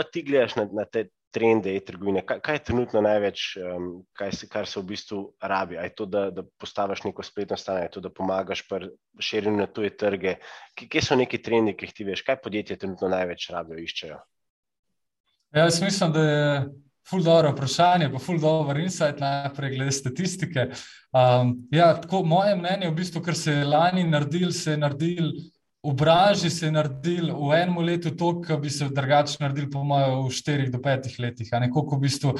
[0.00, 2.22] pa ti gledaš na, na te trende e-trgovine?
[2.26, 5.76] Kaj, kaj je trenutno največ, um, kaj se, kar se v bistvu rabi?
[5.76, 8.88] Je to, da, da postaviš neko spletno stanje, je to, da pomagaš pri
[9.20, 10.38] širjenju na tuje trge?
[10.80, 12.24] Kje so neki trendi, ki jih ti veš?
[12.26, 14.16] Kaj podjetje trenutno največ rabijo, iščejo?
[15.50, 16.50] Ja, jaz mislim, da je
[17.10, 20.68] ful dobro vprašanje, pa ful dobro insight najprej glede statistike.
[21.10, 24.80] Um, ja, tako, moje mnenje je v bistvu, kar se je lani naredil, se je
[24.80, 25.32] naredil
[25.82, 29.80] v branži se je naredil v enem letu to, kar bi se drugače naredil, po
[29.84, 31.48] mojem, v štirih do petih letih.
[31.52, 32.34] Nekako v bistvu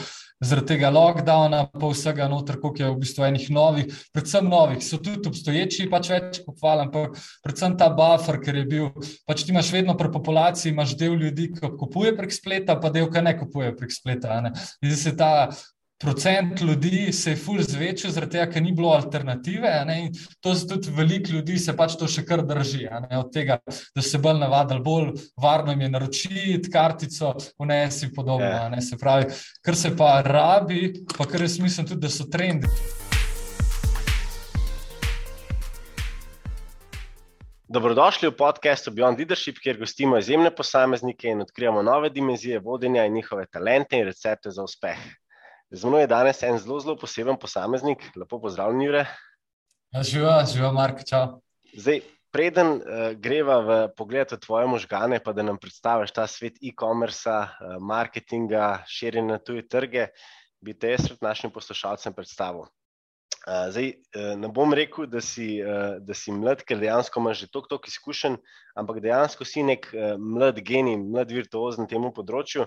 [0.45, 5.01] zaradi tega lockdowna, pa vsega noter, koliko je v bistvu enih novih, predvsem novih, so
[5.01, 8.93] tudi obstoječi, pač več pohvalim, ampak predvsem ta buffer, ker je bil,
[9.25, 13.09] pač ti imaš vedno pri populaciji, imaš del ljudi, ki kupuje prek spleta, pa del,
[13.09, 14.41] ki ne kupuje prek spleta.
[14.45, 14.52] In
[14.93, 15.33] zdaj se ta
[16.01, 19.73] procent ljudi se je fulj zvečil, zaradi tega, ker ni bilo alternative.
[20.41, 22.87] To se tudi veliko ljudi se pač to še kar drži.
[23.19, 23.59] Od tega,
[23.95, 28.49] da se bolj navadili, bolj varno jim je naročiti kartico, vnesi podobno.
[28.49, 28.80] Ja.
[28.80, 29.29] Se pravi,
[29.61, 32.71] kar se pa rabi, pa kar jaz mislim tudi, da so trendi.
[37.71, 43.15] Dobrodošli v podkastu Beyond Leadership, kjer gostimo izjemne posameznike in odkrijemo nove dimenzije vodenja in
[43.21, 45.20] njihove talente in recepte za uspeh.
[45.71, 48.02] Z mano je danes en zelo, zelo poseben posameznik.
[48.18, 49.04] Lepo pozdravljen, Jure.
[49.95, 51.38] Ja, živa, živa, Mark, čau.
[51.71, 52.02] Zdaj,
[52.35, 57.30] preden uh, greva v pogled v tvoje možgane, pa da nam predstaviš ta svet e-commerce,
[57.30, 60.09] uh, marketinga, širjenja na tuje trge,
[60.59, 62.66] bi te jaz pred našim poslušalcem predstavil.
[63.46, 67.47] Uh, zdaj, uh, ne bom rekel, da si, uh, da si mlad, ker dejansko imaš
[67.47, 68.43] že toliko izkušenj,
[68.75, 72.66] ampak dejansko si nek uh, mlad genij, mlad virtuoz na tem področju.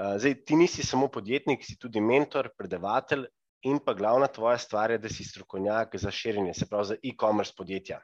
[0.00, 3.26] Eh, zdaj, ti nisi samo podjetnik, si tudi mentor, predavatelj
[3.68, 7.52] in pa glavna tvoja stvar je, da si strokovnjak za širjenje, se pravi za e-commerce
[7.56, 7.98] podjetja.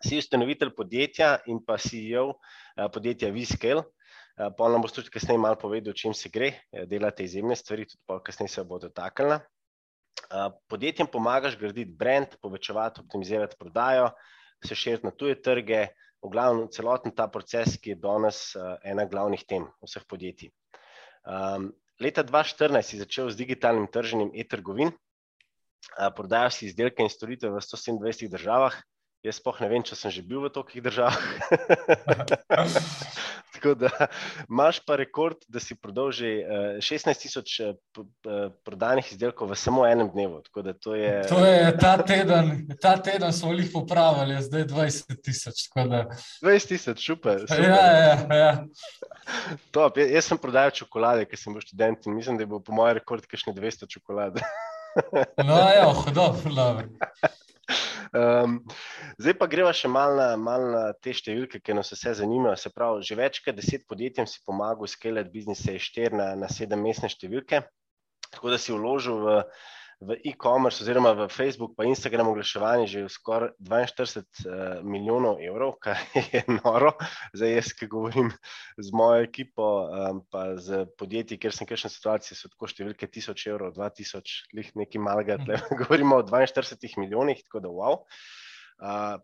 [0.00, 3.82] Si ustanovitelj podjetja in pa CEO eh, podjetja VScale.
[3.82, 6.48] Eh, pa nam boš tudi kasneje malo povedal, o čem se gre,
[6.88, 9.42] delate izjemne stvari, tudi pa kasneje se bo dotaknila.
[10.68, 14.08] Podjetjem pomagaš graditi brand, povečevati, optimizirati prodajo,
[14.64, 15.82] se širiti na tuje trge,
[16.24, 18.40] v glavnem celoten ta proces, ki je danes
[18.80, 20.54] ena glavnih tem vseh podjetij.
[21.22, 21.70] Um,
[22.02, 27.62] leta 2014 si začel z digitalnim trženjem e-trgovin, uh, prodajal si izdelke in storitve v
[27.62, 28.74] 127 državah.
[29.22, 31.14] Jaz sploh ne vem, če sem že bil v tolikih državah.
[33.54, 33.90] Tako da
[34.50, 37.78] imaš pa rekord, da si prodal že uh, 16 tisoč uh,
[38.66, 40.40] prodanih izdelkov v samo enem dnevu.
[40.50, 41.22] To je...
[41.30, 45.70] to je ta teden, ta teden smo jih popravili, zdaj 20 tisoč.
[45.70, 46.10] Da...
[46.42, 47.46] 20 tisoč, super.
[47.46, 47.62] super.
[47.62, 48.52] Ja, ja, ja.
[49.70, 52.74] Top, jaz sem prodajal čokolade, ker sem bil študent in mislim, da je bil po
[52.74, 54.42] mojem rekordu kakšne 200 čokolade.
[55.46, 56.90] no, ja, hodov, dobro.
[58.12, 58.58] Um,
[59.16, 62.56] zdaj pa greva še malo na, mal na te številke, ki nas vse zanimajo.
[62.60, 66.50] Se pravi, že več kot deset podjetjem si pomagal skeleti biznise iz 4 na, na
[66.52, 67.62] 7 mestne številke,
[68.30, 69.38] tako da si vložil v
[70.02, 75.98] v e-commerce oziroma v Facebook in Instagram oglaševanje že skoraj 42 uh, milijonov evrov, kar
[76.32, 76.92] je noro.
[77.32, 78.32] Zdaj, jaz, ki govorim
[78.78, 83.54] z mojo ekipo, um, pa z podjetji, kjer sem kakšne situacije, so tako številke 1000
[83.54, 85.38] evrov, 2000, nekaj malega,
[85.80, 88.02] govorimo o 42 milijonih, tako da wow.
[88.02, 88.41] Uh,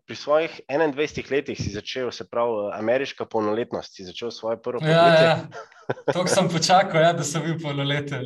[0.05, 5.25] pri svojih 21 letih si začel, se pravi, ameriška polnoletnost, si začel svoje prvo podjetje.
[5.25, 6.13] Ja, ja.
[6.13, 8.23] To sem počakal, ja, da sem bil polnoleten.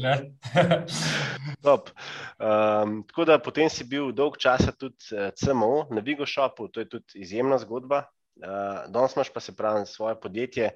[1.65, 6.79] um, tako da potem si bil dolg časa tudi uh, CMO na Vigo Shopu, to
[6.83, 8.05] je tudi izjemna zgodba.
[8.37, 10.69] Uh, danes imaš pa se pravi svoje podjetje,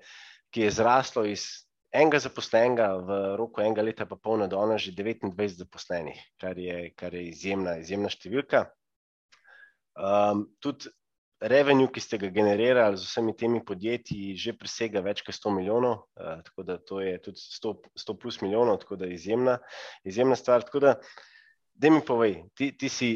[0.49, 4.91] ki je zraslo iz enega zaposlenega v roku enega leta, pa polno do ona že
[4.91, 8.65] 29 zaposlenih, kar je, kar je izjemna, izjemna številka.
[9.97, 10.91] Um, tudi
[11.41, 16.03] revenue, ki ste ga generirali z vsemi temi podjetji, že presega več kot 100 milijonov,
[16.17, 17.73] uh, tako da to je tudi 100,
[18.05, 19.57] 100 plus milijonov, tako da je izjemna,
[20.05, 20.65] izjemna stvar.
[20.65, 20.93] Tako da,
[21.73, 23.11] da mi povej, ti, ti si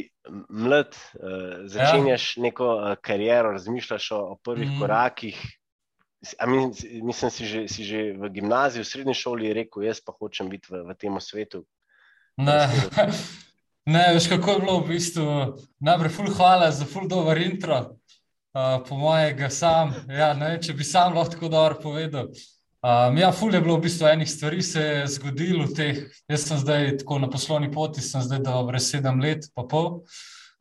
[0.49, 2.43] mlad, uh, začenjaš ja.
[2.49, 4.79] neko uh, kariero, razmišljaš o, o prvih mm.
[4.81, 5.41] korakih.
[7.01, 10.69] Mislim, si že, si že v gimnaziju, v srednji šoli rekel, jaz pa hočem biti
[10.69, 11.65] v, v tem svetu.
[12.37, 12.65] Ne.
[13.85, 15.27] Ne, veš, kako je bilo v bistvu.
[15.81, 17.79] Najprej, ful, hvala za ful dober intro,
[18.53, 19.95] uh, po mojega sam.
[20.05, 22.29] Ja, ne, če bi sam lahko tako dobro povedal.
[22.81, 26.03] Um, ja, ful je bilo v bistvu enih stvari, se je zgodilo v teh.
[26.29, 30.03] Jaz sem zdaj tako na poslovni poti, sem zdaj dobro sedem let, pa pol.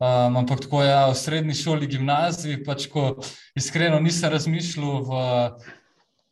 [0.01, 3.19] Um, ampak tako je ja, v srednji šoli, gimnaziji, pač ko
[3.53, 5.21] iskreno nisem razmišljal v,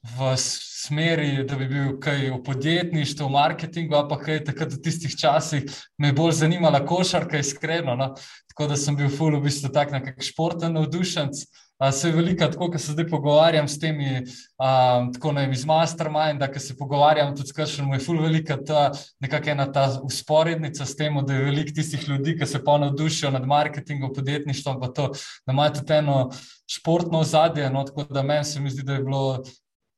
[0.04, 5.16] v smeri, da bi bil kaj v podjetništvu, v marketingu, pa kaj takrat v tistih
[5.16, 5.66] časih
[6.00, 7.96] me je bolj zanimala košarka, iskreno.
[8.00, 8.14] No?
[8.48, 11.44] Tako da sem bil ful v bistvu tak nekak športen navdušenc.
[11.92, 14.24] se je velika, tako kot se zdaj pogovarjam s temi,
[14.60, 18.58] um, tako ne vem, iz Masterminda, ki se pogovarjam tudi s kršem, je ful velika
[18.58, 23.32] ta nekakšna ta usporednica s tem, da je veliko tistih ljudi, ki se pa navdušijo
[23.32, 25.08] nad marketingom, podjetništvom, pa to,
[25.48, 26.30] da imajo tudi eno
[26.68, 27.70] športno ozadje.
[27.70, 29.44] No, tako da meni se mi zdi, da je bilo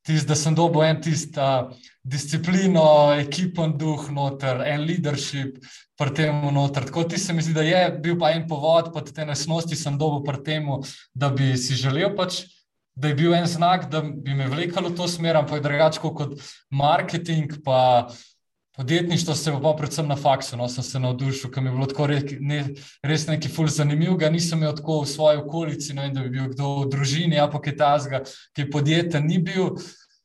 [0.06, 1.48] tisto, da sem dobil en tisti
[2.04, 2.84] disciplino,
[3.22, 5.60] ekipen duh, noter, en leadership
[6.00, 6.88] pri tem noter.
[6.90, 9.98] Tako ti se mi zdi, da je bil pa en povod, pa te nesnosti sem
[9.98, 10.72] dobil pri tem,
[11.14, 12.44] da bi si želel pač.
[12.92, 16.34] Da je bil en znak, da bi me vlekalo v to smer, ampak drugače kot
[16.70, 18.12] marketing, pa
[18.82, 20.58] podjetništvo, se pa predvsem na faksu.
[20.58, 22.62] No, sem se navdušil, ker mi je bilo tako re, ne,
[23.06, 24.18] res nekaj ful zanimiv.
[24.34, 27.46] Nisem imel tako v svoji okolici, ne vem, da bi bil kdo v družini, a
[27.52, 28.24] pa kaj tazga,
[28.58, 29.76] ki podjetja ni bil.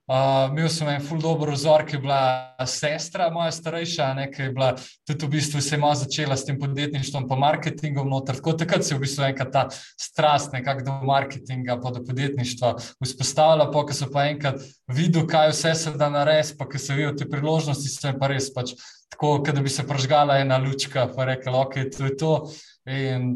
[0.06, 4.52] Imel sem en ful dobro vzor, ki je bila sestra moja starejša, ne, ki je
[4.54, 4.68] bila
[5.02, 8.38] tudi v bistvu se ima začela s tem podjetništvom, pa marketingom noter.
[8.38, 9.64] Tako takrat se je v bistvu enkrat ta
[9.98, 15.50] strast nekako do marketinga, pa do podjetništva vzpostavila, pa ko so pa enkrat videl, kaj
[15.50, 18.76] vse se da nares, pa ko se vidijo te priložnosti, sem pa res pač
[19.10, 22.34] tako, da bi se pražgala ena lučka, pa rekel, ok, to je to.
[22.86, 23.32] In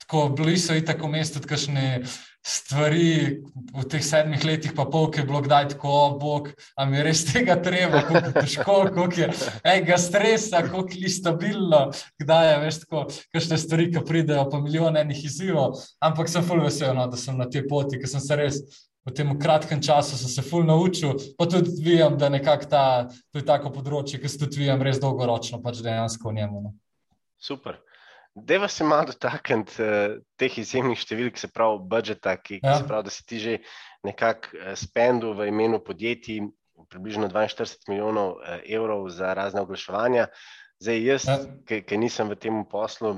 [0.00, 2.00] tako bili so i tako mesto, tudi kakšne
[2.44, 3.40] stvari
[3.72, 7.00] v teh sedmih letih, pa pol, ki je bilo kdaj tako, o bog, a mi
[7.02, 9.28] res tega treba, kako je težko, koliko je
[9.64, 11.80] enega stresa, koliko je stabilno,
[12.20, 15.80] kdaj je več tako, kakšne stvari, ki pridejo, pa milijon enih izzivov.
[16.04, 18.60] Ampak sem ful vesel, no, da sem na tej poti, ker sem se res.
[19.04, 22.84] V tem kratkem času sem se ful naučil, pa tudi vidim, da nekako ta,
[23.32, 26.62] to je tako področje, ki se tudi vidim res dolgoročno, pač dejansko v njemu.
[26.64, 26.72] No.
[27.36, 27.83] Super.
[28.34, 32.64] Deva se malo dotakniti uh, teh izjemnih številk, se pravi, budžeta, ki, ja.
[32.64, 33.54] ki se pravi, da si ti že
[34.06, 36.42] nekako uh, spendil v imenu podjetij
[36.90, 40.26] približno 42 milijonov uh, evrov za razne oglaševanja.
[40.82, 41.38] Zdaj, jaz, ja.
[41.86, 43.14] ki nisem v tem poslu,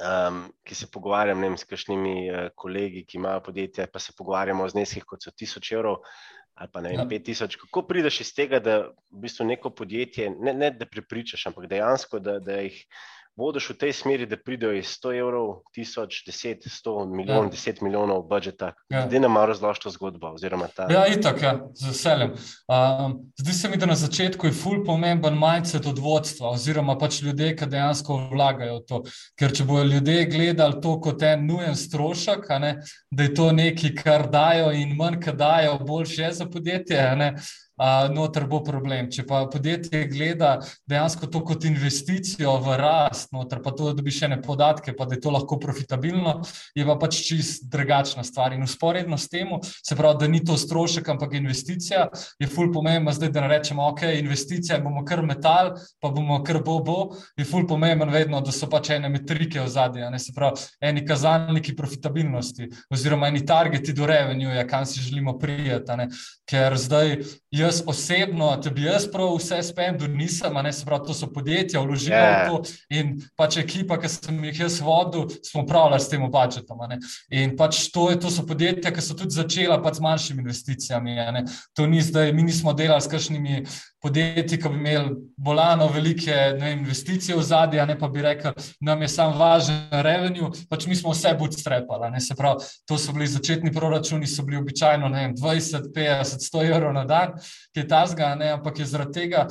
[0.00, 4.64] um, ki se pogovarjam vem, s kakšnimi uh, kolegi, ki imajo podjetja, pa se pogovarjamo
[4.64, 6.00] o zneskih, kot so 1000 evrov
[6.60, 7.42] ali pa ne vem, 5000.
[7.44, 7.60] Ja.
[7.62, 12.20] Kako prideš iz tega, da v bistvu neko podjetje, ne, ne da prepričaš, ampak dejansko,
[12.20, 12.82] da, da jih
[13.40, 17.50] vodiš v tej smeri, da pridejo iz 100 evrov, 1000, 10, 100 milijonov, ja.
[17.56, 18.72] 10 milijonov budžeta.
[18.92, 19.06] Ja.
[19.06, 20.34] Zdaj nam malo razloži to zgodbo.
[20.76, 20.86] Ta...
[20.92, 22.34] Ja, itak, ja, z veseljem.
[22.68, 27.22] Um, zdi se mi, da na začetku je ful pomemben mindset od vodstva, oziroma pač
[27.22, 29.02] ljudje, ki dejansko vlagajo v to.
[29.38, 32.76] Ker če bodo ljudje gledali to kot en nujen strošek, ne,
[33.10, 37.00] da je to nekaj, kar dajo in manj, kar dajo, boljše je za podjetje
[38.12, 39.08] noter bo problem.
[39.12, 40.58] Če pa podjetje gleda
[40.90, 45.06] dejansko to kot investicijo v rast, noter pa to, da dobiš še ne podatke, pa
[45.08, 46.40] da je to lahko profitabilno,
[46.76, 48.54] je pa pač čist drugačna stvar.
[48.56, 52.08] In usporedno s tem, se pravi, da ni to strošek, ampak investicija,
[52.40, 56.60] je ful pomembno zdaj, da ne rečemo, ok, investicija bomo kar metal, pa bomo kar
[56.64, 56.98] bo bo,
[57.38, 61.04] je ful pomembno vedno, da so pač ene metrike v zadnje, ne se pravi, eni
[61.06, 66.08] kazalniki profitabilnosti oziroma eni targeti do revenue, kam si želimo prijeti,
[66.50, 67.16] ker zdaj
[67.54, 71.28] jaz jaz osebno, če bi jaz prav vse spendil, nisem, ne se pravi, to so
[71.30, 72.50] podjetja, vložili yeah.
[72.50, 76.82] v to in pač ekipa, ki sem jih jaz vodil, smo upravljali s tem budžetom.
[77.30, 81.16] In pač to, je, to so podjetja, ki so tudi začela pač z manjšimi investicijami.
[81.78, 83.64] To ni zdaj, mi nismo delali s kakšnimi
[84.00, 89.02] podjetji, ki bi imeli bolano velike ne, investicije v zadnje, ne pa bi rekel, nam
[89.02, 92.08] je sam važen revenue, pač mi smo vse bootstrapali.
[92.20, 96.94] Se pravi, to so bili začetni proračuni, so bili običajno vem, 20, 50, 100 evrov
[96.96, 97.36] na dan,
[97.74, 99.46] ki je ta zga, ampak je zaradi tega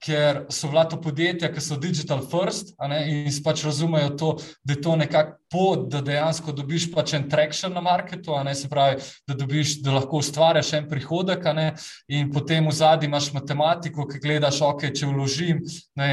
[0.00, 4.30] ker so vlato podjetja, ki so digital first ne, in pač razumejo to,
[4.64, 8.70] da je to nekako pot, da dejansko dobiš pač en traction na marketu, ne, se
[8.70, 11.72] pravi, da, dobiš, da lahko ustvariš en prihodek ne,
[12.08, 15.60] in potem v zadnji imaš matematiko, ki gledaš, ok, če vložim
[16.00, 16.10] ne,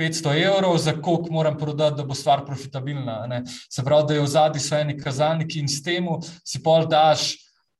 [0.00, 3.22] 500 evrov, za koliko moram prodati, da bo stvar profitabilna.
[3.28, 3.42] Ne.
[3.48, 6.08] Se pravi, da je v zadnji so eni kazalniki in s tem
[6.44, 7.34] si pol daš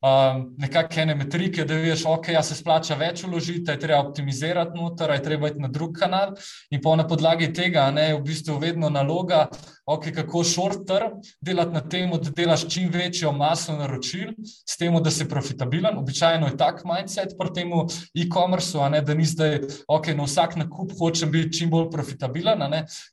[0.06, 5.12] um, nekakšne metrike, da veš, ok, ja se splača več uložiti, je treba optimizirati noter,
[5.16, 6.34] je treba iti na drug kanal.
[6.70, 9.46] In pa na podlagi tega ne, je v bistvu vedno naloga,
[9.86, 14.94] ok, kako short term delati na tem, da delaš čim večjo maso naročil, s tem,
[15.02, 15.98] da si profitabilen.
[15.98, 17.74] Običajno je tak mindset pri tem
[18.14, 19.58] e-commerceu, da ni zdaj,
[19.88, 22.64] ok, na vsak nakup hočem biti čim bolj profitabilen,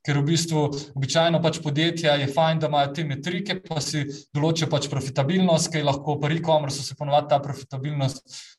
[0.05, 4.69] ker v bistvu običajno pač podjetja je fajn, da imajo te metrike, pa si določijo
[4.71, 8.53] pač profitabilnost, ki lahko pri e-commerceu se ponovadi ta profitabilnost uh,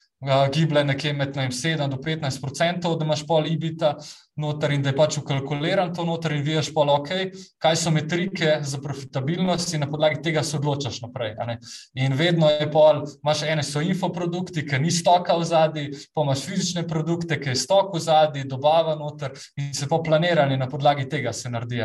[0.53, 3.95] giblje nekje med vem, 7 do 15 odstotkov, da imaš pol ibita
[4.37, 7.11] noter in da je pač ukalkuliran to noter in vidiš pol, ok,
[7.63, 11.37] kaj so metrike za profitabilnost in na podlagi tega se odločaš naprej.
[11.95, 16.47] In vedno je pol, imaš ene so infoprodukti, ki ni stoka v zadnji, pa imaš
[16.49, 21.09] fizične produkte, ki je stok v zadnji, dobava noter in se po planiranju na podlagi
[21.09, 21.83] tega se naredi.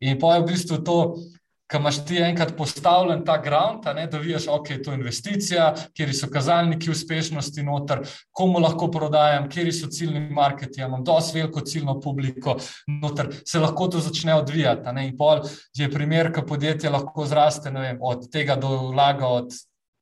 [0.00, 0.98] In pa je v bistvu to
[1.68, 5.66] Ko imaš ti enkrat postavljen ta ground, ne, da vidiš, da okay, je to investicija,
[5.96, 8.00] kje so kazalniki uspešnosti noter,
[8.32, 12.56] komu lahko prodajam, kje so ciljni marketi, imam dosti veliko ciljno publiko,
[13.02, 14.92] noter se lahko to začne odvijati.
[14.92, 15.42] Ne, in pol
[15.76, 19.52] je primer, ko podjetje lahko zraste vem, od tega do vlaga od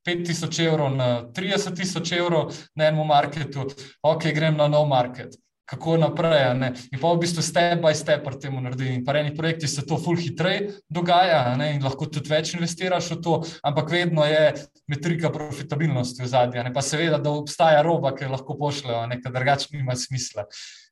[0.07, 3.67] 5000 evrov na 30 tisoč evrov na enem marketu,
[4.03, 5.35] ok, grem na nov market
[5.67, 6.47] kako naprej.
[6.95, 8.87] In pa v bistvu step by step pri tem naredi.
[8.95, 13.19] In pri enih projektih se to ful hitreje dogaja in lahko tudi več investiraš v
[13.21, 14.53] to, ampak vedno je
[14.87, 16.73] metrika profitabilnosti v zadnji.
[16.73, 20.47] Pa seveda, da obstaja roba, ki lahko pošljajo, nekaj drugačnega nima smisla.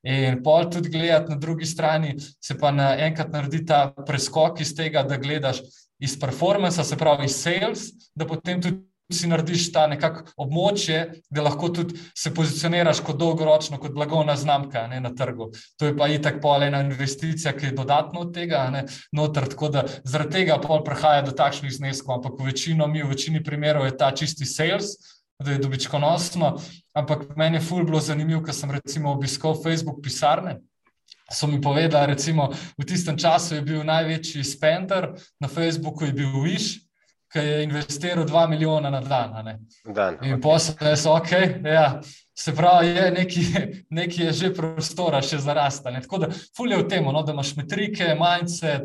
[0.06, 4.76] In pol tudi gledati na drugi strani, se pa na enkrat naredi ta preskok iz
[4.76, 5.64] tega, da gledaš
[6.04, 8.84] iz performansa, se pravi iz sales, da potem tudi
[9.14, 14.88] si narediš ta nekako območje, da lahko tudi se pozicioniraš kot dolgoročno, kot blagovna znamka
[14.90, 15.52] ne, na trgu.
[15.80, 19.70] To je pa itak pol ena investicija, ki je dodatno od tega, ne, noter, tako
[19.78, 23.86] da zaradi tega pol prihaja do takšnih zneskov, ampak v večino mi, v večini primerov
[23.86, 24.96] je ta čisti sales,
[25.40, 26.56] da je dobičkonosno,
[26.96, 30.62] ampak meni je ful bilo zanimivo, ker sem recimo obiskal Facebook pisarne,
[31.32, 36.32] so mi povedali, recimo v tistem času je bil največji spender, na Facebooku je bil
[36.42, 36.85] Wish,
[37.36, 39.34] ki je investiral 2 milijona na dan.
[39.86, 40.42] dan in okay.
[40.42, 41.32] posebej so ok.
[41.64, 42.02] Ja.
[42.38, 43.42] Se pravi, je neki,
[43.90, 46.02] neki je že prostora, še za rastanje.
[46.04, 46.28] Tako da,
[46.58, 48.82] fulje v tem, no, da imaš metrike, manjce,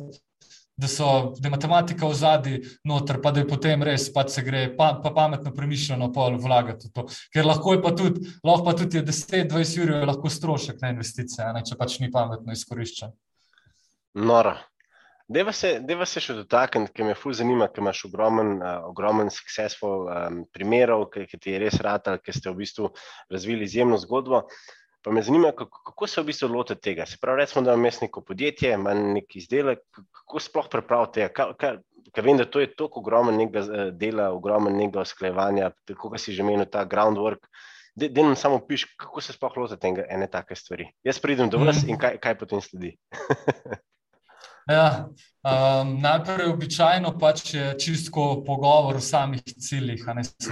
[0.79, 4.45] da, so, da je matematika v zadnji noter, pa da je potem res, pa se
[4.47, 7.07] gre pa, pa pametno, premišljeno pol vlagati v to.
[7.35, 11.67] Ker lahko je pa tudi, lahko pa tudi 10-20 ur, lahko strošek na investicije, ne,
[11.67, 13.19] če pač ni pametno izkoriščen.
[14.15, 14.61] Nora.
[15.31, 19.29] Deva se, deva se še dotakniti, ker me fuz zanima, ker imaš ogromen, uh, ogromen
[19.31, 22.89] successful um, primerov, ki, ki ti je res rad, ki ste v bistvu
[23.31, 24.43] razvili izjemno zgodbo.
[25.07, 27.07] Pa me zanima, kako, kako se v bistvu lotite tega.
[27.07, 29.85] Se pravi, recimo, da imaš neko podjetje, ima nek izdelek,
[30.19, 31.47] kako sploh pripravite tega.
[32.11, 36.19] Ker vem, da to je toliko ogromen nekega eh, dela, ogromen nekega usklajevanja, tako da
[36.19, 37.47] si že menil ta groundwork.
[37.95, 40.89] Da nam samo piš, kako se sploh lotite ene take stvari.
[41.07, 41.95] Jaz pridem do vas mm.
[41.95, 42.97] in kaj, kaj potem sledi.
[44.69, 45.09] Ja,
[45.43, 50.05] um, najprej običajno pač je čisto pogovor o samih ciljih.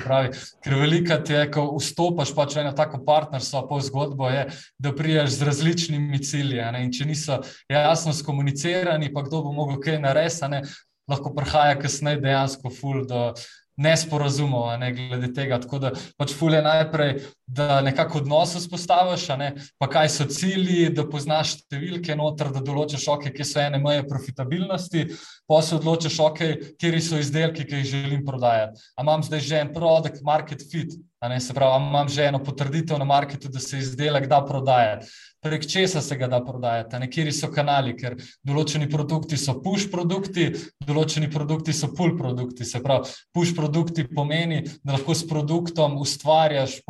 [0.04, 0.32] Pravi,
[0.64, 4.48] ker velika ti je, ko vstopaš pač v eno tako partnerstvo, pa zgodbo je,
[4.78, 6.64] da priješ z različnimi cilji.
[6.82, 10.64] In če niso jasno skomunicirani, pa kdo bo mogel kaj narediti,
[11.08, 13.32] lahko prihaja kasneje dejansko ful do
[13.78, 15.60] nesporazumov, ne, glede tega.
[15.62, 19.48] Tako da pač fulje najprej, da nekako odnos vzpostaviš, ne,
[19.80, 24.04] pa kaj so cilji, da poznaš številke noter, da določiš, okay, kje so ene meje
[24.08, 25.06] profitabilnosti,
[25.48, 28.84] pa se odločiš, okay, kje so izdelki, ki jih želim prodajati.
[28.96, 30.92] A imam zdaj že en produkt, market fit,
[31.24, 35.08] ne, se pravi, imam že eno potrditev na marketu, da se izdelek da prodajati
[35.40, 40.48] prek česa se ga da prodajati, nekje so kanali, ker določeni produkti so push produkti,
[40.84, 42.66] določeni produkti so pull produkti.
[42.66, 46.80] Se pravi, push produkti pomeni, da lahko s produktom ustvarjaš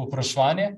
[0.48, 0.76] povpraševanje,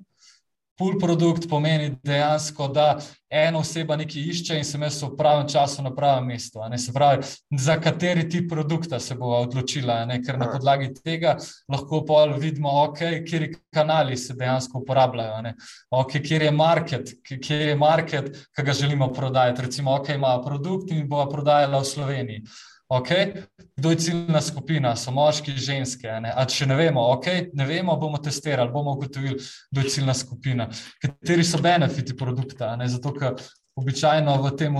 [0.80, 2.94] Pull produkt pomeni dejansko, da
[3.28, 6.62] ena oseba nekaj išče in se me v pravem času na pravem mestu.
[6.78, 7.20] Se pravi,
[7.52, 10.22] za kateri tip produkta se bo odločila, ne?
[10.24, 11.36] ker na podlagi tega
[11.68, 12.00] lahko
[12.40, 15.52] vidimo, okay, kje kanali se dejansko uporabljajo,
[15.90, 19.62] okay, kje je market, kje je market, ki ga želimo prodajati.
[19.62, 22.44] Recimo, ok, ima produkt in bo prodajala v Sloveniji.
[22.90, 23.32] Okay?
[23.76, 26.10] Kdo je ciljna skupina, so moški, ženske.
[26.20, 26.32] Ne?
[26.50, 27.46] Če ne vemo, okay?
[27.54, 29.38] ne vemo, bomo testirali, bomo ugotovili,
[29.70, 30.66] kdo je ciljna skupina.
[31.02, 32.74] Kateri so benefiti produkta?
[32.76, 32.88] Ne?
[32.90, 33.38] Zato, ker
[33.78, 34.78] običajno v tem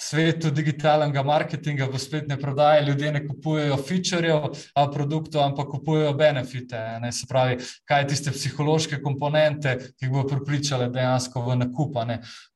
[0.00, 6.80] svetu digitalnega marketinga, v spletne prodaje, ljudje ne kupujejo featurejev, a produktov, ampak kupujejo benefite.
[7.02, 7.12] Ne?
[7.12, 11.98] Se pravi, kaj je tiste psihološke komponente, ki bo pripričale dejansko v nakup.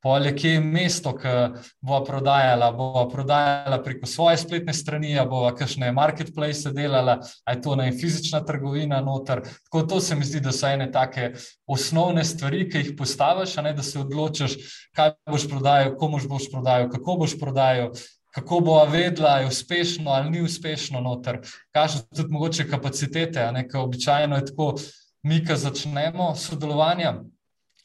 [0.04, 1.34] Polje, kje je mesto, ki
[1.82, 7.92] bo prodajala, bo prodajala preko svoje spletne strani, bo kakšne marketplace delala, aj to naj
[7.98, 9.42] fizična trgovina noter.
[9.66, 11.32] Tako to se mi zdi, da so ene take
[11.66, 14.56] osnovne stvari, ki jih postaviš, ne, da se odločiš,
[14.94, 17.92] kaj boš prodajal, komu boš prodajal, kako boš prodajal.
[18.34, 21.38] Kako bo vedela, je uspešno ali ni uspešno noter,
[21.70, 23.52] kaže tudi mogoče kapacitete.
[23.52, 24.74] Nekaj običajno je tako,
[25.22, 27.12] mi, ki začnemo sodelovanje,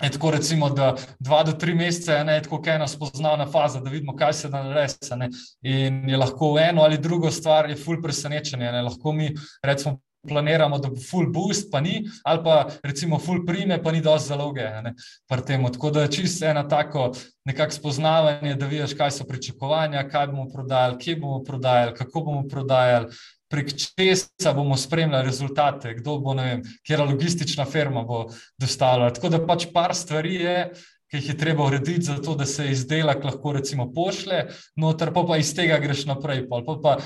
[0.03, 4.15] Je tako, recimo, da dva do tri mesece je tako ena spoznavna faza, da vidimo,
[4.15, 5.09] kaj se da narediti.
[5.61, 8.71] In je lahko eno ali drugo stvar, je ful presenečenje.
[8.71, 8.81] Ne?
[8.81, 13.79] Lahko mi recimo, planiramo, da bo ful boost, pa ni, ali pa recimo ful prime,
[13.83, 14.67] pa ni dosti zaloge.
[15.27, 17.11] Tako da čisto ena tako
[17.45, 22.47] nekakšno spoznavanje, da vidiš, kaj so pričakovanja, kaj bomo prodajali, kje bomo prodajali, kako bomo
[22.47, 23.13] prodajali
[23.49, 28.27] prek česa bomo spremljali rezultate, kdo bo, ne vem, kera logistična firma bo
[28.61, 29.09] dostavila.
[29.13, 30.57] Tako da pač par stvari je,
[31.09, 34.43] ki jih je treba urediti, zato da se izdelek lahko recimo pošle,
[34.77, 36.45] noter pa, pa iz tega greš naprej.
[36.49, 36.97] Pa, pa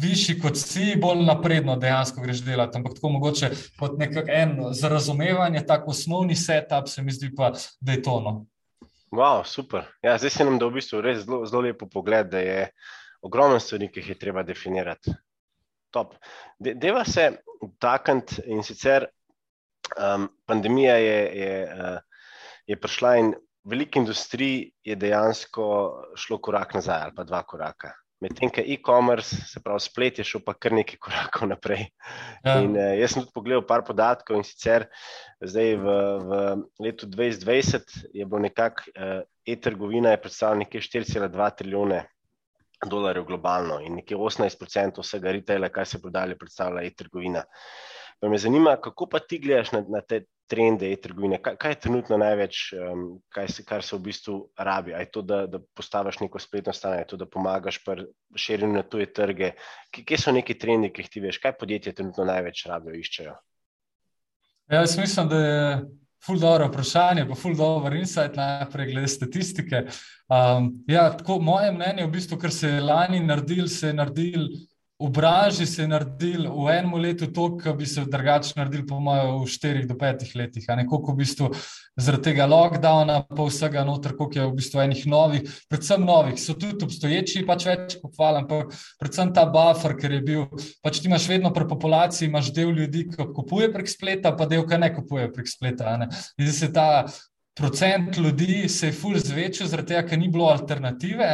[0.00, 2.78] višji kot si, bolj napredno dejansko greš delati.
[2.78, 7.92] Ampak tako mogoče kot nekako za razumevanje, tako osnovni setup, se mi zdi pa, da
[7.92, 8.20] je to.
[8.20, 8.34] No.
[9.10, 9.84] Wow, super.
[10.02, 12.66] Ja, zdaj se nam da v bistvu res zelo, zelo lepo pogled, da je
[13.24, 15.14] ogromno stvari, ki jih je treba definirati.
[15.90, 16.14] Top.
[16.58, 17.30] De, deva se
[17.80, 19.06] takant in sicer
[19.96, 22.26] um, pandemija je, je, uh,
[22.66, 23.32] je prišla in
[23.64, 25.64] veliko industrij je dejansko
[26.16, 27.94] šlo korak nazaj ali pa dva koraka.
[28.18, 31.84] Medtem, ko e-commerce, se pravi splet, je šel pa kar nekaj korakov naprej.
[32.42, 32.56] Ja.
[32.58, 34.88] In, uh, jaz sem tudi pogledal par podatkov in sicer
[35.38, 35.96] zdaj v,
[36.26, 36.40] v
[36.82, 42.02] letu 2020 je bilo nekako uh, e-trgovina predstavljala nekje 4,2 trilijone
[42.86, 47.42] dolarjev globalno in nekje 18% vsega retaila, kar se prodaja, predstavlja e-trgovina.
[48.20, 51.38] Pa me zanima, kako pa ti gledaš na, na te trende e-trgovine?
[51.42, 53.04] Kaj, kaj je trenutno največ, um,
[53.46, 54.94] se, kar se v bistvu rabi?
[54.96, 58.82] Je to, da, da postaviš neko spletno stran, je to, da pomagaš pri širjenju na
[58.82, 59.52] tuje trge?
[59.94, 61.38] Kje so neki trendi, ki jih ti veš?
[61.44, 63.36] Kaj podjetje trenutno največ rabijo, iščejo?
[64.68, 65.60] Ja, jaz mislim, da je
[66.26, 69.84] ful dobro vprašanje, pa ful dobro insight najprej glede statistike.
[70.28, 73.94] Um, ja, tako, moje mnenje je v bistvu, kar se je lani naredil, se je
[73.94, 74.48] naredil
[74.98, 78.98] v branži se je naredil v enem letu to, kar bi se drugače naredil, po
[79.00, 80.66] mojem, v štirih do petih letih.
[80.66, 81.50] Nekako v bistvu
[81.94, 86.58] zaradi tega lockdowna, pa vsega noter, koliko je v bistvu enih novih, predvsem novih, so
[86.58, 90.44] tudi obstoječi, pač več pohvalim, ampak predvsem ta buffer, ker je bil,
[90.82, 94.66] pač ti imaš vedno pri populaciji, imaš del ljudi, ki kupuje prek spleta, pa del,
[94.66, 95.94] ki ne kupuje prek spleta.
[96.42, 97.06] In se ta
[97.58, 101.26] procent ljudi se je fulj zvečil, zaradi tega, ker ni bilo alternative.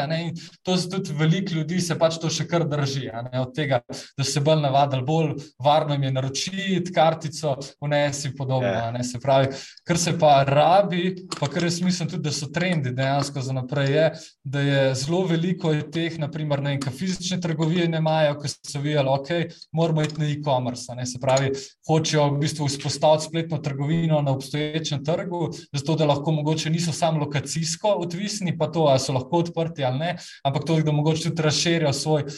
[0.65, 3.11] To je tudi veliko ljudi, se pač to še kar drži.
[3.41, 3.83] Od tega,
[4.17, 8.69] da se bolj navadili, bolj varno jim je naročiti kartico, vnesi podobno.
[8.69, 8.97] Yeah.
[8.97, 9.05] Ja.
[9.05, 9.51] Se pravi,
[9.85, 13.93] kar se pa rabi, pa kar jaz mislim tudi, da so trendi dejansko za naprej,
[13.93, 14.07] je,
[14.45, 19.11] da je zelo veliko teh, naprimer, ne kaj fizične trgovine ne imajo, ki so videli,
[19.11, 20.97] ok, moramo iti na e-commerce.
[21.05, 21.53] Se pravi,
[21.89, 27.19] hočejo v bistvu vzpostaviti spletno trgovino na obstoječem trgu, zato da lahko mogoče niso samo
[27.25, 31.43] lokacijsko odvisni, pa to, ali so lahko odprti ali ne, ampak to, da mogoče tudi
[31.43, 32.29] razširijo svoj.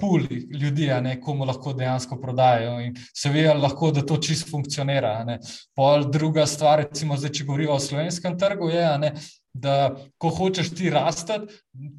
[0.00, 0.20] Pul
[0.60, 5.26] ljudi, ne, komu lahko dejansko prodajajo, in se ve, lahko, da to čisto funkcionira.
[5.74, 9.10] Pol druga stvar, recimo, zdaj, če govorimo o slovenskem trgu, je, ne,
[9.58, 11.40] da ko hočeš ti rasti,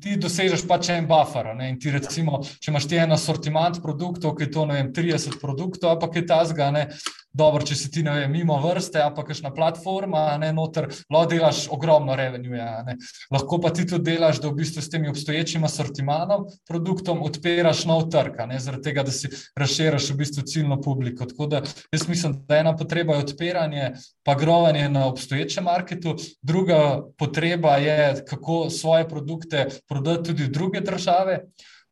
[0.02, 1.52] ti dosežeš pač en buffer.
[1.58, 1.74] Ne?
[1.74, 5.98] In ti, recimo, če imaš ti en assortiment produktov, ki je to, vem, 30 produktov,
[6.00, 6.88] pa kaj ta zga, ne.
[7.30, 11.30] Dobro, če si ti ne vem, mimo vrste, a pa kakšna platforma, ne noter, lahko
[11.30, 12.58] delaš ogromno revenue.
[12.58, 12.82] Ja,
[13.30, 18.08] lahko pa ti tudi delaš, da v bistvu s temi obstoječim assortimanom produktom odpiraš nov
[18.10, 21.28] trg, zaradi tega, da si razširiš v bistvu ciljno publiko.
[21.30, 21.62] Tako da
[21.94, 23.92] jaz mislim, da ena potreba je odpiranje,
[24.26, 31.44] pa grovanje na obstoječem marketu, druga potreba je, kako svoje produkte prodati tudi druge države.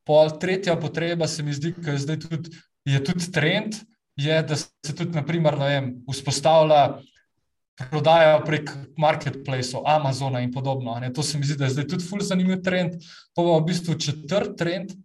[0.07, 2.49] Pol tretja potreba se mi zdi, da je zdaj tudi,
[2.85, 3.75] je tudi trend,
[4.17, 6.99] je, da se tudi, naprimer, vem, vzpostavlja
[7.77, 10.97] prodaja prek marketplaceov, Amazona in podobno.
[10.99, 11.11] Ne.
[11.13, 12.97] To se mi zdi, da je zdaj tudi fully zanimiv trend.
[13.37, 14.95] Pa v bistvu četrt trend,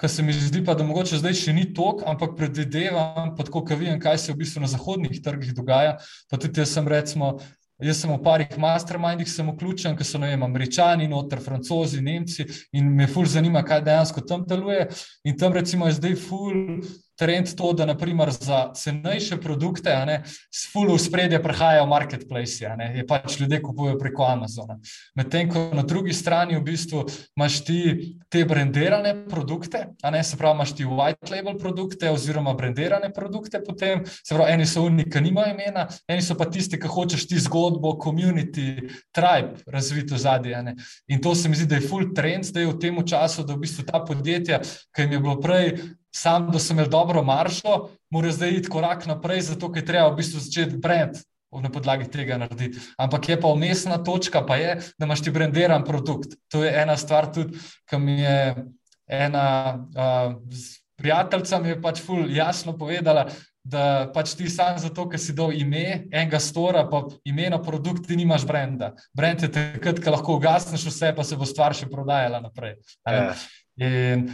[0.00, 3.62] ki se mi zdi, pa, da mogoče zdaj še ni tok, ampak predvidevam, pa tako,
[3.64, 5.96] kaj vem, kaj se v bistvu na zahodnih trgih dogaja.
[6.30, 7.36] Pa tudi jaz sem recimo.
[7.76, 13.04] Jaz sem v parih mastermindih vključen, ki so vem, američani, noter, francozi, nemci in me
[13.06, 14.88] ful zanima, kaj dejansko tam deluje.
[15.28, 16.80] In tam recimo je zdaj ful
[17.18, 22.92] trend to, da naprimer za cenejše produkte, ne, s full v spredje prehajajo marketplace, ne,
[22.96, 24.78] je pač ljudje kupujejo preko Amazona.
[25.16, 27.04] Medtem ko na drugi strani v bistvu
[27.36, 27.80] imaš ti
[28.28, 33.62] te brendirane produkte, a ne se pravi, imaš ti white label produkte oziroma brendirane produkte
[33.64, 37.26] potem, se pravi, eni so unik, ki nimajo imena, eni so pa tisti, ki hočeš
[37.28, 40.62] ti zgodbo, community, tribe razvito zadje.
[40.62, 40.76] Ne.
[41.08, 43.64] In to se mi zdi, da je full trend zdaj v tem času, da v
[43.64, 44.60] bistvu ta podjetja,
[44.94, 45.72] ki jim je bilo prej
[46.16, 50.20] sam, da sem imel dobro maršo, mora zdaj iti korak naprej, zato je treba v
[50.22, 51.22] bistvu začeti brend.
[51.56, 52.82] Na podlagi tega narediti.
[53.00, 56.34] Ampak je pa umestna točka, pa je, da imaš ti brendiran produkt.
[56.52, 57.56] To je ena stvar, tudi,
[57.88, 58.66] ki mi je
[59.08, 59.46] ena
[59.96, 60.34] uh,
[60.96, 63.26] prijateljica mi je pač ful jasno povedala,
[63.66, 68.06] da pač ti sam zato, ker si dal ime enega stora, pa ime na produkt,
[68.06, 68.92] ti nimaš brenda.
[69.16, 72.76] Brend je takrat, ko lahko ugasneš vse, pa se bo stvar še prodajala naprej.
[73.08, 73.34] Ja.
[73.82, 74.28] In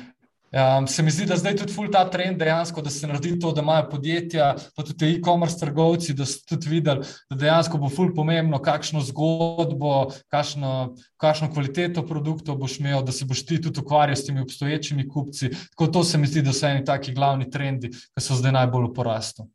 [0.52, 3.62] Um, se mi zdi, da zdaj tudi ta trend dejansko, da se naredi to, da
[3.62, 8.60] imajo podjetja, pa tudi e-commerce trgovci, da so tudi videli, da dejansko bo ful pomembno,
[8.60, 14.26] kakšno zgodbo, kakšno, kakšno kvaliteto produktov boš imel, da se boš ti tudi ukvarjal s
[14.26, 15.48] temi obstoječimi kupci.
[15.70, 18.90] Tako to se mi zdi, da so eni taki glavni trendi, ki so zdaj najbolj
[18.90, 19.48] v porastu.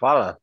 [0.00, 0.38] Hvala,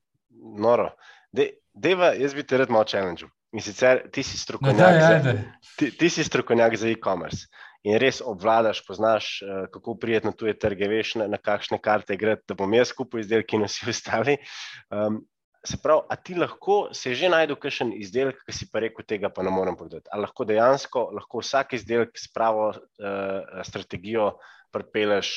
[0.62, 0.91] noro.
[1.34, 3.25] De, deva, jaz bi te rad malo challenge.
[3.58, 5.34] In sicer ti si strokovnjak, za,
[5.80, 7.47] ti, ti si strokovnjak za e-commerce.
[7.88, 12.17] In res obvladaš, poznaš, uh, kako prijeti na tuje trge, veš, na, na kakšne karte
[12.19, 14.38] gre, da bom jaz skupaj izdelki in vsi ostali.
[14.91, 15.23] Um,
[15.67, 19.32] se pravi, a ti lahko se že najdu kakšen izdelek, ki si pa rekel, tega
[19.34, 20.08] pa ne morem prodati.
[20.12, 24.36] Ali lahko dejansko lahko vsak izdelek s pravo uh, strategijo
[24.71, 25.36] pripeleš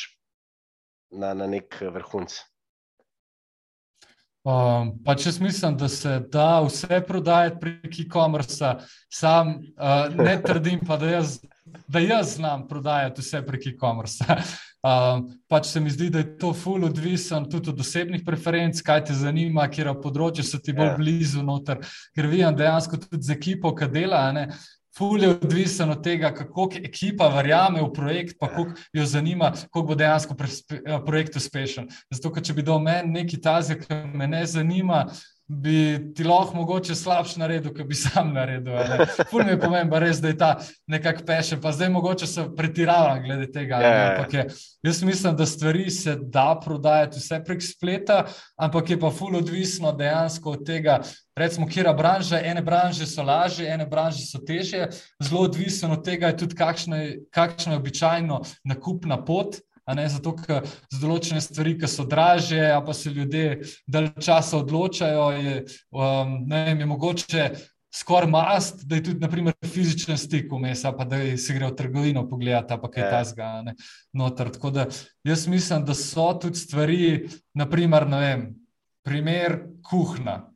[1.11, 2.37] na, na nek vrhunc?
[4.41, 8.75] Um, pač jaz mislim, da se da vse prodajati prek e-commerce,
[9.13, 11.39] sam uh, ne trdim pa, da jaz,
[11.89, 14.25] da jaz znam prodajati vse prek e-commerce.
[14.81, 19.03] Um, pač se mi zdi, da je to ful odvisen tudi od osebnih preferenc, kaj
[19.11, 20.95] te zanima, kje področje so ti bolj ja.
[20.97, 21.83] blizu noter,
[22.17, 24.47] ker vidim dejansko tudi z ekipo, ki dela, ne,
[25.01, 29.83] Ful je odvisen od tega, kako ekipa verjame v projekt, pa kako jo zanima, kako
[29.83, 31.89] bo dejansko eh, projekt uspešen.
[32.13, 35.07] Zato, ker če bi do meni nekaj tazja, ki me ne zanima,
[35.51, 38.77] bi ti lahko mogoče slabše naredil, kot bi sam naredil.
[39.31, 40.51] Ful mi je pomemben, res, da je ta
[40.87, 43.81] nekako peše, pa zdaj mogoče se pretirava glede tega.
[43.83, 44.35] Yeah.
[44.35, 44.45] Je,
[44.87, 48.25] jaz mislim, da stvari se da prodajati vse prek spleta,
[48.57, 51.01] ampak je pa ful odvisno dejansko od tega,
[51.37, 54.87] recimo, kera branža, ene branže so lažje, ene branže so težje,
[55.19, 59.59] zelo odvisno od tega je tudi kakšna je, kakšna je običajno nakupna pot.
[59.97, 65.27] Ne, zato, ker za določene stvari, ki so draže, pa se ljudje dalj časa odločajo,
[65.39, 65.59] je,
[65.91, 67.51] um, ne je mogoče
[67.95, 72.27] skoraj mast, da je tudi naprimer, fizičen stik vmes, pa da se gre v trgovino
[72.29, 73.11] pogledati, pa kaj ja.
[73.11, 73.75] ta zgane.
[74.37, 74.87] Tako da
[75.25, 78.47] jaz mislim, da so tudi stvari, naprimer, ne vem,
[79.03, 80.47] primer kuhna.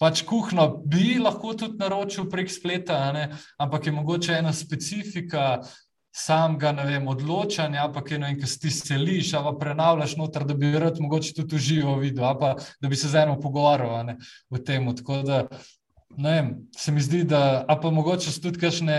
[0.00, 2.98] Pač kuhno bi lahko tudi naročil prek spleta,
[3.62, 5.62] ampak je mogoče ena specifika,
[6.14, 10.70] samega vem, odločanja, ampak eno in ki si seliš, ali pa prenavljaš noter, da bi
[10.78, 14.14] rad mogoče tudi uživo videl, ali pa da bi se z eno pogovarjal
[14.50, 14.86] o tem.
[14.96, 15.40] Tako da,
[16.16, 18.98] ne vem, se mi zdi, da, a pa mogoče so tudi kakšne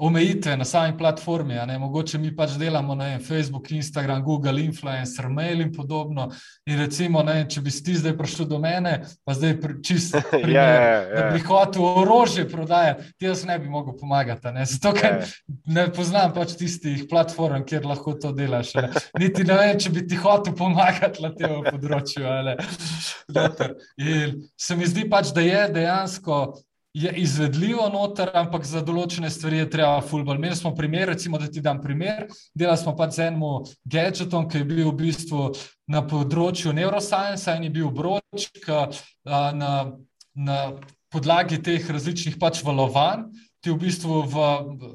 [0.00, 1.54] omejitve na sami platformi.
[1.78, 6.30] Mogoče mi pač delamo na Facebook, Instagram, Google, Influencer, Mail in podobno.
[6.66, 10.70] In recimo, ne, če bi ti zdaj prišel do mene, pa zdaj čisto primer, yeah,
[10.70, 11.10] ja, yeah.
[11.10, 11.26] Ja, ja.
[11.26, 14.54] da bi hotel orožje prodajati, ti jaz ne bi mogel pomagati.
[14.54, 14.64] Ne?
[14.66, 15.34] Zato, ker yeah.
[15.76, 18.72] ne poznam pač tistih platform, kjer lahko to delaš.
[18.80, 18.88] Ne?
[19.20, 22.24] Niti ne vem, če bi ti hotel pomagati na tem področju.
[24.00, 26.40] In se mi zdi pač, da je dejansko
[26.92, 30.38] je izvedljivo noter, ampak za določene stvari je treba fulbol.
[30.40, 32.26] Imeli smo primer, recimo, da ti dam primer.
[32.54, 33.44] Delali smo pač z enim
[33.84, 35.50] gadgetom, ki je bil v bistvu
[35.90, 38.80] na področju neuroscience in je bil broč, ki
[39.30, 39.74] na,
[40.34, 40.58] na
[41.14, 43.28] podlagi teh različnih pač valovanj.
[43.60, 44.44] Ti v bistvu v,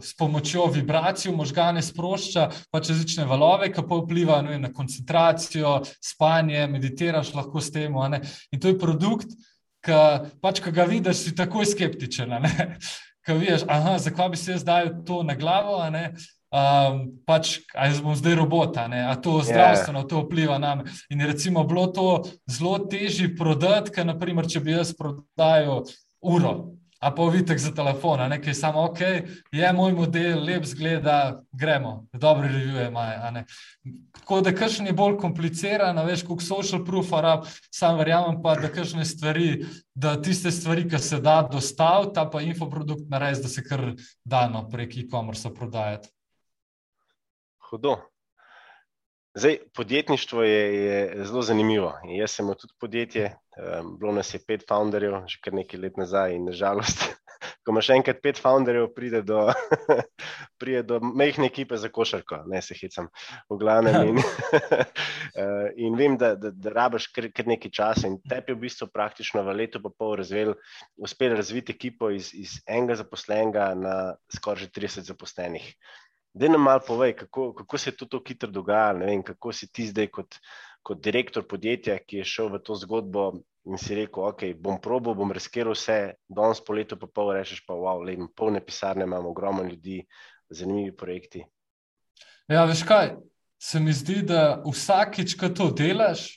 [0.02, 6.66] s pomočjo vibracij v možgane sprošča pač različne valove, ki pa vplivajo na koncentracijo, spanje,
[6.74, 7.94] meditiraš lahko s tem.
[7.94, 9.38] In to je produkt,
[9.86, 9.98] ki
[10.42, 12.34] pač, ga vidiš, si takoj skeptičen.
[13.26, 15.80] Kaj veš, aha, zakaj bi se zdaj to na glavo?
[16.56, 20.10] Um, pač, ali bom zdaj robot, ali to zdravstveno, yeah.
[20.10, 20.86] to vpliva na me.
[21.10, 25.90] In recimo, bilo to zelo težje prodati, ker naprimer, če bi jaz prodajal
[26.22, 26.54] uro,
[27.00, 29.02] a pa vitek za telefon, nekaj samo ok,
[29.52, 33.44] je moj model, lep zgleda, gremo, dobre revije imajo.
[34.20, 38.72] Tako da kakšen je bolj kompliciran, veš, kot social proof, arab, sam verjamem pa, da
[38.72, 43.64] kakšne stvari, da tiste stvari, ki se da dostaviti, ta pa infoprodukt narediti, da se
[43.64, 43.86] kar
[44.24, 46.10] dano prek e-commerce prodajati.
[47.70, 47.98] Hudo.
[49.36, 51.94] Zdaj, podjetništvo je, je zelo zanimivo.
[52.08, 56.36] Jaz sem tudi podjetje, um, bilo nas je pet founderjev, že kar nekaj let nazaj,
[56.36, 57.04] in nažalost,
[57.64, 59.48] ko imaš enkrat pet founderjev, pride do,
[60.62, 63.10] pride do mehke ekipe za košarko, ne se hecam,
[63.50, 64.12] v glavnem.
[64.12, 68.60] In, uh, in vem, da, da, da rabiš kar, kar nekaj časa, in tebi je
[68.60, 70.56] v bistvu praktično v letu pa pol razvel,
[70.98, 73.96] uspel razviti ekipo iz, iz enega zaposlenega na
[74.36, 75.74] skoraj 30 zaposlenih.
[76.36, 79.08] Da nam malo povej, kako, kako se je to tako hitro dogajalo.
[79.24, 80.36] Kako si ti zdaj, kot,
[80.86, 83.32] kot direktor podjetja, ki je šel v to zgodbo
[83.66, 87.64] in si rekel, ok, bom probo, bom riskiral vse, danes po letu pa pol rečeš,
[87.66, 90.04] pa wow, le, polne pisarne imamo, ogromno ljudi,
[90.54, 91.42] zanimivi projekti.
[92.52, 93.16] Ja, veš kaj,
[93.58, 96.28] se mi zdi, da vsakič, ko to delaš,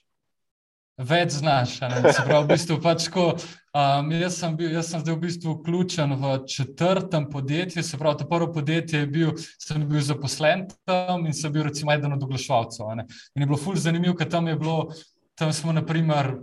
[0.98, 1.78] več znaš.
[1.78, 5.54] Se pravi, v bistvu pač ko, um, jaz, sem bil, jaz sem zdaj v bistvu
[5.58, 7.84] vključen v četrtem podjetju.
[7.86, 9.32] Se pravi, to prvo podjetje je bil,
[9.62, 12.92] sem bil zaposlen tam in sem bil recimo eden od oglaševalcev.
[12.98, 13.06] In
[13.44, 14.78] je bilo fulj zanimivo, ker tam je bilo,
[15.38, 16.34] tam smo naprimer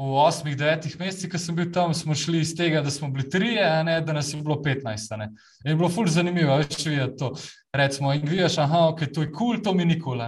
[0.00, 3.26] v osmih, devetih mesecih, ko sem bil tam, smo šli iz tega, da smo bili
[3.30, 5.12] trije, ne, da nas je bilo petnajst.
[5.12, 7.34] In je bilo fulj zanimivo, več videti to.
[7.76, 10.24] Recimo, in vidiš, okay, je to kul, cool, to mi nikoli.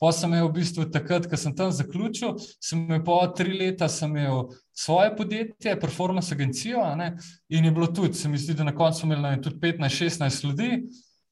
[0.00, 3.90] Pa sem imel v bistvu takrat, ko sem tam zaključil, sem imel po tri leta
[4.06, 6.86] imel svoje podjetje, performance agencijo.
[7.48, 10.70] In je bilo tudi, se mi zdi, da na koncu smo imeli tudi 15-16 ljudi.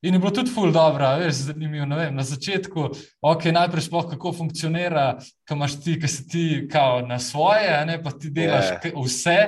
[0.05, 1.87] In je bilo tudi ful dobro, veš, zanimivo.
[1.97, 2.89] Vem, na začetku,
[3.25, 5.15] ok, najprej sploh kako funkcionira,
[5.49, 8.91] kaj imaš ti, ki si ti kao na svoje, ne pa ti delaš yeah.
[8.91, 9.01] Ja.
[9.01, 9.39] vse,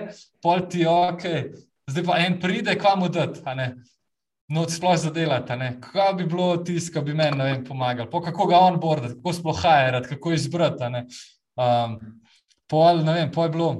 [0.40, 1.26] pol ti ok,
[1.92, 3.42] zdaj pa en pride, kam mu dati,
[4.48, 8.62] no, sploh za delati, kaj bi bilo tisto, ki bi meni pomagal, po kako ga
[8.64, 11.04] on borda, kako sploh hajati, kako izbrati.
[11.56, 11.98] Um,
[12.68, 13.70] pol, ne vem, pol je bilo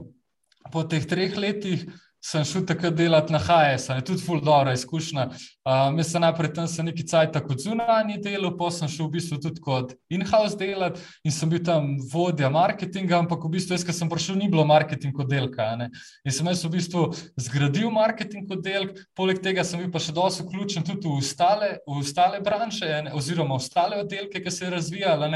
[0.73, 1.89] po teh treh letih
[2.27, 5.29] sem šel takrat delati na HS, je tudi ful dobro izkušnja.
[5.67, 9.17] Um, jaz sem najprej tam se nekaj cajt kot zunanji delo, pa sem šel v
[9.17, 13.87] bistvu tudi kot in-house delati in sem bil tam vodja marketinga, ampak v bistvu jaz,
[13.87, 15.69] ko sem prišel, ni bilo marketing oddelka.
[15.79, 17.07] In sem jaz v bistvu
[17.47, 22.03] zgradil marketing oddelek, poleg tega sem bil pa še dosti vključen tudi v ostale, v
[22.03, 25.31] ostale branše ne, oziroma ostale oddelke, ki se je razvijala.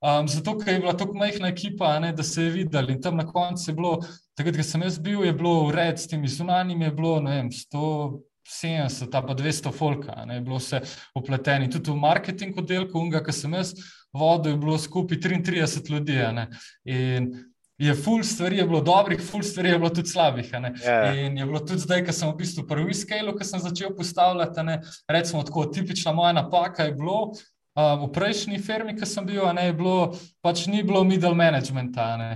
[0.00, 2.90] Um, zato, ker je bila tako majhna ekipa, ne, da se je videl.
[2.90, 3.96] In tam na koncu je bilo,
[4.36, 9.10] takrat, ko sem jaz bil, je bilo ured s temi zunanjimi, je bilo vem, 170,
[9.10, 10.82] pa 200 folka, ne, je bilo vse
[11.16, 11.70] upleteni.
[11.72, 13.72] Tudi v marketing oddelku, unga, ki sem jaz
[14.12, 16.20] vodil, je bilo skupaj 33 ljudi.
[16.36, 16.48] Ne,
[16.84, 17.32] in
[17.78, 20.52] je full stvari, je bilo dobrih, full stvari je bilo tudi slabih.
[20.52, 20.84] Yeah.
[20.84, 21.12] Ja.
[21.14, 24.62] In je bilo tudi zdaj, ko sem v bistvu prvi skalo, ko sem začel postavljati,
[24.64, 27.32] ne, recimo tako tipična moja napaka je bilo
[27.76, 32.16] v prejšnji firmi, ki sem bil, ne, bilo, pač ni bilo middle managementa.
[32.16, 32.30] Ne.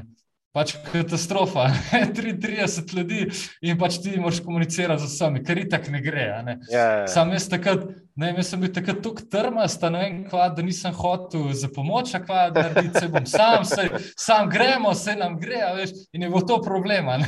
[0.50, 3.20] Pač katastrofa, 33 ljudi
[3.62, 6.26] in pač ti moraš komunicirati z vsemi, ker itak ne gre.
[6.42, 6.56] Ne.
[6.66, 7.04] Yeah, ja, yeah.
[7.04, 7.10] Ja.
[7.12, 7.86] Sam jaz takrat,
[8.20, 12.48] ne, jaz sem bil takrat tako trmast, vem, kva, da nisem hotel za pomoč, kva,
[12.54, 16.60] da se bom sam, se, sam gremo, se nam gre, veš, in je bilo to
[16.62, 17.18] problema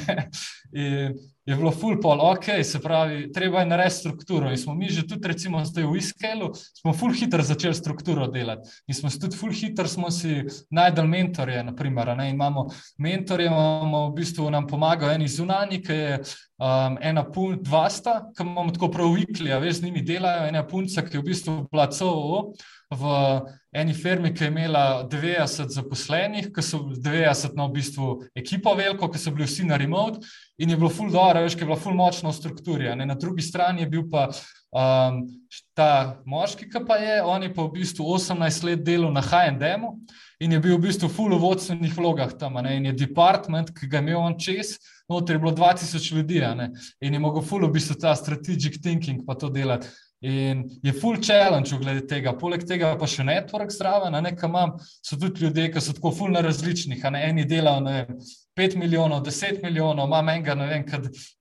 [1.45, 4.51] je bilo full pol, ok, se pravi, treba je narediti strukturo.
[4.51, 8.71] In smo mi že tudi, recimo, zdaj v Iskelu, smo full hitro začeli strukturo delati.
[8.87, 12.31] In smo tudi full hitro smo si najdel mentorje, naprimer, ne?
[12.31, 16.21] imamo mentorje, imamo v bistvu nam pomagajo eni zunani, ki je
[16.63, 20.63] um, ena punca, dva sta, ki imamo tako prav vikli, veš, z njimi delajo, ena
[20.83, 22.53] punca, ki je v bistvu placo
[22.93, 23.03] v
[23.73, 29.09] eni firmi, ki je imela 90 zaposlenih, ki so 90 na v bistvu ekipo veliko,
[29.09, 30.21] ki so bili vsi na remote
[30.59, 32.91] in je bilo full dobro, veš, ki je bila full močna v strukturi.
[32.93, 35.23] Na drugi strani je bil pa um,
[35.75, 39.97] ta moški, ki pa je, on je pa v bistvu 18 let delal na H&M-u
[40.43, 42.59] in je bil v bistvu full v vodstvenih vlogah tam.
[42.61, 42.77] Ne?
[42.77, 44.77] In je department, ki ga je imel on čez,
[45.09, 46.43] noter je bilo 2000 ljudi
[47.01, 49.89] in je mogel full v bistvu ta strategic thinking pa to delati.
[50.23, 52.31] In je full challenge glede tega.
[52.39, 56.37] Poleg tega pa še network zraven, nekaj imam, so tudi ljudje, ki so tako full
[56.37, 58.21] na različnih, ne eni delajo, ne vem,
[58.61, 60.85] 5 milijonov, 10 milijonov, imam enega, ne vem,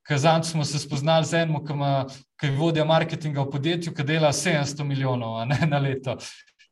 [0.08, 1.78] kazan smo se spoznali z enim, ki,
[2.42, 6.18] ki je vodja marketinga v podjetju, ki dela 700 milijonov ne, na leto.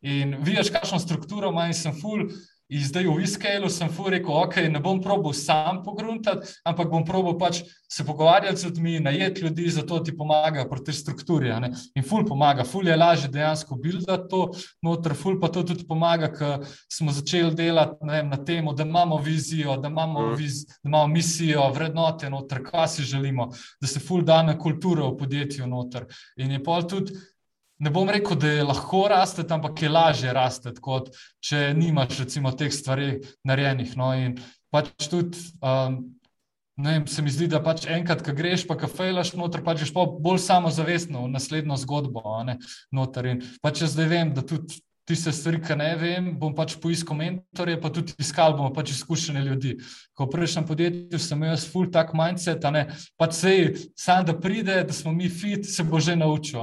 [0.01, 2.25] In vidiš, kakšno strukturo ima in sem full.
[2.69, 7.01] In zdaj v Iskelu sem fu rekel, ok, ne bom probil sam pogruntati, ampak bom
[7.05, 11.49] probil pač se pogovarjati z ljudmi, najeti ljudi, zato ti pomaga pri tej strukturi.
[11.97, 14.51] In ful pomaga, ful je lažje dejansko buildati to,
[14.85, 19.17] noter ful pa to tudi pomaga, ker smo začeli delati vem, na tem, da imamo
[19.17, 20.37] vizijo, da imamo, mm.
[20.37, 23.49] viz, da imamo misijo, vrednote noter, kaj si želimo,
[23.81, 26.05] da se ful dane kulturo v podjetju noter.
[26.37, 27.17] In je pol tudi
[27.79, 31.11] ne bom rekel, da je lahko raste, ampak je lažje raste, kot
[31.43, 33.95] če nimaš recimo, teh stvari narejenih.
[33.99, 34.39] No, in
[34.73, 35.49] pač tudi.
[35.61, 36.15] Um,
[36.79, 40.05] Vem, se mi zdi, da pač enkrat, ko greš, pa kafejlaš noter, pač greš pa
[40.07, 42.21] bolj samozavestno v naslednjo zgodbo.
[43.59, 47.79] Pač jaz zdaj vem, da tudi tiste stvari, ki ne vem, bom pač poiskal mentorje,
[47.81, 49.75] pa tudi iskal bomo pač izkušene ljudi.
[50.13, 52.85] Ko v prejšnjem podjetju sem imel full tak mindset, ne,
[53.19, 53.63] pač sej,
[53.97, 56.61] sam da pride, da smo mi fit, se bo že naučil.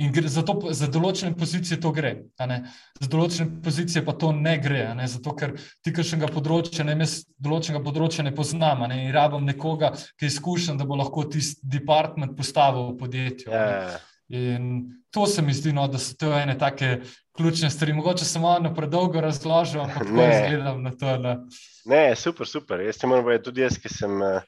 [0.00, 4.86] In gre, zato, za določene pozicije to gre, za določene pozicije pa to ne gre.
[4.96, 5.04] Ne?
[5.08, 5.52] Zato, ker
[5.84, 9.02] ti kakšnega področja, ne, jaz določenega področja ne poznam ne?
[9.04, 13.52] in rabim nekoga, ki je izkušen, da bo lahko tisti department postavil v podjetju.
[13.52, 13.68] Yeah.
[13.68, 14.00] Ja, ja.
[14.32, 17.02] In to se mi zdi, no, da so to ene take
[17.36, 17.92] ključne stvari.
[17.92, 20.14] Mogoče sem malo predolgo razložil, ampak kako
[20.48, 21.16] gledam na to.
[21.20, 21.36] Ne?
[21.84, 22.80] ne, super, super.
[22.80, 24.40] Jaz ti moram povedati, tudi jaz, ki sem uh,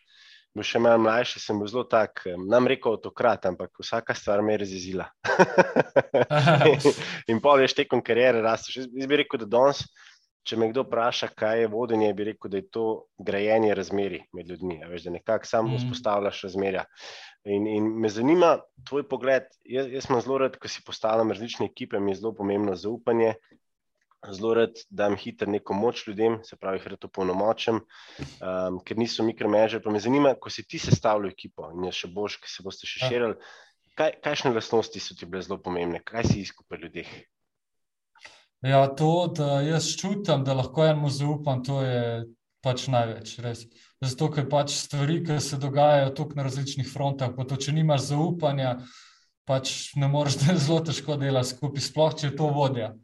[0.55, 4.55] bil še malo mlajši, sem bil zelo tak, nam rekel avtokrat, ampak vsaka stvar me
[4.55, 5.09] je razjezila.
[6.71, 6.89] in,
[7.35, 8.85] in pol veš tekom karijere rasteš.
[8.85, 9.85] Jaz bi rekel, da danes.
[10.45, 14.51] Če me kdo vpraša, kaj je vodenje, bi rekel, da je to grajenje razmeri med
[14.53, 14.77] ljudmi.
[14.91, 15.79] Veš, da nekako samo mm.
[15.81, 16.83] vzpostavljaš razmerja.
[17.49, 19.49] In, in me zanima tvoj pogled.
[19.65, 23.33] Jaz, jaz sem zelo rad, ko si postavljam različne ekipe, mi je zelo pomembno zaupanje.
[24.33, 29.27] Zelo rad dam hitro neko moč ljudem, se pravi, jih rado polnomočem, um, ker niso
[29.27, 29.83] mikromeže.
[29.85, 32.89] Pa me zanima, ko si ti sestavljal ekipo in je še boš, ki se boste
[32.89, 33.11] še ja.
[33.13, 33.37] širili,
[33.99, 37.11] kaj, kakšne lastnosti so ti bile zelo pomembne, kaj si izkupil ljudeh?
[38.65, 42.05] Ja, to, da jaz čutim, da lahko enemu zaupam, to je
[42.65, 43.37] pač največ.
[43.45, 43.67] Res.
[44.05, 48.09] Zato, ker pač stvari, ki se dogajajo tukaj na različnih frontah, pa to, če nimaš
[48.15, 48.79] zaupanja,
[49.49, 52.95] pač ne moreš, zelo težko delati skupaj, sploh če je to vodja.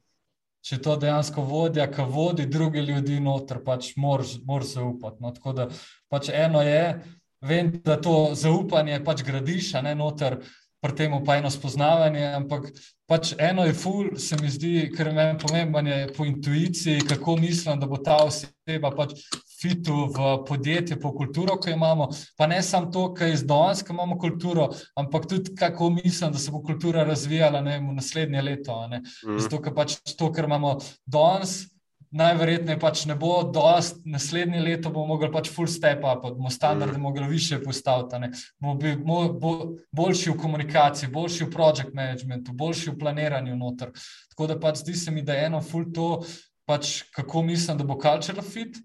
[0.61, 4.37] Če je to dejansko vodja, ki vodi druge ljudi noter, pač moraš
[4.75, 5.23] zaupati.
[5.25, 5.69] No, tako da
[6.13, 7.01] pač eno je,
[7.41, 10.41] vem, da to zaupanje pač gradiš, ne noter,
[10.81, 12.71] pri tem pa eno spoznavanje, ampak
[13.09, 17.81] pač eno je ful, se mi zdi, ker je meni pomembno po intuiciji, kako mislim,
[17.81, 19.19] da bo ta oseba pač
[19.61, 22.09] fitu v podjetje, po kulturo, ki jo imamo.
[22.39, 26.33] Pa ne samo to, kar je iz danes, ki imamo kulturo, ampak tudi kako mislim,
[26.33, 28.79] da se bo kultura razvijala ne, v naslednje leto.
[28.89, 29.37] Mm.
[29.39, 31.67] Zato, ker pač to, kar imamo danes
[32.11, 36.99] najverjetneje pač ne bo dost, naslednje leto bomo mogli pač full step up, bomo standarde
[36.99, 37.03] mm.
[37.03, 39.53] mogli više postaviti, bomo bi, mo, bo,
[39.93, 43.93] boljši v komunikaciji, boljši v project managementu, boljši v planiranju noter.
[44.31, 46.25] Tako da pač zdi se mi, da je eno full to,
[46.67, 48.77] pač kako mislim, da bo cultural fit,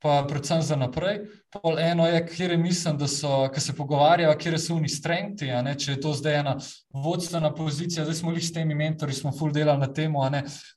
[0.00, 1.26] pa predvsem za naprej.
[1.52, 5.92] Pol eno je, kjer mislim, da so, ki se pogovarjajo, kjer so oni strengti, če
[5.92, 6.54] je to zdaj ena
[6.94, 10.14] vodstvena pozicija, zdaj smo jih s temi mentori, smo full delali na tem,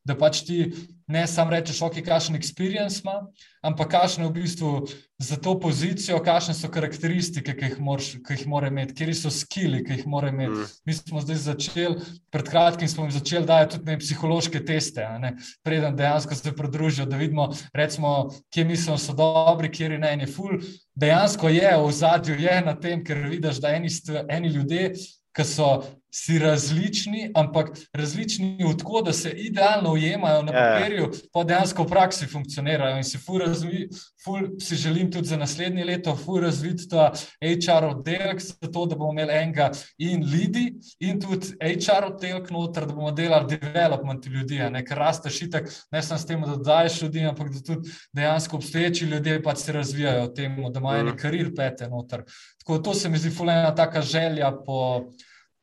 [0.04, 0.60] da pač ti
[1.08, 3.26] ne samo rečeš, ok, kakšen experience ima,
[3.64, 4.72] ampak kakšne v bistvu
[5.20, 9.32] za to pozicijo, kakšne so karakteristike, ki jih, moraš, ki jih mora imeti, kje so
[9.32, 10.64] skili, ki jih mora imeti.
[10.64, 10.72] Mm.
[10.86, 15.36] Mi smo zdaj začeli, pred kratkim smo jim začeli dajati tudi ne, psihološke teste, ne,
[15.64, 20.32] preden dejansko se pridružijo, da vidimo, recimo, kje mislijo, so dobri, kje ne, in je
[20.34, 20.60] full
[20.96, 23.90] dejansko je v zadju, je na tem, ker vidiš, da eni,
[24.30, 24.94] eni ljudje,
[25.34, 25.70] ki so
[26.14, 30.76] si različni, ampak različni v tako, da se idealno ujemajo na ja.
[30.76, 32.98] papirju, pa dejansko v praksi funkcionirajo.
[32.98, 33.88] In si, razvi,
[34.24, 39.12] ful, si želim tudi za naslednje leto, ful razviti ta HR oddelek, zato da bomo
[39.12, 44.86] imeli enega in ljudi, in tudi HR oddelek noter, da bomo delali development ljudi, ne
[44.86, 49.06] ker raste šitek, ne samo s tem, da daješ ljudi, ampak da tudi dejansko obstoječi
[49.06, 51.18] ljudje pač se razvijajo v tem, da imajo mm.
[51.18, 52.24] karir pete noter.
[52.62, 55.10] Tako to se mi zdi fulena taka želja po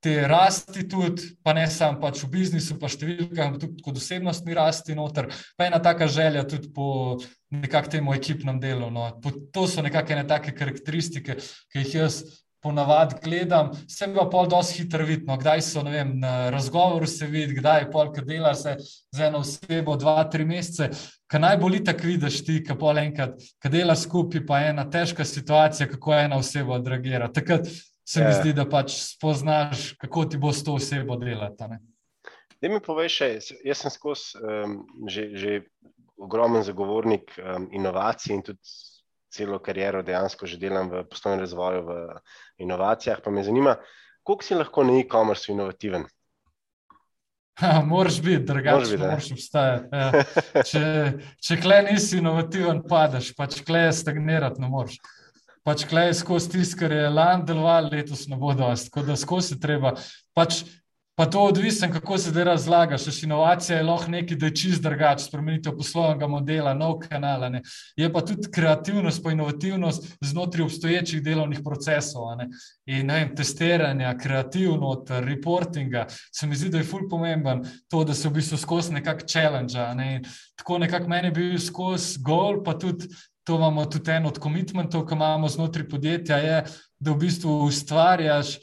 [0.01, 4.97] te rasti tudi, pa ne samo pač v biznisu, pa številkah, tudi kot osebnostni rasti
[4.97, 5.29] noter,
[5.61, 7.19] pa ena taka želja tudi po
[7.53, 8.89] nekakšnem temu ekipnem delu.
[8.93, 9.11] No.
[9.53, 11.37] To so nekakšne take karakteristike,
[11.71, 12.23] ki jih jaz
[12.61, 17.57] ponavadi gledam, se pa pol dosti hitro vidno, kdaj so, vem, na razgovoru se vidi,
[17.57, 18.77] kdaj je pol, ki dela se
[19.17, 20.91] z eno osebo dva, tri mesece,
[21.31, 25.25] kaj najbolj tako vidiš ti, ki pol enkrat, ki dela skupaj, pa je ena težka
[25.25, 27.31] situacija, kako ena oseba odreagira.
[27.33, 27.69] Takrat
[28.13, 28.41] se mi ja.
[28.41, 31.69] zdi, da pač spoznaš, kako ti bo s to osebo delati.
[32.61, 33.21] Da mi poveš,
[33.65, 35.61] jaz sem skozi um, že, že
[36.19, 38.75] ogromen zagovornik um, inovacij in tudi
[39.31, 41.99] celo kariero dejansko že delam v poslovnem razvoju, v
[42.67, 43.23] inovacijah.
[43.23, 43.77] Pa me zanima,
[44.27, 46.09] koliko si lahko na e-commerce inovativen?
[47.93, 49.89] Moraš biti, drugače ne moreš obstajati.
[49.93, 50.63] Ja.
[50.67, 50.83] Če,
[51.47, 54.99] če kle nisi inovativen, padeš, pač kle stagnirati ne moreš
[55.67, 58.91] pač klej skozi tisto, kar je lani delovalo, letos ne bo dosti.
[58.91, 59.95] Tako da skozi treba.
[60.37, 60.63] Pač,
[61.21, 63.05] pa to odvisno, kako se zdaj razlagaš.
[63.13, 67.45] Še inovacija je lahko nekaj, da je čist drugače, spremenitev poslovnega modela, nov kanal.
[67.53, 67.61] Ne.
[67.97, 72.31] Je pa tudi kreativnost, pa inovativnost znotraj obstoječih delovnih procesov.
[72.41, 72.49] Ne.
[72.89, 76.07] In ne vem, testiranja, kreativnost, reportinga.
[76.33, 79.77] Se mi zdi, da je ful pomemben to, da se v bistvu skozi nekak challenge.
[80.01, 80.23] Ne.
[80.57, 83.13] Tako nekako meni je bil skozi gol, pa tudi
[83.51, 86.59] to imamo tudi en od komitmentov, ki imamo znotraj podjetja, je,
[87.03, 88.61] da v bistvu ustvarjaš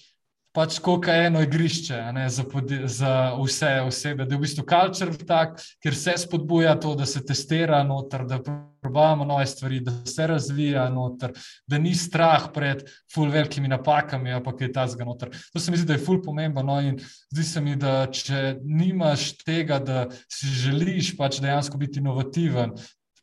[0.56, 2.46] pač kot eno igrišče ne, za,
[2.88, 7.20] za vse osebe, da je v bistvu culture tak, ker se spodbuja to, da se
[7.26, 11.36] testira noter, da probujemo nove stvari, da se razvija noter,
[11.68, 15.34] da ni strah pred ful velikimi napakami, ampak je ta zga noter.
[15.52, 16.64] To se mi zdi, da je ful pomembno.
[16.64, 16.96] No, in
[17.28, 22.72] zdi se mi, da če nimaš tega, da si želiš pač dejansko biti inovativen,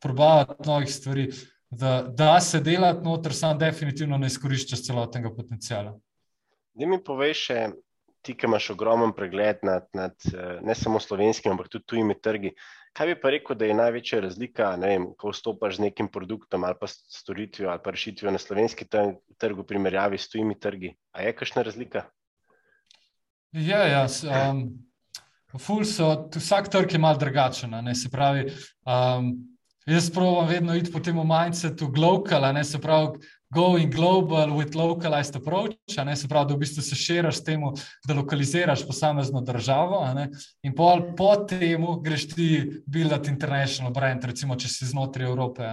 [0.04, 1.30] probavati novih stvari,
[1.78, 5.94] da, da se delati noter, sam definitivno ne izkoriščaš celotnega potencijala.
[6.74, 7.48] Da mi poveš,
[8.24, 10.16] ti, ki imaš ogromen pregled nad, nad
[10.62, 12.54] ne samo slovenskimi, ampak tudi tujimi trgi.
[12.94, 16.78] Kaj bi pa rekel, da je največja razlika, vem, ko vstopaš z nekim produktom ali
[16.80, 20.94] pa storitvijo ali pa rešitvijo na slovenski trg v primerjavi s tujimi trgi?
[21.12, 22.06] A je kakšna razlika?
[23.54, 24.06] Ja, ja.
[24.50, 24.62] Um,
[25.86, 27.74] so, vsak trg je mal drugačen.
[27.94, 28.46] Se pravi,
[28.86, 29.34] um,
[29.86, 33.20] Jaz pravim vedno iti po tem mindsetu global, ne se pravi,
[33.54, 37.62] going global with localized approach, ne se pravi, da v bistvu se širiš s tem,
[38.06, 40.02] da lokaliziraš posamezno državo.
[40.62, 42.48] In pol, po tem greš ti
[42.86, 45.70] buildati international brand, recimo, če si znotraj Evrope.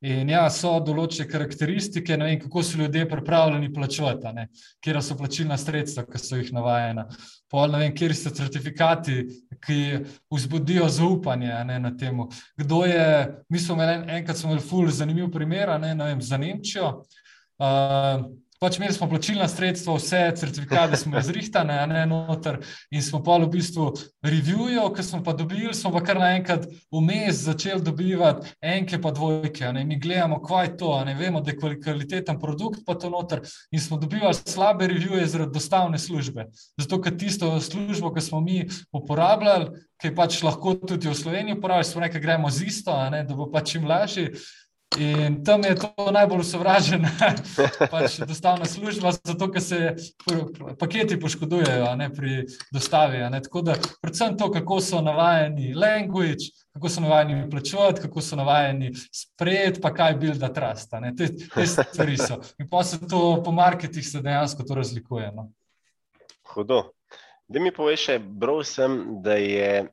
[0.00, 4.46] In ja, so določene karakteristike, ne vem, kako so ljudje pripravljeni plačevati,
[4.80, 7.04] kje so plačilna sredstva, ki so jih navajena.
[7.50, 9.26] Pol, ne vem, kje so certifikati,
[9.60, 9.80] ki
[10.32, 12.22] vzbudijo zaupanje ne, na tem.
[12.56, 13.08] Kdo je,
[13.52, 16.94] mi smo imeli en, enkrat, smo imeli ful, zanimiv primer, ne, ne vem, za Nemčijo.
[17.60, 18.22] Uh,
[18.60, 22.58] pač imeli smo plačilna sredstva, vse certifikate smo izrihtane, a ne noter
[22.92, 23.86] in smo pa v bistvu
[24.24, 29.72] revijo, ki smo pa dobili, smo pa kar naenkrat vmes začeli dobivati enke pa dvojke,
[29.84, 33.40] mi gledamo, kaj je to, ne vemo, da je kvaliteten produkt pa to noter
[33.72, 36.50] in smo dobivali slabe revije zaradi dostavne službe.
[36.76, 41.88] Zato, ker tisto službo, ki smo mi uporabljali, ki pač lahko tudi v Sloveniji uporabljali,
[41.88, 44.30] smo rekli, gremo z isto, ne, da bo pač čim lažje.
[44.98, 47.10] In tam je to najbolj sovražena
[47.92, 49.94] pač dostavna služba, zato ker se
[50.78, 52.40] paketi poškodujejo ne, pri
[52.74, 53.20] dostavi.
[53.44, 58.90] Tako da, predvsem to, kako so navajeni language, kako so navajeni plačevati, kako so navajeni
[59.14, 60.90] sprejeti, pa kaj bil da trust.
[60.90, 62.40] Te, te stvari so.
[62.58, 65.30] In pa se to po marketih se dejansko to razlikuje.
[65.36, 65.52] No.
[66.54, 66.82] Hudo.
[67.48, 69.86] Da mi poveš, bral sem, da je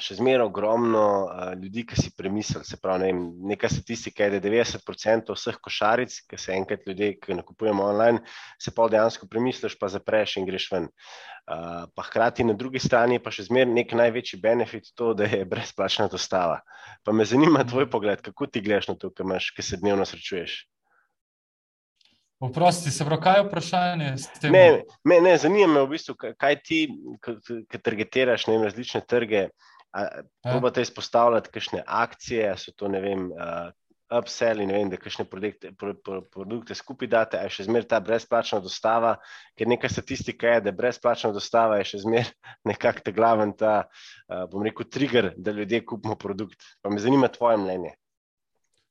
[0.00, 2.62] še zmeraj ogromno uh, ljudi, ki si premislijo.
[2.64, 3.20] Se pravi, ne vem,
[3.52, 8.22] neka statistika je, da 90% vseh košaric, ki se enkrat ljudje, ki nakupujemo online,
[8.60, 10.88] se pa dejansko premisliš, pa zapreš in greš ven.
[11.42, 15.42] Uh, pa hkrati na drugi strani pa še zmeraj nek največji benefit to, da je
[15.48, 16.60] brezplačna dostava.
[17.04, 20.06] Pa me zanima tvoj pogled, kako ti gledaš na to, kar imaš, ki se dnevno
[20.08, 20.62] srečuješ.
[22.42, 24.08] Vprosti se, prav, kaj je vprašanje?
[24.50, 24.62] Ne,
[25.06, 26.80] me, ne, zanima me v bistvu, kaj ti,
[27.22, 29.71] ki targetiraš ne, različne trge, uh,
[30.42, 30.88] Probate ja.
[30.88, 33.68] izpostavljati kakšne akcije, so to ne vem, uh,
[34.18, 37.88] upsell ne vem, da kakšne produkte, pro, pro, produkte skupaj date, a je še zmeraj
[37.90, 39.14] ta brezplačna dostava,
[39.58, 42.32] ker neka statistika je, da brezplačna dostava je še zmeraj
[42.70, 46.64] nekako ta glaven ta, uh, bom rekel, trigger, da ljudje kupimo produkt.
[46.82, 47.94] Pa me zanima tvoje mnenje.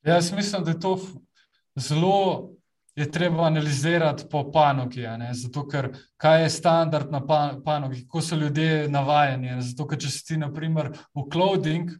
[0.02, 0.96] Ja, jaz mislim, da je to
[1.78, 2.54] zelo
[2.94, 5.06] je treba analizirati po panogi.
[5.32, 7.20] Zato, ker kaj je standard na
[7.64, 9.62] panogi, kako so ljudje navajeni.
[9.62, 11.90] Zato, ker če si ti, na primer, v clothing,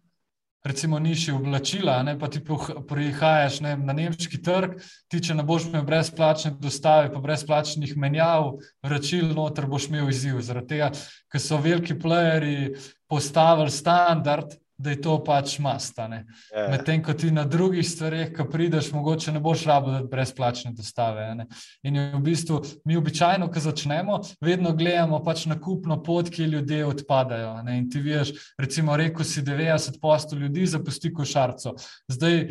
[0.64, 2.40] recimo, niši oblačila, ne, pa ti
[2.88, 4.76] prihajaš ne, na nemški trg,
[5.11, 8.53] ti, če ne boš imel brezplačne dostave, pa brezplačnih menjav,
[8.84, 10.38] vračil, noter boš imel izziv.
[10.45, 10.93] Zaradi tega,
[11.32, 12.76] ker so veliki playeri
[13.11, 16.24] postavili standard da je to pač mastane.
[16.51, 16.64] Yeah.
[16.64, 16.68] Ja.
[16.74, 21.28] Medtem ko ti na drugih stvareh, ki prideš, mogoče ne boš rabo dati brezplačne dostave.
[21.39, 21.47] Ne?
[21.87, 26.85] In v bistvu mi običajno, ko začnemo, vedno gledamo pač na kupno pot, ki ljudje
[26.87, 27.55] odpadajo.
[27.62, 27.78] Ne?
[27.78, 31.76] In ti veš, recimo, rekel si 90% ljudi zapusti košarco.
[32.11, 32.47] Zdaj,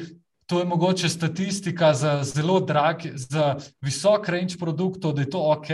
[0.52, 5.70] To je mogoče statistika za zelo drag, za visok range produktov, da je to ok.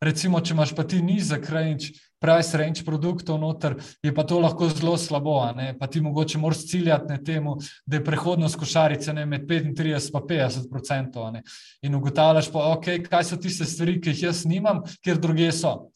[0.00, 4.68] Recimo, če imaš pa ti nizek range, price range produktov noter, je pa to lahko
[4.68, 5.40] zelo slabo.
[5.78, 7.56] Pa ti mogoče moraš ciljati na temu,
[7.86, 11.40] da je prehodnost košarice ne, med 35 in 50 odstotkov.
[11.82, 15.90] In ugotavljaš pa, okay, kaj so tiste stvari, ki jih jaz nimam, ker druge so.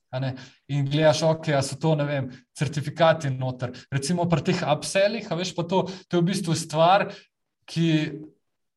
[0.69, 3.75] In gledaš, ok, a so to, ne vem, certifikati noter.
[3.93, 7.09] Recimo pri teh upsellih, a veš pa to, to je v bistvu stvar,
[7.67, 7.89] ki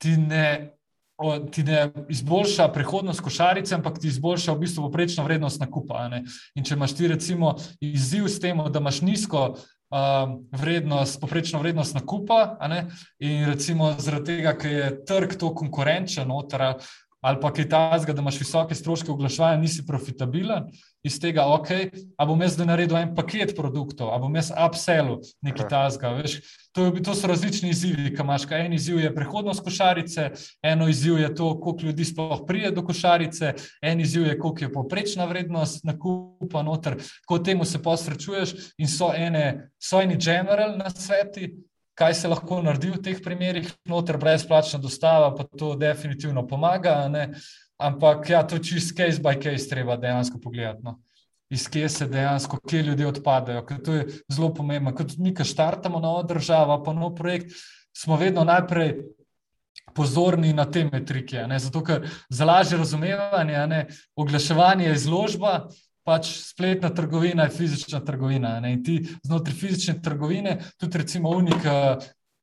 [0.02, 0.77] ti ne
[1.52, 6.06] ti ne izboljša prihodnost košarice, ampak ti izboljša v bistvu poprečno vrednost nakupa.
[6.56, 11.98] In če imaš ti recimo izziv s tem, da imaš nizko um, vrednost, poprečno vrednost
[11.98, 12.58] nakupa,
[13.20, 16.76] in recimo zaradi tega, ker je trg to konkurenčen, noter,
[17.22, 20.70] ali pa kaj tasga, da imaš visoke stroške oglaševanja, nisi profitabilen,
[21.08, 21.72] iz tega, ok,
[22.18, 26.12] a bom jaz zdaj naredil en paket produktov, a bom jaz upselil nekaj tasga.
[26.18, 26.38] Veš,
[26.76, 28.46] to, je, to so različni izzivi, ki imaš.
[28.58, 30.30] En izziv je prihodnost košarice,
[30.62, 34.74] eno izziv je to, koliko ljudi sploh prije do košarice, en izziv je, koliko je
[34.74, 36.98] poprečna vrednost nakupa noter.
[36.98, 41.56] Tako temu se posrečuješ in so ene, so eni general na sveti,
[41.98, 47.08] kaj se lahko naredi v teh primerih, noter brezplačna dostava, pa to definitivno pomaga.
[47.10, 47.32] Ne?
[47.78, 50.82] Ampak ja, to čist case by case, treba dejansko pogledati.
[50.84, 50.98] No?
[51.50, 53.62] Iz kje se dejansko, kje ljudje odpadajo.
[53.86, 54.96] To je zelo pomembno.
[54.96, 57.54] Kot mi, ki štartamo novo državo, pa nov projekt,
[57.96, 58.98] smo vedno najprej
[59.96, 61.46] pozorni na te metrike.
[61.60, 65.54] Zato, ker za lažje razumevanje, ne, oglaševanje je izložba,
[66.08, 68.60] pač spletna trgovina je fizična trgovina.
[68.60, 68.74] Ne?
[68.74, 71.68] In ti znotraj fizične trgovine, tudi recimo unik.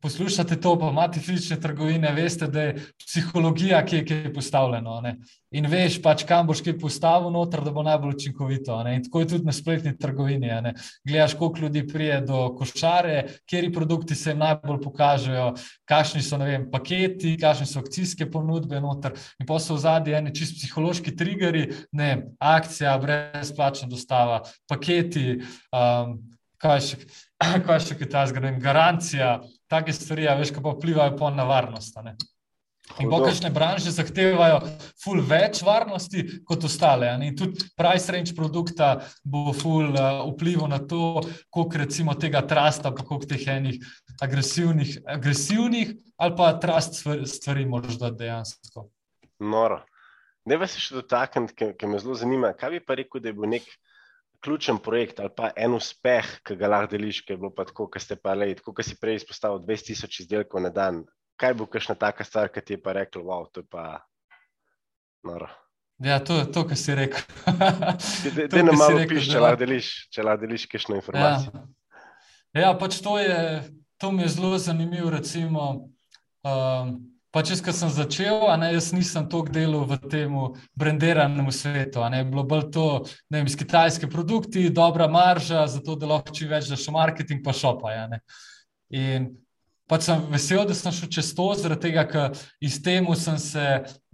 [0.05, 5.15] Poslušate to, pa imate fizične trgovine, veste, da je psihologija, ki je, ki je postavljena.
[5.57, 8.77] In veš, pač, kam boš kaj postavil noter, da bo najbolj učinkovito.
[8.85, 8.99] Ne?
[8.99, 10.75] In tako je tudi na spletni trgovini.
[11.09, 15.49] Gledaš, koliko ljudi prije do košare, kjeri produkti se jim najbolj pokažejo,
[15.89, 19.17] kakšni so vem, paketi, kakšne so akcijske ponudbe noter.
[19.41, 22.13] In pa so v zadnji eni čist psihološki triggeri, ne,
[22.45, 25.41] akcija, brezplačna dostava, paketi,
[25.73, 26.19] um,
[26.61, 27.05] kaj še,
[27.67, 29.39] kaj še kaj ta zgradem, garancija,
[29.71, 31.99] take stvari, veš, pa vplivajo po na varnost.
[33.01, 34.59] In pokažne branže zahtevajo
[35.01, 37.09] ful več varnosti kot ostale.
[37.39, 38.91] Tudi price range produkta
[39.25, 43.81] bo ful uh, vplival na to, koliko recimo tega trasta, pa koliko teh enih
[44.23, 48.87] agresivnih, agresivnih ali pa trust stvari moraš dati dejansko.
[49.41, 49.81] Noro.
[50.45, 53.49] Ne vas še dotakniti, ker me zelo zanima, kaj bi pa rekel, da je bil
[53.49, 53.65] nek
[54.45, 57.89] ključen projekt ali pa en uspeh, ki ga lahko deliš, ki je bilo pa tako,
[57.89, 61.05] kot ste pa le, tako kot si prej izpostavil 20 tisoč izdelkov na dan.
[61.41, 64.05] Kaj bo kakšna taka stvar, ki ti je pa rekel, wow, to je pa
[65.27, 65.49] noro.
[66.05, 67.23] Ja, to je to, kar si rekel.
[68.51, 71.65] Ti ne malo piš, če lahko deliš, če lahko deliš kakšno informacijo.
[72.53, 73.63] Ja, ja pač to je,
[74.03, 75.69] to mi je zelo zanimivo, recimo,
[76.43, 76.97] um,
[77.35, 80.35] Pa če sem začel, ne, jaz nisem toliko delal v tem
[80.79, 82.05] brendiranem svetu.
[82.13, 82.89] Ne, bilo bolj to,
[83.27, 87.57] da imaš kitajske produkti, dobra marža, zato da lahko čim več daš v marketing, pa
[87.57, 87.91] šopa.
[87.91, 88.07] Ja,
[88.95, 89.33] in
[89.91, 93.65] pač sem vesel, da sem šel čez to, zaradi tega, ker iz temu sem se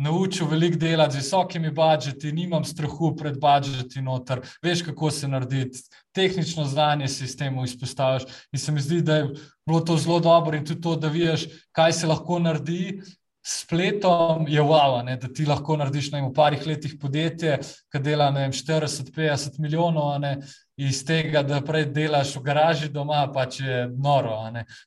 [0.02, 5.84] naučil veliko delati z visokimi budžeti, nimam strahu pred budžeti noter, veš, kako se narediti,
[6.16, 8.26] tehnično znanje si s tem izpostaviš.
[8.52, 9.30] In se mi zdi, da je
[9.66, 13.00] bilo to zelo dobro in tudi to, da vidiš, kaj se lahko naredi.
[13.40, 17.54] Spletom je wow, ne, da ti lahko narediš ne, v parih letih podjetje,
[17.88, 20.34] ki dela 40-50 milijonov, ne,
[20.80, 24.38] iz tega, da prej delaš v garaži doma, pa če je noro.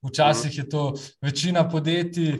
[0.04, 0.84] Včasih je to
[1.22, 2.38] večina podjetij,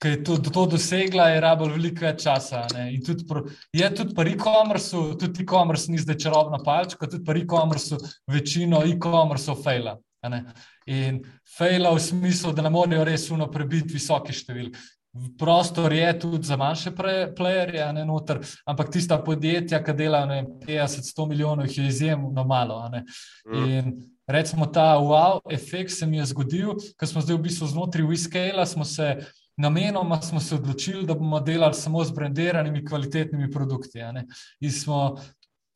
[0.00, 2.62] ki je to, to dosegla, je rabljeno veliko več časa.
[3.06, 3.44] Tudi pro,
[3.76, 7.98] je tudi pri e-commerce, tudi e-commerce ni zdaj čarobna palčka, tudi pri e-commerce
[8.28, 9.98] večino e-commerce fejla.
[10.90, 11.20] In
[11.56, 14.80] fejla v smislu, da ne morejo res uno prebiti visoke številke.
[15.38, 16.90] Prostor je tudi za manjše
[17.36, 22.78] playerje, ne noter, ampak tista podjetja, ki delajo 50-100 milijonov, jih je izjemno malo.
[22.88, 23.64] Mm.
[23.68, 23.92] In
[24.26, 28.66] recimo ta wow efekt se mi je zgodil, ker smo zdaj v bistvu znotraj WeScale,
[28.66, 29.16] smo se
[29.60, 33.98] namenoma smo se odločili, da bomo delali samo z brendiranimi kvalitetnimi produkti.
[34.60, 35.18] In smo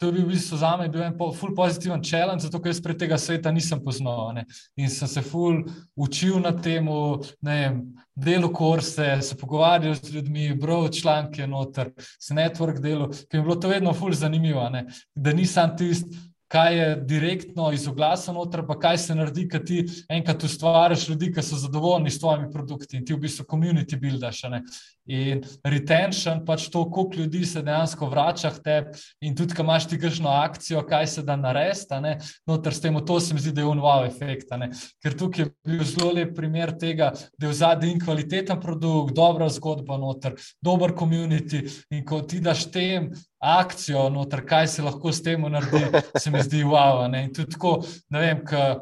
[0.05, 2.99] To je bil v bistvu za me en ful pozitiven challenge, zato ker jaz pred
[3.01, 4.35] tega sveta nisem poznal.
[4.37, 4.43] Ne?
[4.77, 5.63] In sem se ful
[5.97, 6.85] učil na tem,
[8.13, 13.47] delu kurse, se pogovarjal z ljudmi, bral članke noter, se network delo, ki mi je
[13.49, 14.85] bilo to vedno ful zanimivo, ne?
[15.17, 19.85] da nisem tisti kaj je direktno iz oglasa noter, pa kaj se naredi, kad ti
[20.09, 24.43] enkrat ustvariš ljudi, ki so zadovoljni s tvojimi produkti in ti v bistvu community buildaš.
[25.07, 29.89] In retention, pač to, koliko ljudi se dejansko vrača k tebi, in tudi, ko imaš
[29.89, 32.15] ti kakšno akcijo, kaj se da narediti,
[32.47, 34.53] noter s tem, to se mi zdi, da je unvow efekt.
[35.03, 39.15] Ker tukaj je bil zelo lep primer tega, da je v zadnji in kvaliteten produkt,
[39.15, 43.13] dobra zgodba noter, dober community in ko ti daš tem
[43.45, 46.65] akcijo, noter, kaj se lahko s tem naredi, se mi zdi.
[47.13, 47.27] Ne?
[47.27, 47.79] In tudi tako,
[48.11, 48.77] ne vem, kaj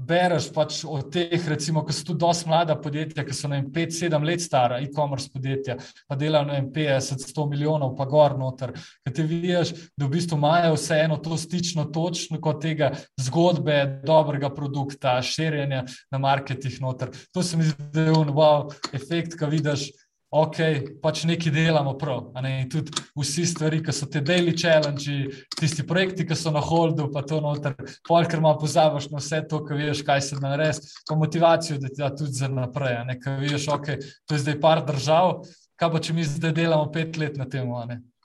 [0.00, 4.24] bereš pač o teh, recimo, ki so tudi dosti mlada podjetja, ki so na 5-7
[4.24, 5.76] let stara, e-commerce podjetja,
[6.08, 8.72] pa delajo na 50-100 milijonov, pa gor noter.
[9.04, 14.52] Ker ti vidiš, da v bistvu imajo vseeno to stično točno kot tega zgodbe, dobrega
[14.54, 17.12] produkta, širjenja na marketih noter.
[17.34, 19.90] To se mi zdi, da je un wow efekt, ki vidiš
[20.30, 20.58] ok,
[21.02, 22.30] pač nekaj delamo prav.
[22.42, 22.64] Ne?
[22.70, 25.10] Tudi vsi stvari, ki so te daily challenge,
[25.58, 27.74] tisti projekti, ki so na holdu, pa to noter,
[28.06, 31.90] polk, ker malo pozabiš na vse to, ki veš, kaj se naredi, pa motivacijo, da
[31.90, 33.00] ti da tudi za naprej.
[33.24, 33.90] Ker veš, ok,
[34.26, 35.40] to je zdaj par držav,
[35.80, 37.66] kaj pa če mi zdaj delamo pet let na tem.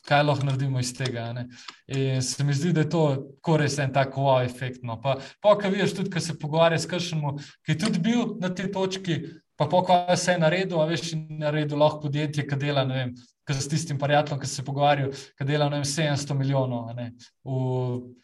[0.06, 1.32] Kaj lahko naredimo iz tega?
[1.89, 4.84] In se mi zdi, da je to res en tak wow efekt.
[4.86, 4.99] No.
[5.01, 7.24] Pa, pa kaj vidiš, tudi, ko se pogovarjaš s kršem,
[7.66, 9.18] ki je tudi bil na tej točki,
[9.56, 13.56] pa pokaj vse je naredil, a veš, naredil lahko podjetje, ki dela, ne vem, ki
[13.56, 17.12] s tistim prijateljem, ki se pogovarjal, ki dela, ne vem, 700 milijonov, ne,
[17.45, 18.16] v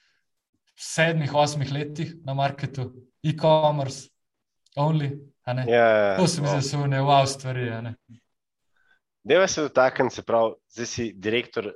[0.82, 2.90] sedmih, osmih letih na marketu,
[3.24, 4.10] e-commerce,
[4.76, 5.14] only.
[5.48, 6.18] Ja, ja, ja.
[6.18, 7.70] To se mi zdi, da so ne wow stvari.
[9.24, 11.72] Deva se dotakniti, se pravi, zdaj si direktor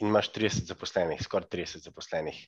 [0.00, 2.38] in imaš 30 zaposlenih, skoraj 30 zaposlenih.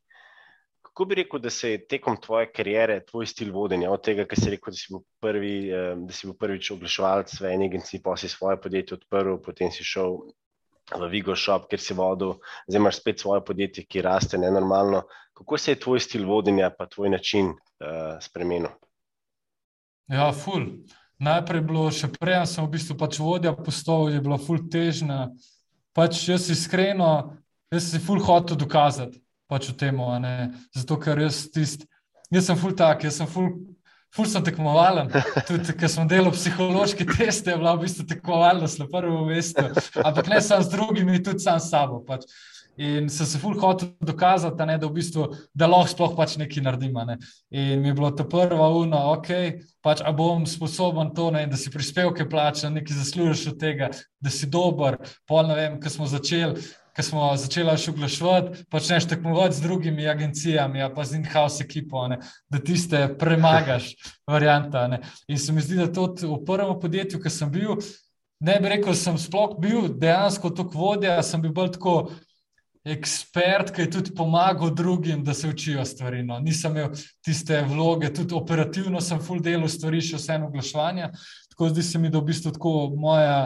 [0.98, 4.38] Kako bi rekel, da se je tekom tvoje kariere, tvoj stil vodenja, od tega, kar
[4.40, 5.50] si rekel, da si bil, prvi,
[5.94, 9.86] da si bil prvič oglaševalec v eni agenciji, pa si svoje podjetje odprl, potem si
[9.86, 10.16] šel
[10.90, 12.32] v Vigo Shop, kjer si vodil,
[12.66, 15.04] zdaj imaš spet svoje podjetje, ki raste nenormalno.
[15.38, 18.74] Kako se je tvoj stil vodenja, pa tvoj način uh, spremenil?
[20.10, 20.66] Ja, ful.
[21.22, 25.28] Najprej je bilo, še prej sem v bistvu pač vodja postal, je bilo ful težna.
[25.94, 27.38] Pač jaz iskreno,
[27.70, 30.04] jaz si ful hotel dokazati pač v tem.
[30.76, 31.88] Zato, ker jaz, tist,
[32.30, 33.56] jaz sem full tak, jaz sem full.
[34.08, 35.10] Ful sem tekmovalen,
[35.44, 39.66] tudi ker sem delal psihološki test, je bila v bistvu tekmovalnost na prvem mestu,
[40.00, 42.00] ampak ne samo z drugimi, tudi sam s sabo.
[42.06, 42.24] Pač.
[42.78, 46.62] In sem se ful hotel dokazati, ne, da, v bistvu, da lahko sploh pač nekaj
[46.62, 46.94] naredim.
[47.10, 47.18] Ne.
[47.50, 49.30] In mi je bilo to prva ura, ok,
[49.82, 53.90] pač, a bom sposoben to, ne, da si prispevke plačam, nekaj zaslužiš od tega,
[54.22, 55.02] da si dober.
[55.26, 56.62] Pol ne vem, ko smo začeli
[56.98, 62.18] ki smo začeli še oglaševati, počneš tekmovati z drugimi agencijami, pa z in-house ekipo, ne,
[62.50, 63.92] da tiste premagaš,
[64.32, 64.88] varianta.
[64.90, 64.98] Ne.
[65.30, 67.78] In se mi zdi, da tudi v prvem podjetju, ki sem bil,
[68.42, 71.94] ne bi rekel, sem sploh bil dejansko tako vodja, sem bil bolj tako
[72.88, 76.24] ekspert, ki je tudi pomagal drugim, da se učijo stvari.
[76.26, 76.40] No.
[76.42, 81.12] Nisem imel tiste vloge, tudi operativno sem full delo stvari, še vseeno oglaševanja.
[81.54, 83.44] Tako zdi se mi, da v bistvu tako moja.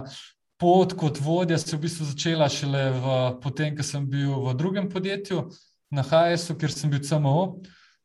[0.62, 4.54] Pot kot vodja se je v bistvu začela šele v, potem, ko sem bil v
[4.54, 5.48] drugem podjetju,
[5.92, 7.40] na HSU, kjer sem bil CMO,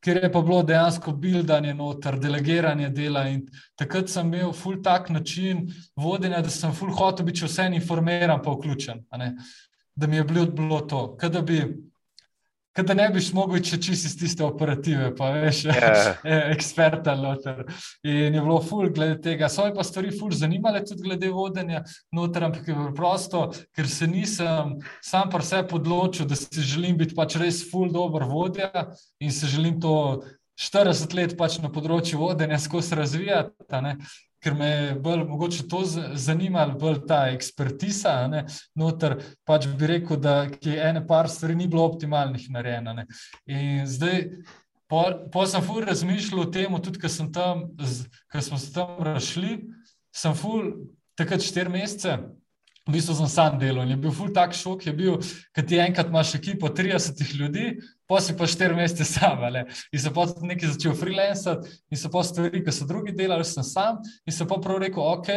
[0.03, 3.27] kjer je pa bilo dejansko buildanje noter, delegiranje dela.
[3.29, 3.45] In
[3.79, 8.57] takrat sem imel full tak način vodenja, da sem full hotel biti vse informiran, pa
[8.57, 9.05] vključen
[9.97, 11.17] da mi je bilo, bilo to.
[11.17, 11.61] Kaj da, bi,
[12.85, 16.11] da ne bi mogel če čisti iz tiste operative, pa veš, yeah.
[16.23, 16.39] Ja.
[16.55, 17.63] eksperta noter.
[18.05, 19.49] In je bilo ful glede tega.
[19.49, 21.83] So pa stvari ful zanimale tudi glede vodenja
[22.15, 27.17] noter, ampak je preprosto, ker se nisem sam pa vse podločil, da si želim biti
[27.17, 28.71] pač res ful dober vodja
[29.19, 30.23] in se želim to
[30.57, 33.53] 40 let pač na področju vodenja skozi razvijati
[34.43, 35.81] ker me je bolj mogoče to
[36.13, 38.15] zanimalo, bolj ta ekspertiza.
[38.77, 39.17] Noter
[39.47, 43.05] pač bi rekel, da je ena par stvari ni bilo optimalnih narejena.
[43.45, 44.27] In zdaj,
[44.87, 47.67] po, po sem ful razmišljal o tem, tudi ko tam,
[48.31, 49.57] ko smo se tam rašli,
[50.15, 50.73] sem ful
[51.17, 52.17] takrat štiri mesece.
[52.87, 55.17] V bistvu sem sam delal in je bil ful tak šok, je bil,
[55.51, 57.73] kad ti enkrat imaš ekipo 30 ljudi,
[58.07, 59.43] pa si pa štiri mesece sam.
[59.43, 59.65] Ali?
[59.91, 63.65] In se potem nekaj začel freelancati, in se potem stvari, ki so drugi delali, sem
[63.67, 63.99] sam.
[64.25, 65.27] In se pa prav rekel, ok,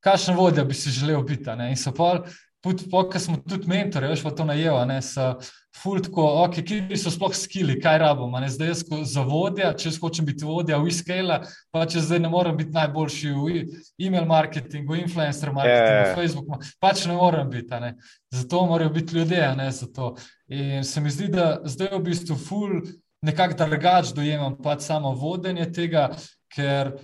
[0.00, 1.52] kakšen vodja bi si želel biti.
[1.68, 2.22] In se pa,
[2.64, 5.34] ker smo tudi mentori, veš pa to najel, ne so
[5.82, 8.40] fultko, ok, kje so sploh skili, kaj rabimo.
[8.48, 11.40] Zdaj jaz za vodja, če hočem biti vodja v e-scale,
[11.74, 13.64] pa če zdaj ne morem biti najboljši v
[14.06, 16.14] e-mail marketingu, influencer marketingu, yeah.
[16.16, 17.80] Facebooku, pač ne morem biti.
[17.82, 17.94] Ne.
[18.32, 20.14] Zato morajo biti ljudje, ne za to.
[20.48, 22.80] In se mi zdi, da zdaj v bistvu ful
[23.26, 26.08] nekako drugače dojemam pač samo vodenje tega,
[26.52, 26.94] ker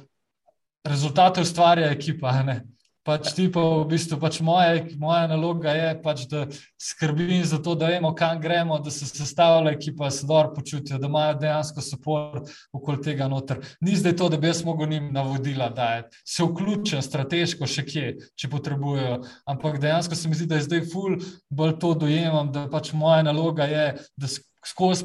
[0.86, 2.34] rezultate ustvarja ekipa.
[2.46, 2.62] Ne.
[3.02, 6.44] Pač ti pa v bistvu pač moja, moja naloga je, pač, da
[6.78, 11.00] skrbim za to, da vemo, kam gremo, da se sestavlja ekipa, da se dobro počutijo,
[11.02, 13.58] da imajo dejansko podporo okoli tega noter.
[13.82, 18.06] Ni zdaj to, da bi jaz mogel njim navodila dajati, se vključen strateško še kje,
[18.38, 19.18] če potrebujejo.
[19.50, 21.18] Ampak dejansko se mi zdi, da je zdaj ful
[21.50, 24.30] bolj to dojemam, da pač moja naloga je, da
[24.66, 25.04] skozi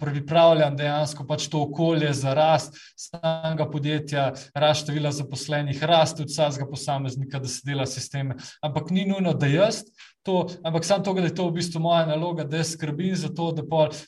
[0.00, 6.68] pripravljam dejansko pač to okolje za rast samega podjetja, rast števila zaposlenih, rast tudi vsakega
[6.70, 8.36] posameznika, da se dela sisteme.
[8.62, 9.82] Ampak ni nujno, da jaz.
[10.26, 13.52] To, ampak samo to, da je to v bistvu moja naloga, da skrbim za to,
[13.54, 13.62] da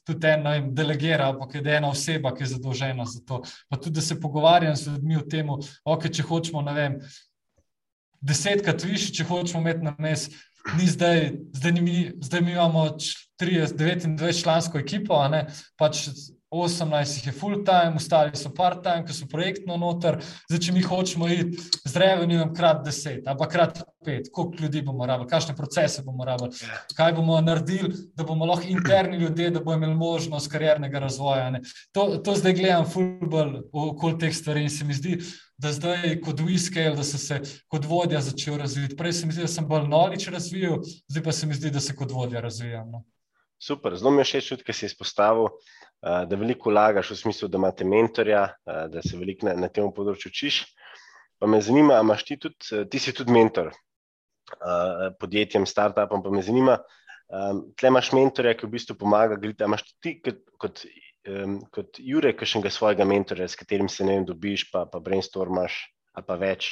[0.07, 3.43] tudi ena delegira, ampak je ena oseba, ki je zadolžena za to.
[3.69, 5.51] Pa tudi, da se pogovarjam z ljudmi o tem,
[5.87, 6.99] okay, če hočemo, ne vem,
[8.21, 10.35] desetkrat više, če hočemo imeti na mestu
[10.77, 15.23] ni zdaj, zdaj, ni mi, zdaj mi imamo 30, 29 člansko ekipo,
[15.79, 16.09] pač
[16.51, 20.17] 18 jih je full time, ostali so part time, ki so projektno noter.
[20.49, 25.07] Zdaj, če mi hočemo iti z revenjem krat 10, ampak krat 5, koliko ljudi bomo
[25.07, 26.57] rabili, kakšne procese bomo rabili,
[26.97, 31.51] kaj bomo naredili, da bomo lahko interni ljudje, da bomo imeli možnost kariernega razvoja.
[31.93, 35.19] To, to zdaj gledam full bolj okoli teh stvari in se mi zdi,
[35.61, 38.97] da zdaj kot Wiskel, da sem se kot vodja začel razvijati.
[38.97, 40.81] Prej se mi zdi, da sem bolj nolič razvijal,
[41.13, 42.89] zdaj pa se mi zdi, da se kot vodja razvijam.
[42.91, 43.05] No.
[43.59, 45.51] Super, zelo mi je všeč ki si izpostavil,
[46.03, 50.31] da veliko vlagaš v smislu, da imaš mentorja, da se veliko na, na tem področju
[50.31, 50.63] učiš.
[51.39, 53.73] Pa me zanima, imaš ti tudi, ti si tudi mentor
[55.21, 56.79] podjetjem, startupom, pa me zanima,
[57.29, 60.87] tle imaš mentorja, ki v bistvu pomaga, gledaj, imaš ti kot, kot
[61.71, 65.81] kot Jurek, kakšnega svojega mentorja, s katerim se ne vem, dobiš, pa, pa brainstormaš,
[66.17, 66.71] ali pa več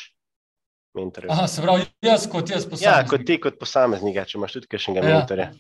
[0.96, 1.32] mentorjev.
[1.34, 2.86] Aha, se pravi, jaz kot jaz posameznik.
[2.88, 5.18] Ja, kot ti kot posameznik, če imaš tudi kakšnega ja.
[5.18, 5.50] mentorja.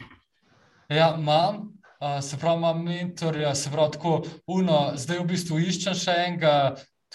[0.88, 1.72] Ja, imam.
[1.96, 6.52] Uh, se pravi, imam mentorja, se pravi, tako uno, zdaj v bistvu iščem še enega.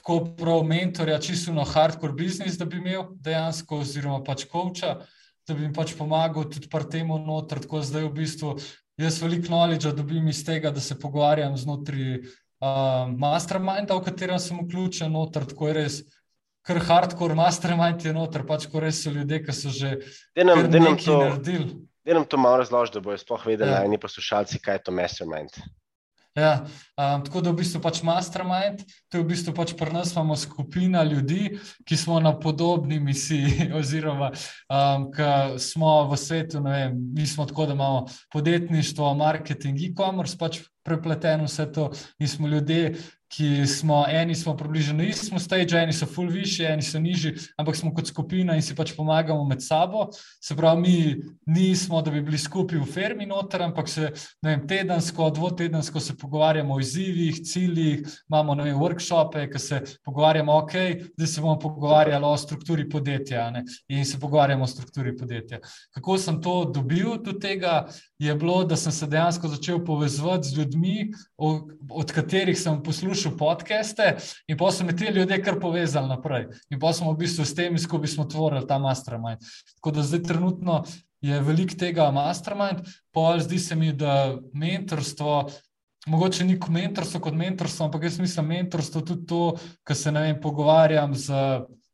[0.01, 4.95] Tako prav mentorja, čisto hardcore biznis, da bi imel dejansko, oziroma pač koča,
[5.45, 7.61] da bi mi pač pomagal tudi pri tem noter.
[7.61, 8.55] Tako zdaj v bistvu
[8.97, 14.57] jaz veliko knowledge dobim iz tega, da se pogovarjam znotraj uh, masterminda, v katerem sem
[14.63, 16.01] vključen, noter, tako je res.
[16.65, 19.95] Ker hardcore mastermind je noter, pač ko res so ljudje, ki so že
[20.38, 21.72] nekaj naredili.
[22.05, 23.79] Da nam to malo razloži, da bojo sploh vedeli, ja.
[23.79, 25.59] najni poslušalci, kaj je to mastermind.
[26.35, 26.65] Ja,
[27.01, 30.37] um, tako da v bistvu pač mastermind, to je v bistvu pač pri nas imamo
[30.37, 36.99] skupina ljudi, ki smo na podobni misiji, oziroma um, ki smo v svetu, ne vem,
[37.17, 42.93] mi smo tako, da imamo podjetništvo, marketing, e-commerce, pač prepleteno vse to in smo ljudje,
[43.31, 47.31] ki smo, eni smo približno na istem stage, eni so full višji, eni so nižji,
[47.57, 50.09] ampak smo kot skupina in si pač pomagamo med sabo.
[50.43, 54.11] Se pravi, mi nismo, da bi bili skupaj v fermi noter, ampak se
[54.43, 60.73] vem, tedensko, dvotedensko se pogovarjamo o izzivih, ciljih, imamo vem, workshope, ki se pogovarjamo, ok,
[61.15, 65.59] zdaj se bomo pogovarjali o strukturi podjetja ne, in se pogovarjamo o strukturi podjetja.
[65.95, 67.87] Kako sem to dobil do tega?
[68.19, 71.11] Je bilo, da sem se dejansko začel povezovati z ljudmi,
[71.89, 74.15] od katerih sem poslušal podcaste
[74.47, 76.49] in pa so me ti ljudje kar povezali naprej.
[76.69, 79.41] In pa smo v bistvu s tem, ko bi smo tvorili ta mastermind.
[79.79, 80.83] Tako da zdaj trenutno
[81.21, 85.49] je veliko tega mastermind, pa zdi se mi, da mentorstvo.
[86.07, 89.41] Mogoče ni mentorstvo kot mentorstvo, ampak jaz mislim, da je mentorstvo tudi to,
[89.83, 91.33] kar se vem, pogovarjam z,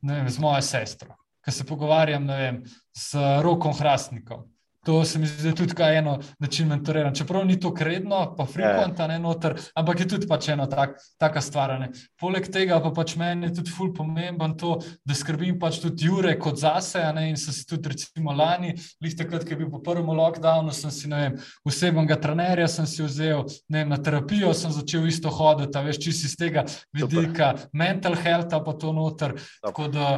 [0.01, 2.61] vem, z mojo sestro, kar se pogovarjam vem,
[2.95, 4.45] z rokom Hrastnikom.
[4.87, 7.13] To se mi zdi tudi eno način mentoriranja.
[7.13, 11.41] Čeprav ni to kredno, pa frekventa, ne noter, ampak je tudi pač ena tak, taka
[11.41, 11.73] stvar.
[11.79, 11.89] Ne.
[12.19, 16.37] Poleg tega pa pač meni je tudi ful pomemben to, da skrbim pač tudi Jure
[16.39, 17.03] kot zase.
[17.17, 20.71] Ne, in sem si tudi recimo lani, lih takrat, ki je bil po prvem lockdownu,
[20.71, 25.11] sem si ne vem, osebnega trenerja sem si vzel, ne vem, na terapijo sem začel
[25.11, 26.63] isto hoditi, veš, čisi iz tega
[26.95, 27.69] vidika, Super.
[27.75, 29.35] mental health pa to noter.
[29.35, 29.63] Super.
[29.67, 30.11] Tako da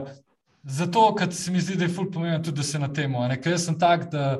[0.64, 3.14] Zato, ker se mi zdi, da je ful pomembno tudi, da se na tem.
[3.44, 4.40] Ker sem tak, da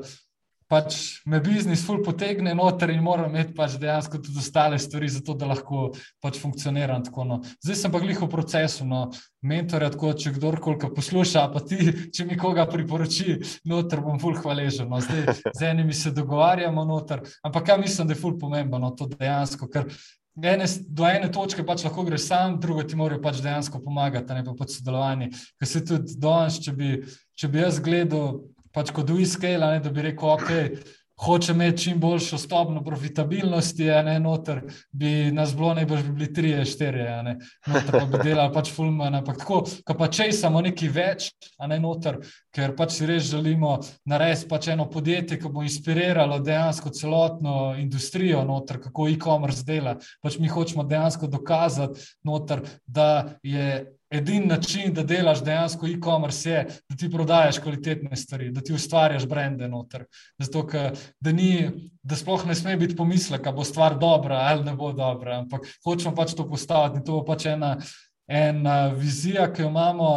[0.70, 0.96] pač
[1.26, 5.48] me biznis ful potegne noter in moram imeti pač dejansko tudi ostale stvari, zato da
[5.50, 5.88] lahko
[6.22, 7.02] pač funkcioniram.
[7.08, 7.40] Tako, no.
[7.64, 9.00] Zdaj sem pa glih v procesu, no,
[9.42, 14.86] mentorja, tako če kdorkoli posluša, pa ti, če mi koga priporoči, noter bom ful hvaležen.
[14.92, 15.02] No.
[15.02, 19.10] Zdaj z enimi se dogovarjamo noter, ampak ja mislim, da je ful pomembno no, to
[19.10, 19.90] dejansko, ker
[20.38, 24.44] ene, do ene točke pač lahko greš sam, drugo ti morajo pač dejansko pomagati, ne
[24.46, 25.30] pa pač sodelovanje.
[25.58, 26.76] Ker se tudi danes, če,
[27.34, 28.40] če bi jaz gledal
[28.74, 34.62] pač kot uiskela, da bi rekel, ok hoče imeti čim boljšo stopno profitabilnosti, ne noter,
[34.92, 37.36] bi nas bilo najbolj bi bili tri, štiri, ne.
[37.66, 41.68] Noter, pa bi delali pač fulman, ampak tako, ko pa če samo nekaj več, a
[41.70, 42.20] ne noter,
[42.54, 43.76] ker pač si res želimo
[44.08, 50.38] narediti pač eno podjetje, ki bo inspiriralo dejansko celotno industrijo noter, kako e-commerce dela, pač
[50.40, 53.10] mi hočemo dejansko dokazati noter, da
[53.42, 58.72] je Edini način, da delaš dejansko e-commerce, je, da ti prodajaš kvalitetne stvari, da ti
[58.74, 60.04] ustvarjaš brende noter.
[60.38, 60.66] Zato,
[61.20, 61.70] da, ni,
[62.02, 65.66] da sploh ne sme biti pomislek, da bo stvar dobra ali ne bo dobra, ampak
[65.84, 66.98] hočemo pač to postaviti.
[66.98, 67.76] In to bo pač ena,
[68.26, 70.10] ena vizija, ki jo imamo,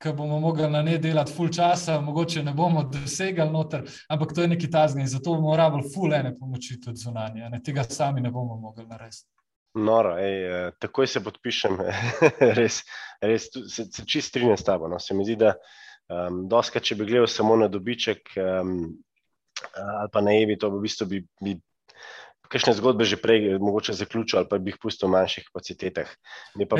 [0.00, 4.44] ki bomo mogli na ne delati full časa, mogoče ne bomo dosegali noter, ampak to
[4.44, 7.48] je neki tazgen in zato bomo rabili full ene pomoči tudi zunanje.
[7.48, 7.62] Ne?
[7.64, 9.39] Tega sami ne bomo mogli narediti.
[9.78, 11.78] Noro, ej, eh, takoj se podpišem,
[12.58, 12.80] res,
[13.22, 14.88] res se, se čist strinjam s tabo.
[14.90, 14.98] No.
[14.98, 15.54] Se mi zdi, da
[16.10, 18.76] um, doska, če bi gledal samo na dobiček um,
[19.76, 21.54] ali pa na Evi, to bi v bistvu bi, bi
[22.50, 26.10] kakšne zgodbe že prej mogoče zaključil ali pa bi jih pustil v manjših kapacitetah.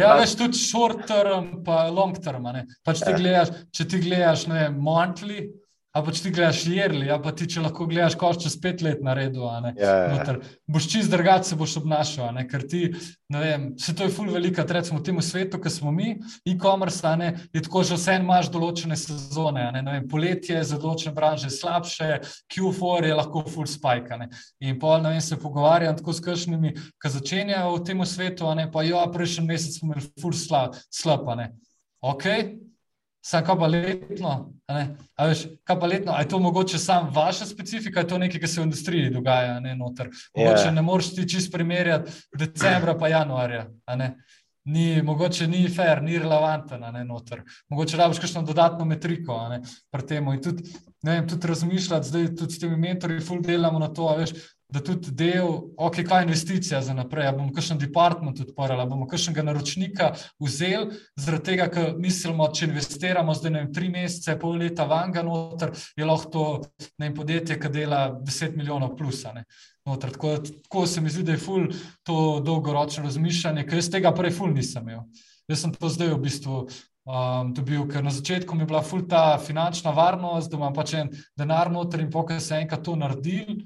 [0.01, 2.49] Ja, veš, tudi short term pa long term.
[2.86, 3.18] Pač ti ja.
[3.20, 5.45] gledaš, če ti gledaš, ne vem, monthly,
[5.91, 8.78] A pa če ti gledaš jerli, a pa ti če lahko gledaš, ko čez pet
[8.86, 9.43] let na redu,
[9.74, 10.36] ja, ja.
[10.70, 12.93] boš čist drugače se boš obnašal, ker ti,
[13.34, 16.12] ne vem, se to je ful velika, recimo v tem svetu, ki smo mi,
[16.47, 17.11] e-commerce,
[17.51, 22.20] je tako, že vse imaš določene sezone, ne, ne vem, poletje za določene branže slabše,
[22.55, 24.30] Q4 je lahko ful spike, ne.
[24.62, 28.70] in pol, ne vem, se pogovarjam tako s kršnimi, ki začenjajo v tem svetu, ne,
[28.70, 31.51] pa jo, prejšnji mesec smo imeli ful slab, slab, ne.
[31.99, 32.30] Ok,
[33.23, 34.31] Sam kaj pa letno,
[34.66, 38.41] a veš, kaj pa letno, a je to mogoče sam vaša specifika, je to nekaj,
[38.41, 40.09] kar se v industriji dogaja, ne noter.
[40.37, 40.71] Mogoče yeah.
[40.71, 40.77] Ja.
[40.77, 43.66] ne moreš ti čist primerjati decembra pa januarja.
[44.64, 47.43] Ni, mogoče ni fair, ni relevanten, ne noter.
[47.68, 49.37] Mogoče rabiš kakšno dodatno metriko,
[49.93, 50.33] pri temu.
[50.37, 54.09] In tudi, ne vem, tudi razmišljati, zdaj tudi s temi mentori ful delamo na to,
[54.16, 54.33] veš,
[54.73, 58.89] da tudi del, ok, kaj je investicija za naprej, ali bomo kakšen department odprli, ali
[58.89, 64.61] bomo kakšnega naročnika vzeli, zaradi tega, ker mislimo, če investiramo zdaj vem, tri mesece, pol
[64.62, 66.45] leta vanga noter, je lahko to
[67.01, 69.35] vem, podjetje, ki dela 10 milijonov plusa.
[70.01, 71.66] Tako, tako se mi zdi, da je ful
[72.07, 75.03] to dolgoročno razmišljanje, ker jaz tega prej ful nisem imel.
[75.51, 76.62] Jaz sem to zdaj v bistvu.
[77.11, 80.93] Um, dobil, ker na začetku mi je bila ful ta finančna varnost, da imam pač
[80.95, 83.64] en denar noter in pokaj se enkrat to naredil,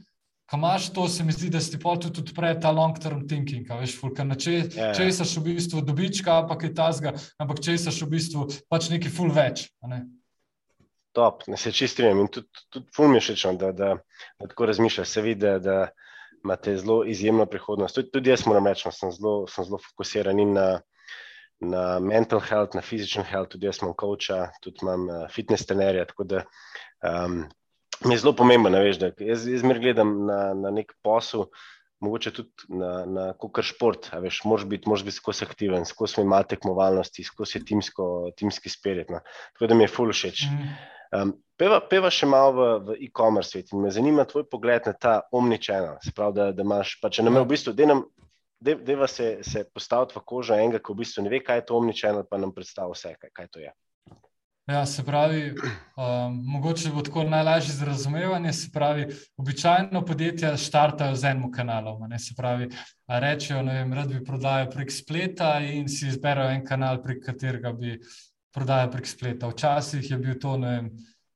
[0.50, 3.70] Ko imaš to, se mi zdi, da ti pol tudi odpre ta long-term thinking.
[3.80, 5.12] Veš, fulka, če ja, ja.
[5.16, 9.32] si v bistvu dobička, pa kaj tasga, ampak če si v bistvu pač neki ful
[9.32, 9.70] več.
[9.88, 10.04] Ne?
[11.16, 13.90] Top, ne se čistrim in tudi, tudi ful mi je všeč, no, da, da,
[14.40, 15.08] da tako razmišljaš.
[15.08, 15.78] Se vidi, da, da
[16.44, 17.96] imate zelo izjemno prihodnost.
[17.96, 20.68] Tudi, tudi jaz moram reči, no, sem, zelo, sem zelo fokusiran in na,
[21.64, 26.04] na mental health, na physical health, tudi jaz imam coacha, tudi imam uh, fitness trenerja.
[26.10, 26.44] Tako da
[27.00, 27.46] um,
[28.04, 31.46] mi je zelo pomembno, veš, da jaz, jaz mir gledam na, na nek posel,
[32.04, 34.10] mogoče tudi na, na kar šport.
[34.22, 39.12] Veš, moraš biti, moraš biti skozi aktiven, skozi imati tekmovalnosti, skozi timsko, timski spirit.
[39.12, 39.22] No.
[39.54, 40.44] Tako da mi je ful všeč.
[41.14, 44.94] Um, peva, peva še malo v, v e-commerce svet in me zanima tvoj pogled na
[44.98, 45.96] ta omničena.
[46.02, 48.04] Se pravi, da, da imaš, pa če nam je v bistvu, da nam.
[48.64, 51.76] Deva se, se postaviti v kožo enega, ki v bistvu ne ve, kaj je to
[51.76, 53.72] omničeno, pa nam predstavlja vse, kaj, kaj to je.
[54.66, 58.52] Ja, se pravi, um, mogoče bo tako najlažje za razumevanje.
[58.52, 59.06] Se pravi,
[59.36, 62.08] običajno podjetja štartajo z enim kanalom.
[62.08, 62.70] Ne, se pravi,
[63.06, 67.98] rečejo, da bi prodajali prek spleta in si izberejo en kanal, prek katerega bi
[68.54, 69.48] prodajali prek spleta.
[69.52, 70.90] Včasih je bil to, ne vem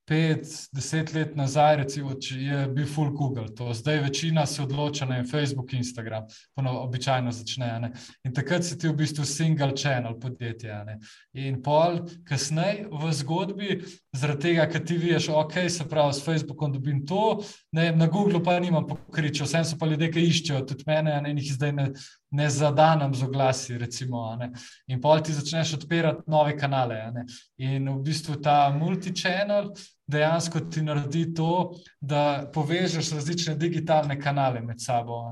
[0.08, 3.48] pet, deset let nazaj, recimo, je bil full Google.
[3.54, 3.74] To.
[3.74, 7.80] Zdaj večina se odloča na Facebook, Instagram, ponovno običajno začne.
[7.80, 7.92] Ne?
[8.24, 10.84] In takrat si ti v bistvu single channel podjetje.
[10.84, 10.98] Ne?
[11.32, 13.80] In pol, kasneje v zgodbi,
[14.16, 17.42] zaradi tega, ker ti vidiš, ok, se pravi, s Facebookom dobim to,
[17.72, 21.34] ne, na Googlu pa nimam pokriča, vsem so pa ljudje, ki iščejo tudi mene, ne,
[21.34, 21.90] in jih zdaj ne,
[22.30, 23.78] ne zadanem z oglasi.
[23.78, 24.38] Recimo,
[24.86, 27.12] in pol ti začneš odpirati nove kanale.
[27.58, 29.72] In v bistvu ta multi-channel
[30.08, 35.22] dejansko ti naredi to, da povežeš različne digitalne kanale med sabo.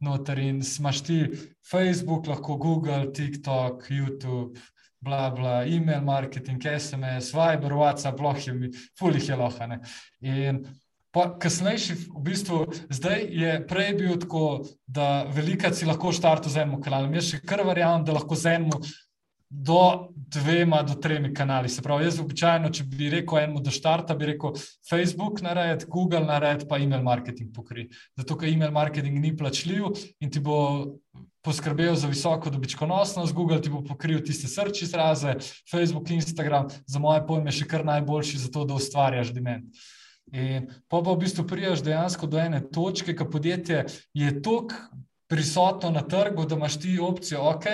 [0.00, 1.20] Noter in imaš ti
[1.70, 4.58] Facebook, lahko Google, TikTok, YouTube.
[5.00, 9.78] Bla, bla, email marketing, SMS, Viber, WhatsApp, lohi, fulih je lohane.
[10.20, 10.64] In
[11.12, 16.80] kasnejši, v bistvu, zdaj je prej bil tako, da velika si lahko štartu z enim
[16.82, 17.14] kanalom.
[17.14, 18.70] Jaz še kar verjamem, da lahko z enim
[19.48, 21.68] do dvema, do tremi kanali.
[21.68, 24.52] Se pravi, jaz običajno, če bi rekel enemu, da štarta, bi rekel
[24.88, 27.88] Facebook nared, Google nared, pa email marketing pokri.
[28.18, 29.88] Zato, ker email marketing ni plačljiv
[30.20, 30.58] in ti bo
[31.44, 35.38] poskrbel za visoko dobičkonosnost, Google ti bo pokril tiste srči izraze,
[35.70, 39.72] Facebook, Instagram, za moje pojme, še kar najboljši za to, da ustvarjaš dement.
[40.32, 46.00] In pa v bistvu prijaš dejansko do ene točke, ki podjetje je toliko prisotno na
[46.02, 47.64] trgu, da imaš ti opcijo, ok,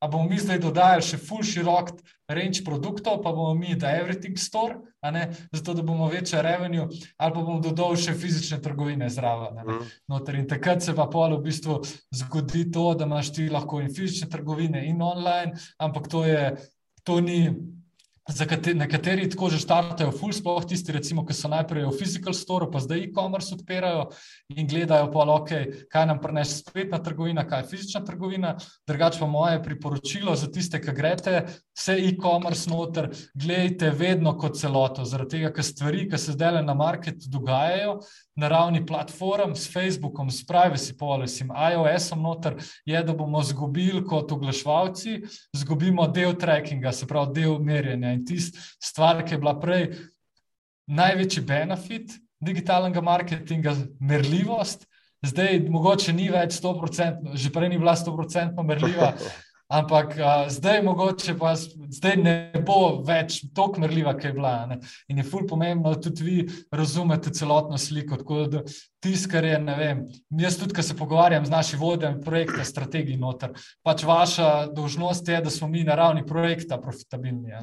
[0.00, 1.90] a bomo mi zdaj dodajali še full širok
[2.30, 6.86] range produktov, pa bomo mi da everything store, ne, zato da bomo večja revenue,
[7.16, 9.58] ali pa bomo dodali še fizične trgovine zraven.
[9.58, 10.30] Mm.
[10.38, 11.80] In takrat se pa pol v bistvu
[12.14, 16.54] zgodi to, da imaš ti lahko in fizične trgovine in online, ampak to je,
[17.02, 17.42] to ni
[18.38, 22.68] kateri, nekateri tako že štartajo, full sploh tisti, recimo, ki so najprej v physical store,
[22.70, 24.10] pa zdaj e-commerce odpirajo
[24.54, 28.54] in gledajo, pa, okay, kaj nam prinese spletna trgovina, kaj je fizična trgovina.
[28.88, 31.44] Drugače pa moje priporočilo za tiste, ki greste
[31.76, 36.74] vse e-commerce noter, gledajte vedno kot celoto, zaradi tega, ker stvari, ki se zdaj na
[36.74, 38.00] marketu dogajajo,
[38.40, 42.56] na ravni platform, s Facebookom, s privacy policyjem, iOS-om noter,
[42.88, 45.20] je, da bomo izgubili kot oglaševalci,
[45.56, 49.90] izgubimo del trackinga, se pravi del merjenja in tisti stvar, ki je bila prej
[50.90, 54.86] največji benefit digitalnega marketinga, merljivost.
[55.26, 59.12] Zdaj, mogoče ni več 100%, že prej ni bila 100% merljiva,
[59.70, 62.34] Ampak a, zdaj, mogoče pa zdaj ne
[62.66, 64.54] bo več tako merljiva, kot je bila.
[64.66, 64.80] Ne?
[65.08, 66.38] In je fulj pomembno, da tudi vi
[66.74, 68.18] razumete celotno sliko.
[68.18, 68.64] Tako da
[69.00, 70.02] tisto, kar je, ne vem,
[70.40, 73.54] jaz tudi, ko se pogovarjam z našim vodjem projekta, strategij noter,
[73.86, 77.54] pač vaša dožnost je, da smo mi na ravni projekta profitabilni.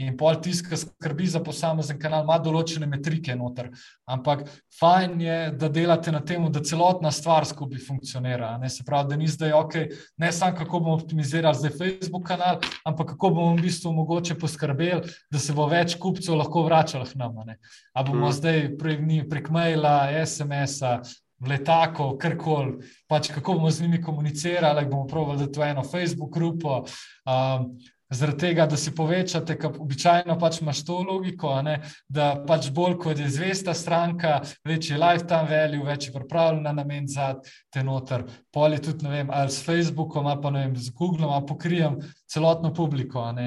[0.00, 3.70] In pol tisto, ki skrbi za posamezen kanal, ima določene metrike noter.
[4.10, 4.46] Ampak
[4.80, 8.54] fajn je, da delate na tem, da celotna stvar skupaj funkcionira.
[8.68, 9.76] Se pravi, da ni zdaj ok,
[10.20, 15.12] ne samo kako bomo optimizirali zdaj Facebook kanal, ampak kako bomo v bistvu mogoče poskrbeli,
[15.30, 17.38] da se bo več kupcev lahko vračalo k nam.
[17.40, 18.36] Ali bomo hmm.
[18.36, 21.00] zdaj prek, prek maila, SMS, SMS-a,
[21.46, 26.34] letakov, karkoli, pač kako bomo z njimi komunicirali, bomo pravili, da je to eno Facebook
[26.34, 26.84] grupo.
[27.24, 27.72] Um,
[28.10, 31.76] Zaradi tega, da si povečate, kot običajno pač imaš to logiko, ne,
[32.10, 37.06] da pač bolj kot je zvesta stranka, večji lifetime value, več je pripravljena na namen
[37.06, 37.28] za
[37.70, 38.24] te noter.
[38.50, 42.00] Pol je tudi, ne vem, ali s Facebookom, ali pa ne vem, z Googlom, pokrijem
[42.26, 43.28] celotno publiko.
[43.38, 43.46] Ne,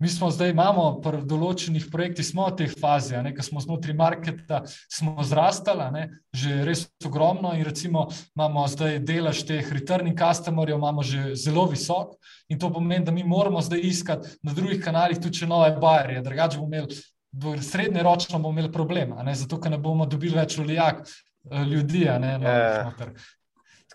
[0.00, 4.62] Mi smo zdaj, imamo pri določenih projektih, smo v teh fazih, ki smo znotraj marketa,
[4.88, 7.52] smo zrastali, ne, že res ogromno.
[7.52, 12.16] In recimo imamo zdaj delež teh returning customerjev, imamo že zelo visok.
[12.48, 16.56] In to pomeni, da mi moramo zdaj iskati na drugih kanalih tudi nove barje, drugače
[16.56, 22.08] bomo imeli, srednjeročno bomo imeli problem, zato ker ne bomo dobili več eh, ljudi.
[22.24, 22.96] Ne, no,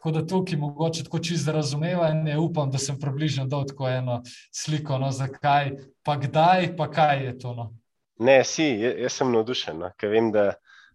[0.06, 4.20] Tako da tukaj mogoče tako čisto razumevanje, upam, da sem približno dal tako eno
[4.54, 5.72] sliko, no, zakaj,
[6.06, 7.54] pa kdaj, pa kaj je to.
[7.58, 7.66] No.
[8.20, 8.68] Ne, si,
[9.02, 10.44] jaz sem navdušen, no, ker vem, da,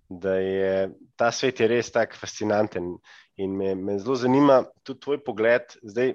[0.06, 0.70] da je
[1.18, 2.92] ta svet je res tako fascinanten
[3.34, 5.74] in me, me zelo zanima tudi tvoj pogled.
[5.82, 6.14] Zdaj,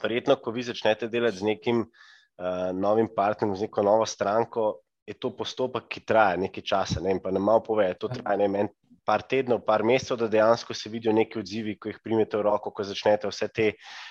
[0.00, 5.12] verjetno, ko vi začnete delati z nekim uh, novim partnerjem, z neko novo stranko, je
[5.12, 7.04] to postopek, ki traja nekaj časa.
[7.04, 8.72] Ne, pa nam malo pove, to traja ne, en
[9.08, 12.74] par tednov, par mesecev, da dejansko se vidijo neki odzivi, ko jih primete v roko,
[12.76, 13.70] ko začnete vse te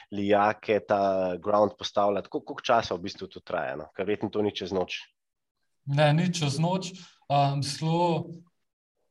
[0.10, 2.32] lijake, ta ground postavljati.
[2.34, 3.76] Koliko časa v bistvu to traja?
[3.78, 3.92] No?
[3.94, 5.04] Ker verjetno to ni čez noč.
[5.94, 6.96] Ne, ni čez noč.
[7.30, 8.32] Um, zelo,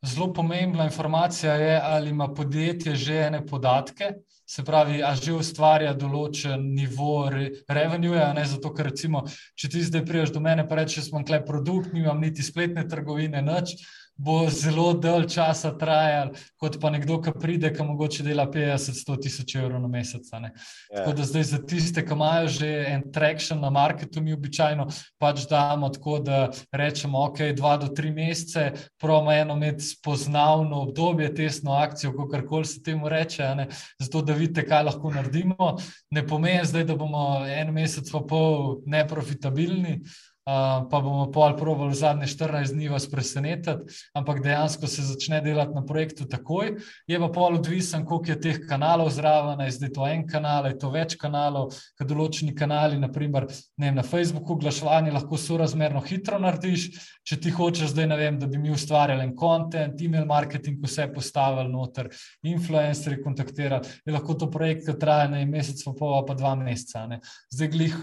[0.03, 4.17] zelo pomembna informacija je, ali ima podjetje že ene podatke.
[4.47, 9.25] Se pravi, a že ustvarja določen nivo re, revenue, ne zato, ker recimo,
[9.59, 13.43] če ti zdaj priješ do mene, pa rečeš, imam klep produkt, nimam niti spletne trgovine,
[13.43, 13.75] nič,
[14.17, 19.55] bo zelo dolg časa trajal, kot pa nekdo, ki pride, ki mogoče dela 50-100 tisoč
[19.61, 20.25] evrov na mesec.
[20.33, 20.49] Yeah.
[20.91, 21.03] Ja.
[21.03, 24.89] Tako da zdaj za tiste, ki imajo že en traction na marketu, mi običajno
[25.21, 26.39] pač damo tako, da
[26.73, 32.65] rečemo, ok, dva do tri mesece, pravimo eno med spoznavno obdobje, tesno akcijo, kako koli
[32.65, 33.69] se temu reče,
[34.01, 35.77] zato da vidite, kaj lahko naredimo.
[36.11, 40.01] Ne pomeni zdaj, da bomo en mesec pa pol neprofitabilni
[40.47, 45.83] pa bomo pol provali zadnje 14 dni vas presenetiti, ampak dejansko se začne delati na
[45.83, 46.77] projektu takoj.
[47.07, 50.79] Je pa pol odvisen, koliko je teh kanalov zraven, je zdaj to en kanal, je
[50.79, 53.49] to več kanalov, ker določeni kanali, naprimer
[53.83, 56.87] ne, na Facebooku, oglaševanje lahko sorazmerno hitro narediš.
[57.27, 61.09] Če ti hočeš zdaj, ne vem, da bi mi ustvarjali en kontent, email marketing, vse
[61.11, 62.13] postavili noter,
[62.47, 67.09] influencerji kontaktirali, je lahko to projekt, ki traja na mesec, pa pol, pa dva meseca.
[67.11, 67.19] Ne.
[67.51, 67.99] Zdaj glih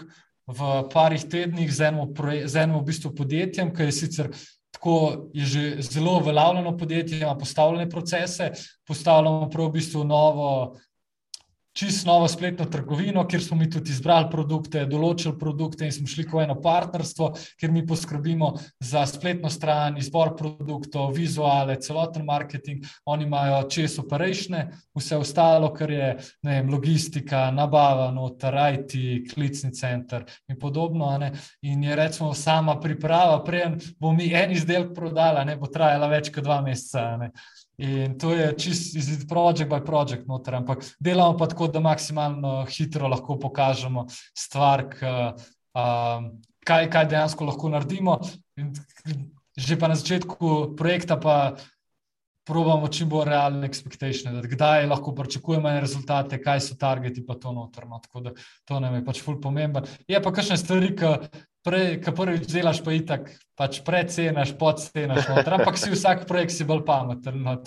[0.47, 2.09] v parih tednih z enim,
[2.45, 4.31] z enim v bistvu podjetjem, ki je sicer
[4.73, 8.51] tako je že zelo uveljavljeno podjetje, ima postavljene procese,
[8.87, 10.75] postavljamo prav v bistvu novo
[11.74, 16.26] čisto novo spletno trgovino, kjer smo mi tudi izbrali produkte, določili produkte in smo šli
[16.30, 22.86] v eno partnerstvo, kjer mi poskrbimo za spletno stran, izbor produktov, vizuale, celoten marketing.
[23.05, 26.11] Oni imajo čez operačne, vse ostalo, kar je
[26.45, 28.95] vem, logistika, nabava, noter, IT,
[29.34, 31.09] klicni center in podobno.
[31.61, 33.63] In je recimo sama priprava, prej
[33.99, 37.32] bomo mi en izdelek prodali, ne bo trajala več kot dva meseca.
[37.82, 42.65] In to je čist iz project by project, noter, ampak delamo pa tako, da maksimalno
[42.69, 44.05] hitro lahko pokažemo
[44.38, 45.13] stvar, k,
[45.74, 46.28] uh,
[46.65, 48.19] kaj, kaj dejansko lahko naredimo.
[48.61, 48.74] In
[49.57, 51.55] že pa na začetku projekta pa
[52.43, 58.01] probamo čim bolj realne expectations, kdaj lahko pričakujemo rezultate, kaj so targeti, pa to notrno.
[58.03, 58.34] Tako da
[58.67, 59.88] to nam je pač ful pomemben.
[60.07, 61.13] Je pa kakšne stvari, ki
[61.64, 66.84] prej, ki prvič delaš, pa itak, pač predcenaš, podcenaš, ampak si vsak projekt si bolj
[66.88, 67.43] pameten.
[67.43, 67.57] No,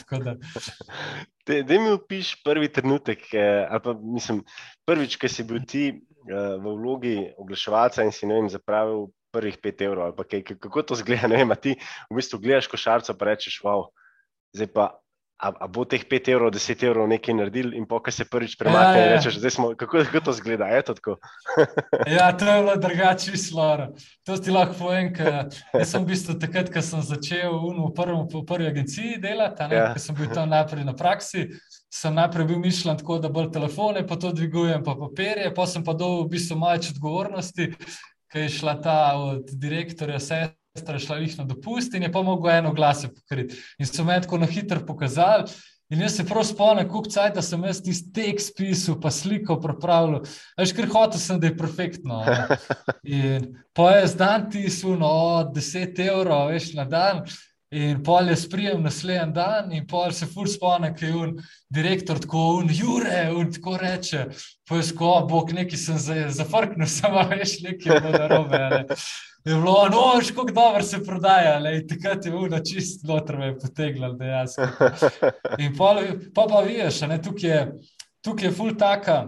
[1.47, 4.43] da mi opiš prvi trenutek, eh, ali pa mislim,
[4.89, 9.59] prvič, ki si bil ti eh, v vlogi oglaševalca in si ne vem, zapravil prvih
[9.61, 11.77] pet evrov, kaj, kako to zgleda, ne vem, ti
[12.11, 13.91] v bistvu gledaš košarco, pa rečeš, wow,
[14.57, 14.93] zdaj pa
[15.37, 18.55] A, a bo teh 5 evrov, 10 evrov nekaj naredil, in pa, ko se prvič
[18.57, 19.17] premakne, ja, ja.
[19.21, 20.65] rečeš, smo, kako, kako to zgleda?
[20.89, 20.97] To
[22.17, 23.91] ja, to je bilo drugače, sloro.
[24.25, 25.53] To ti lahko povem, ker
[25.85, 29.93] sem v bistvu takrat, ko sem začel v, prvem, v prvi agenciji delati, ja.
[29.93, 31.51] ker sem bil tam najprej na praksi.
[31.93, 35.85] Sem najprej bil mišljen tako, da bolj telefone, pa to dvigujem, pa papirje, pa sem
[35.85, 37.75] pa dobil v bistvu majhne odgovornosti,
[38.33, 42.23] ki je šla ta od direktorja, sestra sestra šla jih na dopust in je pa
[42.23, 43.57] mogel eno glase pokriti.
[43.79, 45.51] In so me tako na hitro pokazali.
[45.91, 49.55] In jaz se prav spomnim, kako caj, da sem jaz tisti tekst pisal, pa sliko
[49.63, 50.25] pripravljal.
[50.59, 52.25] Veš, ker hotel sem, da je perfektno.
[53.19, 55.13] In pa je zdan ti suno,
[55.55, 57.23] 10 evrov, veš, na dan.
[57.77, 61.37] In pol je sprijem naslednji dan, in pol se fur spomnim, ki je un
[61.73, 64.27] direktor tako un, jure, un tako reče.
[64.67, 68.63] Pa je sko, bog, neki sem zafrknil, samo veš, neki je bilo narobe.
[68.73, 68.85] Ne
[69.47, 73.51] je bilo, no, še kako dobro se prodaja, le takrat je bilo čist noter, me
[73.53, 74.67] je potegnilo, dejansko.
[75.63, 75.93] In pa
[76.35, 77.61] pa, pa vidiš, ne, tukaj je,
[78.27, 79.21] tukaj je full taka.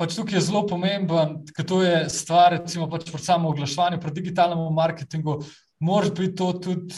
[0.00, 4.14] Pač tukaj je zelo pomemben, ker to je stvar, recimo, pač pri samem oglaševanju, pri
[4.16, 5.38] digitalnem marketingu,
[5.82, 6.94] moraš biti to tudi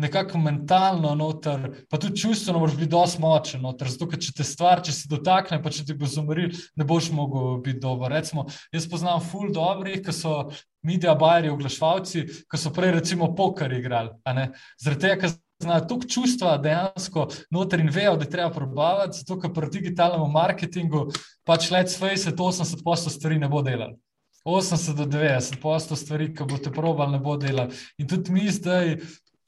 [0.00, 3.90] nekako mentalno noter, pa tudi čustveno moraš biti dosti močen noter.
[3.92, 7.10] Zato, ker če te stvar, če se dotakne, pa če ti bo zamoril, ne boš
[7.12, 8.12] mogel biti dober.
[8.16, 10.34] Recimo, jaz poznam full dobrih, ki so
[10.86, 14.14] medija bajeri, oglaševalci, ki so prej recimo poker igrali.
[14.80, 19.36] Zaradi tega, ker znajo toliko čustva dejansko noter in vejo, da je treba probavati, zato
[19.40, 21.10] ker pri digitalnem marketingu
[21.44, 23.98] pač let's face it, 80% stvari ne bo delal.
[24.44, 27.74] 80 do 90% stvari, ki boste probali, ne bo delal.
[27.98, 28.96] In tudi mi zdaj,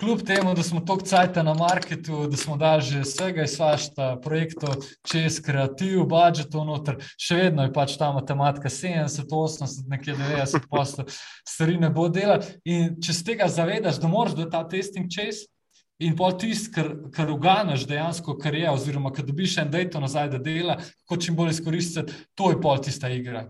[0.02, 4.16] kljub temu, da smo toliko cajta na marketu, da smo dali že vsega iz vašta
[4.24, 4.74] projektov,
[5.06, 11.06] čez kreativ, budžetov noter, še vedno je pač ta matematika 70, 80, nekje 90 posto,
[11.48, 12.40] stvari ne bo dela.
[12.64, 15.46] In če se tega zavedaš, da moraš do ta testing čez.
[16.02, 20.32] In pol tisti, kar, kar uganeš dejansko, kar je, oziroma kar dobiš en dejto nazaj,
[20.34, 23.46] da dela, kako čim bolj izkoristiti, to je pol tista igra.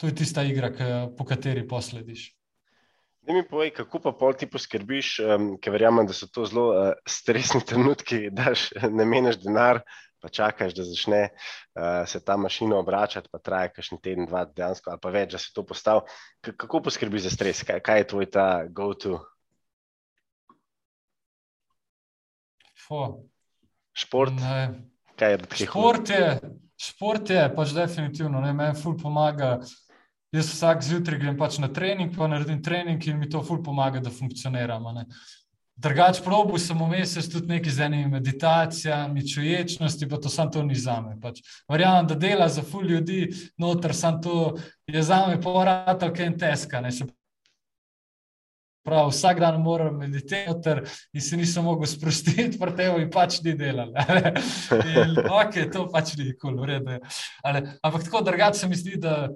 [0.00, 0.70] To je tista igra,
[1.18, 2.30] po kateri poslediš.
[3.28, 6.70] Ne mi povej, kako pa pol ti poskrbiš, um, ker verjamem, da so to zelo
[6.72, 8.54] uh, stresni trenutki, da
[8.88, 9.82] ne meneš denar,
[10.20, 14.90] pa čakaš, da začne uh, se ta mašina obračati, pa traja kakšen teden, dva, dejansko,
[14.92, 16.00] ali pa več, da se to postavi.
[16.48, 19.20] Kako poskrbiš za stres, kaj, kaj je tvoj ta go-to?
[23.92, 24.40] Šport.
[25.20, 26.24] Je šport, je,
[26.80, 29.58] šport je pač definitivno, ne, meni ful pomaga.
[30.30, 33.98] Jaz vsak zjutraj grem pač na trening, pa naredim trening in mi to ful pomaga,
[33.98, 34.86] da funkcioniram.
[35.80, 40.76] Drugač, probu sem vmesel tudi nekaj z enimi meditacijami, čuječnosti, pa to sam to ni
[40.78, 41.16] za me.
[41.20, 41.40] Pač.
[41.70, 46.38] Verjamem, da dela za ful ljudi, noter sam to je za me porata, kaj in
[46.38, 46.84] teska.
[46.84, 46.92] Ne.
[46.92, 47.08] Se
[48.86, 53.90] pravi, vsak dan moram meditirati in se nisem mogel sprostiti, te in pač ni delal.
[55.42, 57.00] ok, to pač ni kul, cool, vredno.
[57.82, 59.30] Ampak tako drugače se mi zdi, da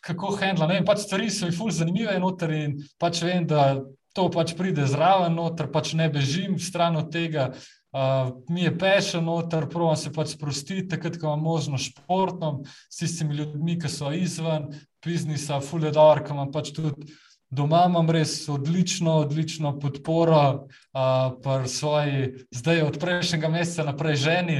[0.00, 3.82] kako handla, vem, pač stvari so mi ful zanimive noter in pač vem, da
[4.16, 7.52] to pač pride zraven, noter pač ne bežim stran od tega.
[7.92, 13.02] Uh, mi je pešen, noter, provam se pač sprostiti, takrat, ko imam možnost športnom, s
[13.02, 14.70] tistimi ljudmi, ki so izven,
[15.04, 17.12] biznisa, fuledor, ki imam pač tudi
[17.52, 24.58] doma, imam res odlično, odlično podporo, uh, pa svoji, zdaj od prejšnjega meseca naprej ženi.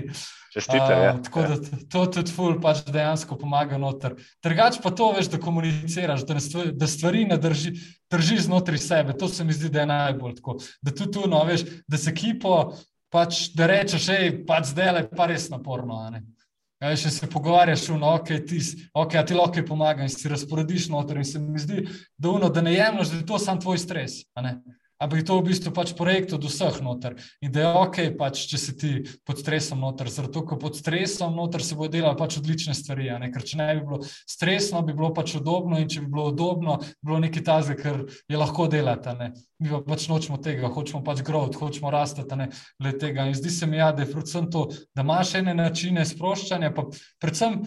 [0.53, 1.57] Čestite, uh, tako da
[1.89, 4.19] to tudi ful pač dejansko pomaga noter.
[4.45, 7.73] Drugač pa to veš, da komuniciraš, da, stvari, da stvari ne drži,
[8.13, 9.17] drži znotraj sebe.
[9.17, 10.59] To se mi zdi, da je najbolj tako.
[10.85, 12.59] Da tudi tu, no, veš, da se kipo,
[13.13, 16.03] pač, da rečeš, hej, pač zdaj je pa res naporno.
[16.83, 18.61] Ja, še se pogovarjaš, no, okay, ti,
[18.93, 21.23] okay, ti lahko pomagaš si razporediš noter.
[21.23, 21.87] In se mi zdi,
[22.19, 24.21] da, uno, da ne jemliš, da je to sam tvoj stres
[25.03, 27.17] ampak je to v bistvu pač projekt od vseh noter.
[27.43, 28.93] In da je ok, pač, če si ti
[29.27, 33.11] pod stresom noter, zato ker pod stresom noter se bo delalo pač odlične stvari.
[33.19, 33.33] Ne?
[33.35, 36.79] Ker če ne bi bilo stresno, bi bilo pač udobno in če bi bilo udobno,
[36.79, 39.17] bi bilo nekaj tazga, ker je lahko delati.
[39.19, 39.33] Ne?
[39.63, 43.27] Mi pa pač nočemo tega, hočemo pač growth, hočemo rasti le tega.
[43.27, 46.87] In zdi se mi, ja, da je predvsem to, da imaš ene načine sproščanja, pa
[47.23, 47.63] predvsem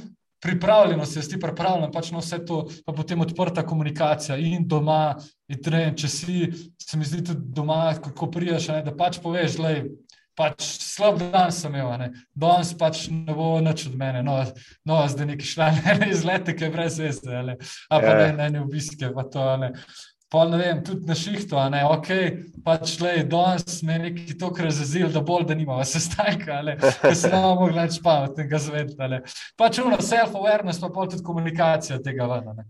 [0.45, 5.15] pripravljenost, jaz ti pripravljam pač na vse to, pa potem odprta komunikacija in doma,
[5.49, 6.49] in trener, če si,
[6.81, 9.75] se mi zdi tudi doma, kako prijaš, ne, da pač poveš, da
[10.35, 14.41] pač slab dan sem imel, danes pač ne bo nič od mene, no,
[14.87, 15.69] no zdaj neki šla,
[16.01, 17.55] ne izlete, ki je brez veste, ali
[17.89, 18.17] pa ja.
[18.19, 19.71] ne, ne, ne obiske, pa to ne.
[20.33, 22.07] Pa ne vem, tudi na šihtu, ne, ok,
[22.65, 27.29] pač le, danes me je neki to razrezil, da bolj, da nima sestanka, da se
[27.29, 29.21] ne bomo mogli več spavati in ga zvedeti.
[29.59, 32.65] Pač uno, self-awareness, pa tudi komunikacija tega ven.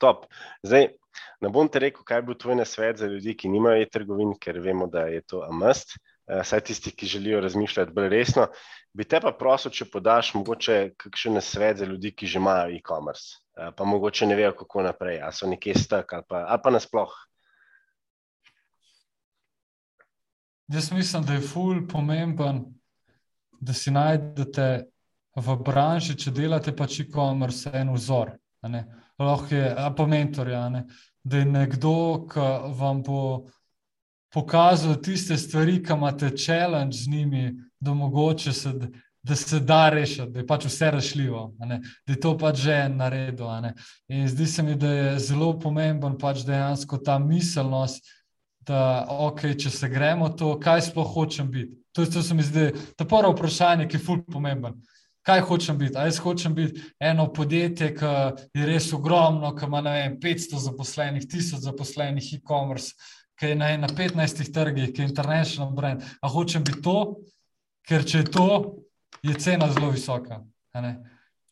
[0.00, 0.28] Top.
[0.62, 0.92] Zdaj,
[1.42, 4.86] ne bom te rekel, kaj bo tvoj nasvet za ljudi, ki nimajo e-trgovin, ker vemo,
[4.86, 6.09] da je to a must, eh,
[6.44, 8.46] saj tisti, ki želijo razmišljati bolj resno.
[8.94, 13.38] Bi te pa prosil, če podaš mogoče kakšen nasvet za ljudi, ki že imajo e-commerce.
[13.58, 16.70] Eh, pa mogoče ne vejo, kako naprej, ali so nekje stak ali pa, ali pa
[16.70, 17.12] nasploh.
[20.70, 22.64] Jaz mislim, da je ful pomemben,
[23.60, 24.66] da si najdete
[25.36, 28.36] v branži, če delate pač e-commerce, en vzor.
[29.18, 29.64] Lahko je,
[29.96, 30.62] pa mentor, ja,
[31.24, 32.46] da je nekdo, ki
[32.78, 33.22] vam bo
[34.32, 38.72] pokazal tiste stvari, ki imate challenge z njimi, da mogoče se
[39.22, 41.54] da se da rešiti, da je pač vse rešljivo,
[42.06, 43.52] da je to pač že naredilo.
[44.08, 48.04] In zdi se mi, da je zelo pomemben pač dejansko ta miselnost,
[48.60, 51.76] da ok, če se gremo to, kaj sploh hočem biti.
[51.92, 54.78] To, to se mi zdi, da je prvo vprašanje, ki je fulp pomemben.
[55.26, 55.98] Kaj hočem biti?
[56.00, 58.12] A jaz hočem biti eno podjetje, ki
[58.56, 62.94] je res ogromno, ki ima vem, 500 zaposlenih, 1000 zaposlenih, e-commerce,
[63.40, 66.04] ki je na, na 15 trgih, ki je international brand.
[66.20, 67.16] A hočem biti to,
[67.88, 68.48] ker če je to,
[69.24, 70.42] je cena zelo visoka.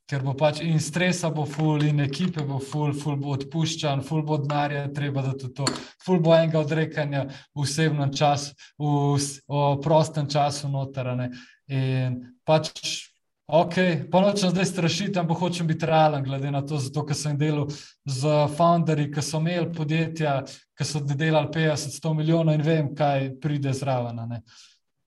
[0.09, 4.23] Ker bo pač in stresa bo ful, in ekipe bo ful, ful bo odpuščan, ful
[4.25, 5.67] bo denarja, treba da to,
[6.05, 9.17] ful bo enega odrekanja v osebnem času, v,
[9.49, 11.33] v prostem času noterane.
[11.69, 13.08] In pač,
[13.49, 13.75] ok,
[14.13, 17.67] pa nočem zdaj strašiti, ampak hočem biti realen, glede na to, zato, ker sem delal
[18.05, 20.39] z founderji, ki so imeli podjetja,
[20.79, 24.21] ki so delali 50-100 milijonov in vem, kaj pride zraven.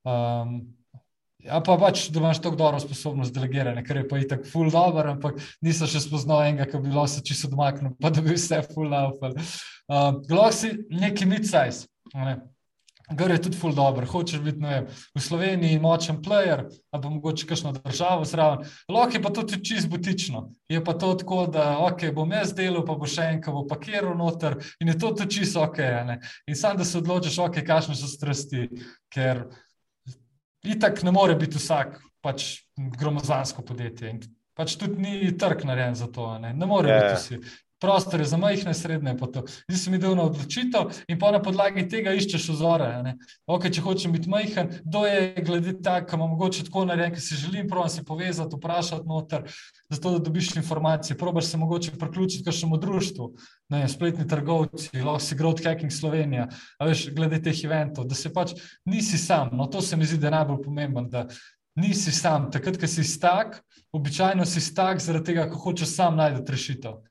[0.03, 0.61] Um,
[1.41, 5.15] Ja, pa pač, da imaš tako dobro sposobnost delegiranja, ker je pa itak full dobro,
[5.15, 8.59] ampak nisem še spoznal enega, ki bi lahko se čisto odmaknil, pa da bi vse
[8.69, 9.33] full naupal.
[9.33, 12.37] Uh, lahko si neki mid-size, ne?
[13.17, 17.73] Gre tudi full dobro, hočeš biti vem, v Sloveniji močen player, ali pa mogoče kakšno
[17.77, 18.67] državo zraven.
[18.89, 20.45] Lahko je pa to tudi čisto butično.
[20.69, 24.15] Je pa to tako, da ok, bom jaz delal, pa bo še enka bo pakiral
[24.17, 25.81] noter in je to tudi čisto ok.
[26.07, 26.21] Ne?
[26.47, 28.69] In sam, da se odločiš, ok, kakšne so strasti,
[29.11, 29.45] ker
[30.63, 34.09] Itak ne more biti vsak pač gromozansko podjetje.
[34.13, 34.21] In
[34.57, 36.27] pač tudi ni trg narejen za to.
[36.41, 37.01] Ne, ne more yeah.
[37.01, 37.17] biti ja.
[37.17, 37.57] vsi.
[37.81, 39.15] Prostore za majhne, srednje.
[39.17, 42.89] Zdaj si mi dal na odločitev in pa na podlagi tega iščeš vzore.
[43.49, 47.39] Okay, če hočem biti majhen, kdo je glede tega, ima mogoče tako narejen, ki si
[47.41, 49.49] želim, provam se povezati, vprašati noter,
[49.89, 51.17] zato da dobiš informacije.
[51.17, 53.31] Probaš se mogoče priključiti kakšnemu društvu,
[53.73, 56.47] ne, spletni trgovci, lahko si Growth Hacking Slovenija,
[56.85, 58.53] veš, glede teh eventov, da se pač
[58.85, 59.55] nisi sam.
[59.57, 61.25] No, to se mi zdi, da je najbolj pomembno, da
[61.81, 62.51] nisi sam.
[62.53, 67.01] Takrat, ko si stak, običajno si stak zaradi tega, ko hočeš sam najti rešitev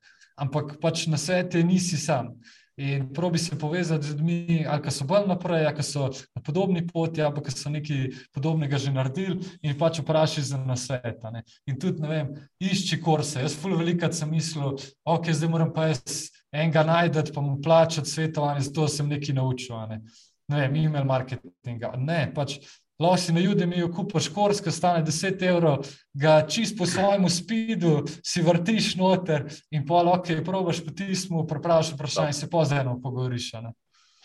[0.41, 2.35] ampak pač na svete nisi sam.
[2.81, 7.21] In probi se povezati z ljudmi, ali so bolj naprej, ali so na podobni poti,
[7.23, 11.21] ali pa so nekaj podobnega že naredili, in pač vprašaj za nasvet.
[11.69, 13.43] In tudi, ne vem, išči kurse.
[13.45, 18.09] Jaz, fulj velikrat sem mislil, ok, zdaj moram pa jaz enega najdete, pa mu plačati
[18.09, 19.77] svetovanje, zato sem nekaj naučil.
[19.91, 20.01] Ne,
[20.49, 21.93] ne vem, e-mail marketinga.
[22.01, 22.57] Ne, pač
[23.01, 27.95] lahko si na Judemiju kupaš kurs, ki stane 10 evrov, ga čist po svojemu spidu,
[28.23, 32.99] si vrtiš noter in pa lahko je probaš po tismu, prepraviš vprašanje in se pozeno
[33.03, 33.53] pogovoriš.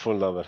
[0.01, 0.47] Ful dobro.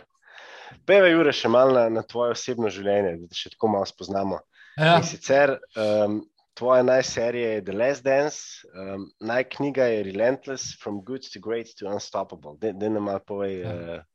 [0.85, 4.41] Peve, Jure, še malo na, na tvoje osebno življenje, da te še tako malo spoznamo.
[4.77, 4.97] Ja.
[4.99, 6.19] In sicer um,
[6.57, 11.87] tvoja najserija je The Last Dance, um, najknjiga je Relentless, From Good to Great to
[11.89, 12.57] Unstoppable.
[12.59, 13.61] Da ne malo povej.
[13.63, 13.73] Ja.
[13.73, 14.05] Uh,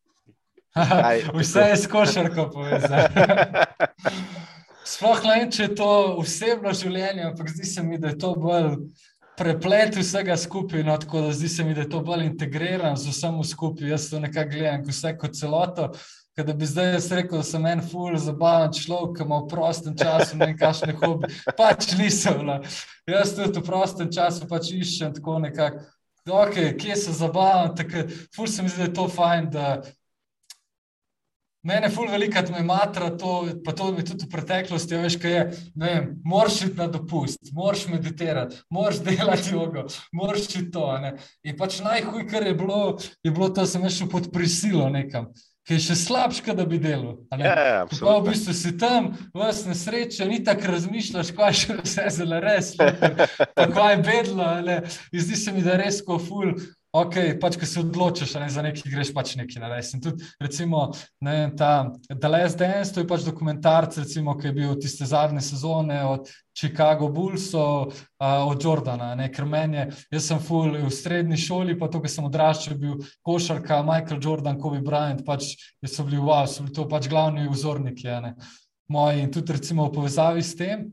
[1.39, 3.09] Vse je s košarko povezano.
[4.93, 5.91] Sploh ne vem, če je to
[6.21, 8.75] osebno življenje, ampak zdi se mi, da je to bolj
[9.39, 10.83] preplet vsega skupaj.
[10.87, 13.93] No, tako da zdi se mi, da je to bolj integrirano z vsem skupaj.
[13.95, 15.93] Jaz to nekako gledam, vse kot celoto.
[16.37, 19.97] Da bi zdaj jaz rekel, da sem en ful, zabaven človek, ki ima v prostem
[19.97, 21.29] času nekakšne hobi.
[21.59, 22.41] Pač nisem.
[22.49, 22.63] Ne.
[23.09, 25.85] Jaz tudi v prostem času pač iščem tako nekako.
[26.23, 29.67] Okay, kje se zabavam, tako ful se mi zdi, da je to fajn, da
[31.63, 35.37] Mene ful veliko, da me matra to, pa to mi tudi v preteklosti, veš, kaj
[35.37, 35.43] je.
[35.79, 40.89] Ne vem, moraš iti na dopust, moraš meditirati, moraš delati jogo, moraš iti to.
[40.99, 41.15] Ne?
[41.47, 42.83] In pač najhuj, kar je bilo,
[43.23, 45.31] je bilo to, da sem šel pod prisilo nekam.
[45.63, 47.21] Ki je še slabše, da bi delal.
[47.39, 52.11] Ja, ja, pa v bistvu si tam, vas nesreča, ni tako razmišljaš, kaj še vse
[52.19, 54.49] zelo res, pa kaj je bedlo.
[55.15, 56.57] Zdi se mi, da res ko ful
[56.93, 59.97] ok, pač, ko se odločiš ne, za nekaj, greš pač nekaj narediti.
[59.97, 60.85] In tudi, recimo,
[61.25, 65.41] ne, ta The Last Dance, to je pač dokumentarc, recimo, ki je bil tiste zadnje
[65.47, 69.87] sezone od Chicago Bullsov, uh, od Jordana, ne, ker meni je,
[70.19, 74.61] jaz sem full v srednji šoli, pa to, ker sem odraščal, bil košarka, Michael Jordan,
[74.61, 75.55] Kobe Bryant, pač
[75.89, 78.37] so bili wow, so bili to pač glavni vzorniki, ne,
[78.93, 80.91] moji in tudi, recimo, v povezavi s tem.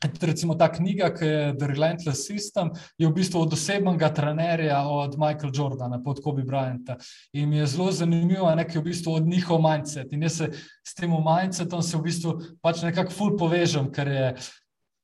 [0.00, 5.18] Recimo ta knjiga, ki je The Relentless System, je v bistvu od osebnega trenerja od
[5.20, 6.96] Michaela Jordana, pod Kobe Bryanta.
[7.32, 10.12] In mi je zelo zanimivo, da je v bistvu od njihov mindset.
[10.12, 10.48] In jaz se
[10.84, 14.32] s tem mindsetom se v bistvu pač nekako ful povežem, ker je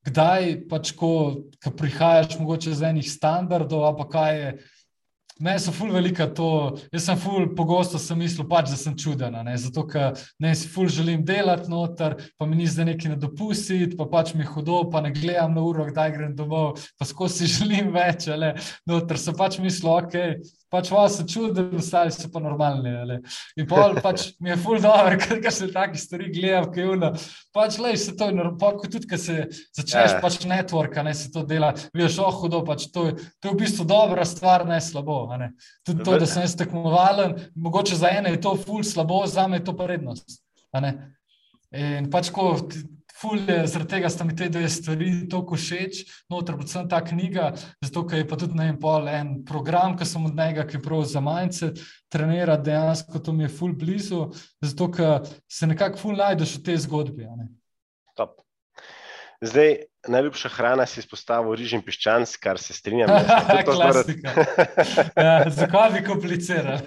[0.07, 4.51] kdaj pač, ko, ko prihajaš mogoče z enih standardov, pa kaj je.
[5.41, 6.49] Meni so ful velika to,
[6.89, 10.89] jaz sem ful pogosto sem mislil, pač, da sem čuden, zato ker ne si ful
[10.89, 14.79] želim delati noter, pa mi ni zdaj nekaj na dopustiti, pa pač mi je hudo,
[14.89, 18.31] pa ne gledam na uro, kdaj grem domov, pa skozi si želim več,
[18.89, 20.17] noter sem pač mislil, ok,
[20.73, 22.93] pač vas se čudim, ostali so pa normalni.
[22.97, 23.19] Ali.
[23.61, 27.13] In pol pač mi je ful dobro, ker se take stvari gledam, ki je uno.
[27.55, 28.31] Pač lej se to,
[28.61, 29.37] pa tudi, ker se
[29.77, 30.21] začneš yeah.
[30.23, 33.09] pač network, ne se to dela, veš, oh, hudo, pač to,
[33.41, 35.26] to je v bistvu dobra stvar, ne slabo.
[35.39, 35.53] Ne.
[35.87, 39.61] Tudi to, da sem jaz tekmovalen, mogoče za ene je to ful slabo, za me
[39.61, 40.39] je to prednost.
[41.77, 42.55] In pač ko
[43.21, 47.51] fulje, zaradi tega sta mi te dve stvari tako všeč, noter predvsem ta knjiga,
[47.85, 50.79] zato ker je pa tudi ne en pol en program, ki sem od njega, ki
[50.79, 51.73] je prav za manjce,
[52.13, 54.27] trenira dejansko, to mi je ful blizu,
[54.63, 57.29] zato ker se nekako ful najdeš v tej zgodbi.
[58.17, 58.46] Top.
[59.41, 59.77] Zdaj,
[60.09, 63.11] najljubša hrana si izpostavil riž in piščanc, kar se strinjam.
[63.57, 64.33] Ja, Klasika.
[65.17, 66.81] ja, zakaj bi komplicirali?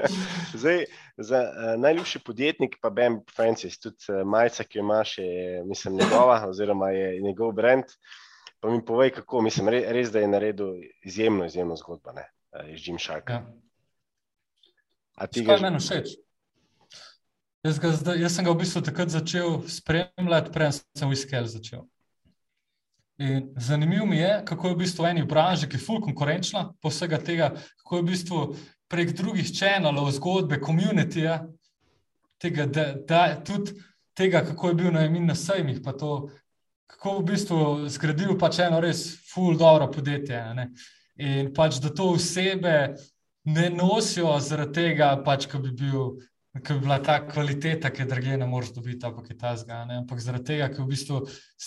[0.60, 0.84] Zdaj,
[1.16, 5.96] za uh, najljubši podjetnik pa Ben Francis, tudi uh, majica, ki jo imaš, je mislim,
[5.96, 7.84] njegova, oziroma je njegov brand.
[8.60, 12.26] Pa mi povej, kako, mislim, res, res da je naredil izjemno, izjemno zgodbo, ne,
[12.56, 13.32] uh, iz Jim Sharka.
[13.32, 15.26] Ja.
[15.26, 16.16] Ti ga meni všeč?
[17.64, 21.86] Jaz, ga, jaz sem ga v bistvu takrat začel spremljati, prej sem v Iskel začel.
[23.24, 26.92] In zanimivo mi je, kako je v bistvu eni branži, ki je fully konkurenčna, po
[26.92, 27.48] vsega tega,
[27.80, 28.40] kako je v bistvu
[28.92, 31.38] prek drugih čenalov, zgodbe, komunitija,
[32.42, 33.78] tega, da, da, tudi
[34.12, 36.28] tega, kako je bil na emin na sejmih, pa to,
[36.90, 40.42] kako v bistvu zgradil pač eno res fully dobro podjetje.
[40.60, 40.68] Ne?
[41.16, 42.92] In pač, da to osebe
[43.48, 46.12] ne nosijo zaradi tega, pač, ko bi bil
[46.62, 49.96] ki bi bila ta kvaliteta, ki je drage ne moreš dobiti, ampak je ta zgane.
[50.02, 51.22] Ampak zaradi tega, ker v bistvu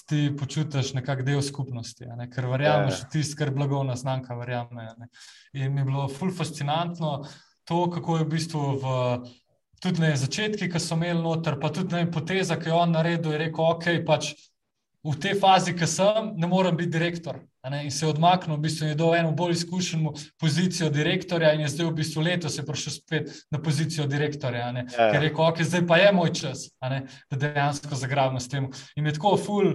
[0.08, 2.30] ti počutiš nekak del skupnosti, ne?
[2.32, 3.02] ker verjameš ja.
[3.04, 4.88] v tisto, kar blagovna znamka verjame.
[5.02, 5.10] Ne?
[5.60, 7.20] In mi je bilo ful fascinantno
[7.68, 8.96] to, kako je v bistvu v.
[9.78, 13.36] Tudi na začetku, ki so imeli noter, pa tudi na poteza, ki je on naredil,
[13.36, 14.32] je rekel: OK, pač
[15.06, 17.38] v tej fazi, ki sem, ne morem biti direktor.
[17.84, 21.74] In se je odmaknil, v bistvu je dal eno bolj izkušeno pozicijo direktorja, in je
[21.74, 24.72] zdaj v bistvu letos prišel spet na pozicijo direktorja.
[24.72, 24.84] Ja.
[24.88, 28.70] Ker je rekel, ok, zdaj pa je moj čas, da dejansko zagrabim s tem.
[28.96, 29.74] In je tako ful.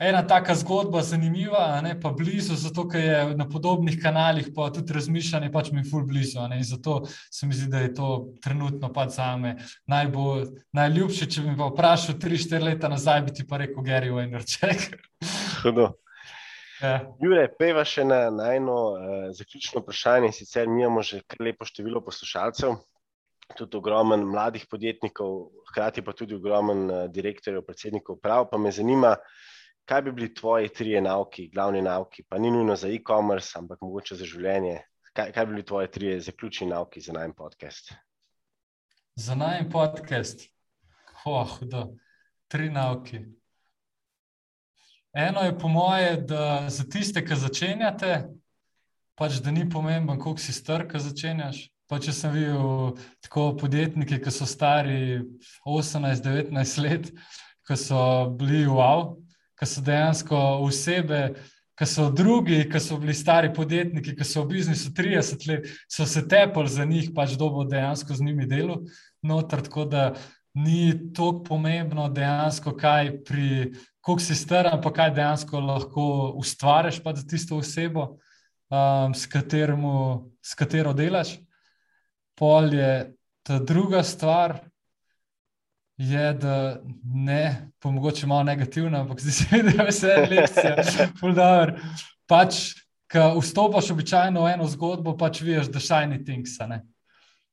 [0.00, 4.96] Ena taka zgodba, zanimiva, ne, pa blizu, zato ker je na podobnih kanalih, pa tudi
[4.96, 6.40] razmišljanje, pač mi je ful blizu.
[6.48, 8.08] Ne, zato se mi zdi, da je to
[8.40, 11.28] trenutno pač za me najbolj najljubše.
[11.28, 14.88] Če bi me vprašal, tri, štiri leta nazaj, bi ti pa rekel, Gary Waynerček.
[15.60, 15.99] Hudo.
[16.80, 17.00] Ja.
[17.20, 19.00] Jure, peva še na, na eno uh,
[19.36, 20.32] zaključno vprašanje.
[20.32, 22.78] Sicer mi imamo že kar lepo število poslušalcev,
[23.58, 28.48] tudi ogromen mladih podjetnikov, hkrati pa tudi ogromen uh, direktorjev, predsednikov prav.
[28.52, 29.12] Pa me zanima,
[29.84, 34.16] kaj bi bili tvoji trije nauki, glavni nauki, pa ni nujno za e-commerce, ampak mogoče
[34.16, 34.78] za življenje.
[35.12, 37.92] Kaj, kaj bi bili tvoji trije zaključni nauki za najem podcast?
[39.20, 40.46] Za najem podcast,
[41.28, 41.84] oh, da,
[42.48, 43.20] tri nauki.
[45.12, 48.28] Eno je po moje, da za tiste, ki začenjate,
[49.18, 51.64] pač da ni pomemben, koliko si star, ki začenjaš.
[51.90, 52.92] Pa če sem videl
[53.26, 55.18] tako podjetnike, ki so stari
[55.66, 57.10] 18-19 let,
[57.66, 57.98] ki so
[58.38, 59.16] bili wow,
[59.58, 61.24] ki so dejansko osebe,
[61.74, 66.06] ki so drugi, ki so bili stari podjetniki, ki so v biznisu 30 let, so
[66.06, 68.84] se tepali za njih, pač dobo dejansko z njimi delo.
[69.26, 70.12] Notar, tako da
[70.54, 76.04] ni tako pomembno dejansko, kaj pri koliko si star, pa kaj dejansko lahko
[76.40, 78.16] ustvariš za tisto osebo,
[78.70, 81.36] um, s, katermu, s katero delaš.
[82.34, 84.58] Pol je ta druga stvar,
[86.00, 90.76] je, da ne, pa mogoče malo negativna, ampak zdi se mi, da je vse lekcija.
[92.26, 92.60] Pač,
[93.10, 96.56] ko vstopaš običajno v eno zgodbo, pač vidiš, da shiny things.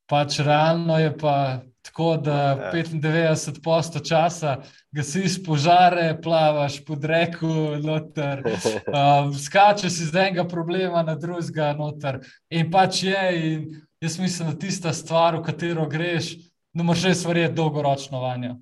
[0.08, 4.58] Pač realno je pa Tako da 95 posto časa
[4.92, 8.44] gasiš požare, plavaš pod reko, noter,
[8.92, 12.20] um, skačeš iz enega problema na drugega, noter.
[12.50, 13.66] In pač je, in
[14.04, 16.34] jaz mislim, da tista stvar, v katero greš,
[16.76, 18.58] ne moreš res verjeti dolgoročno vanjo.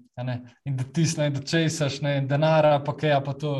[0.65, 3.55] In da tisne, da česaš, ne, in denara, pa kaj, pa to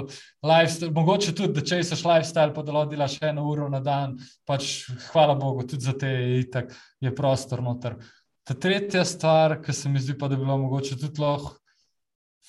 [0.45, 0.93] lifestyle.
[0.95, 4.15] Mogoče tudi, da česaš lifestyle, pa da lodilaš eno uro na dan.
[4.47, 6.71] Pač, hvala Bogu, tudi za te itak
[7.01, 7.97] je prostor noter.
[8.45, 11.55] Ta tretja stvar, ki se mi zdi, pa, da bi bilo mogoče tudi lahko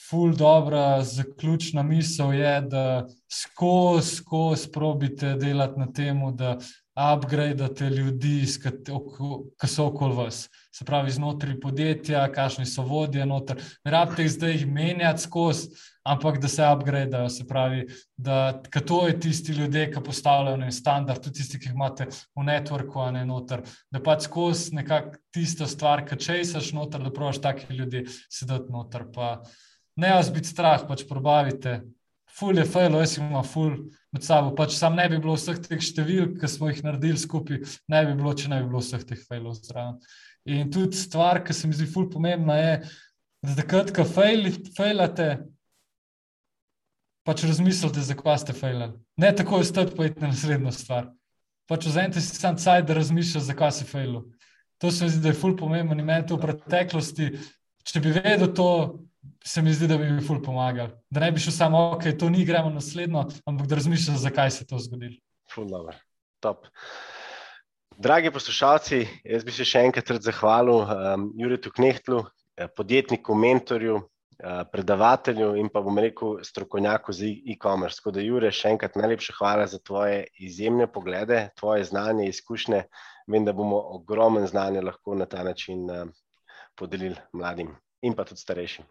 [0.08, 6.58] ful dobra, zaključna misel je, da skozi, skozi probite delati na tem, da
[6.96, 8.38] upgradete ljudi,
[9.60, 10.46] ki so okoli vas.
[10.72, 13.60] Se pravi, znotraj podjetja, kakšni so vodje, noter.
[13.84, 17.86] Ne rabite jih zdaj menjati skozi ampak da se upgradejo, se pravi,
[18.16, 18.52] da
[18.86, 23.00] to je tisti ljudje, ki postavljajo en standard, tudi tisti, ki jih imate v networku,
[23.02, 23.64] a ne noter.
[23.90, 29.08] Da pač skozi nekako tisto stvar, ki česaš noter, da proš taki ljudi sedeti noter.
[29.12, 29.40] Pa
[29.96, 31.80] ne vas biti strah, pač probavite.
[32.36, 33.74] Ful je fejlo, jaz imam ful
[34.16, 34.54] med sabo.
[34.56, 37.60] Pač sam ne bi bilo vseh teh številk, ki smo jih naredili skupaj,
[37.92, 39.98] ne bi bilo, če ne bi bilo vseh teh fejlov zraven.
[40.46, 42.72] In tudi stvar, ki se mi zdi ful pomembna, je,
[43.44, 45.28] da takrat, ko fejlate,
[47.26, 48.94] pač razmislite, zakaj ste fejlali.
[49.18, 51.10] Ne tako je stati, pa je na naslednjo stvar.
[51.66, 54.22] Pač vzemite si sam caj, da razmišljate, zakaj si fejlal.
[54.78, 57.32] To se mi zdi, da je ful pomembno in meni to v preteklosti.
[57.86, 58.68] Če bi vedel to,
[59.44, 60.88] se mi zdi, da bi mi ful pomagal.
[61.10, 64.64] Da ne bi šel samo, ok, to ni, gremo naslednjo, ampak da razmišljate, zakaj se
[64.64, 65.16] je to zgodilo.
[65.54, 65.94] Ful, dobro.
[66.40, 66.66] Top.
[67.96, 72.24] Dragi poslušalci, jaz bi se še enkrat zahvalil um, Juriju Knehtlu,
[72.56, 74.02] eh, podjetniku, mentorju,
[74.38, 77.96] Eh, predavatelju in pa bom rekel strokovnjaku za e-commerce.
[77.96, 82.82] Tako da, Jure, še enkrat najlepša hvala za tvoje izjemne poglede, tvoje znanje, izkušnje.
[83.32, 86.04] Vem, da bomo ogromen znanje lahko na ta način uh,
[86.76, 87.72] podelili mladim
[88.04, 88.84] in pa tudi starejšim.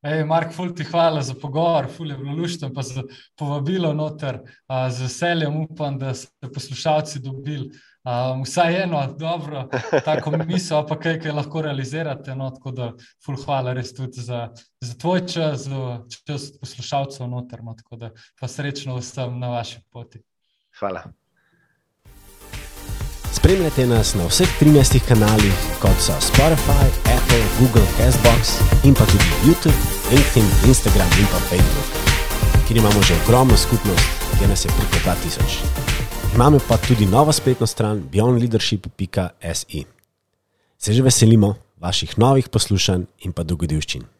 [0.00, 3.02] Ej, Mark, ful ti hvala za pogovor, ful je bilo luštno, pa za
[3.36, 4.38] povabilo noter.
[4.64, 7.68] Uh, z veseljem upam, da ste poslušalci dobili.
[8.00, 9.66] Um, vsaj eno, dobro,
[10.04, 12.34] tako misel, pa kaj, kaj lahko realizirate.
[12.34, 12.90] No, tako da,
[13.24, 14.46] ful, hvala res tudi za,
[14.80, 17.60] za tvoj čas, za čas poslušalcev noter.
[17.60, 20.24] No, tako da, pa srečno vsem na vaši poti.
[20.80, 21.10] Hvala.
[23.32, 26.86] Spremljate nas na vseh 13 kanalih, kot so Spotify,
[27.16, 29.80] Apple, Google, Castbox in pa tudi YouTube,
[30.10, 31.88] LinkedIn, Instagram in pa Facebook,
[32.68, 34.06] kjer imamo že ogromno skupnost,
[34.38, 36.34] kjer nas je preko 2000.
[36.34, 39.82] Imamo pa tudi novo spletno stran beyondleadership.se.
[40.78, 44.19] Se že veselimo vaših novih poslušanj in pa dogodivščin.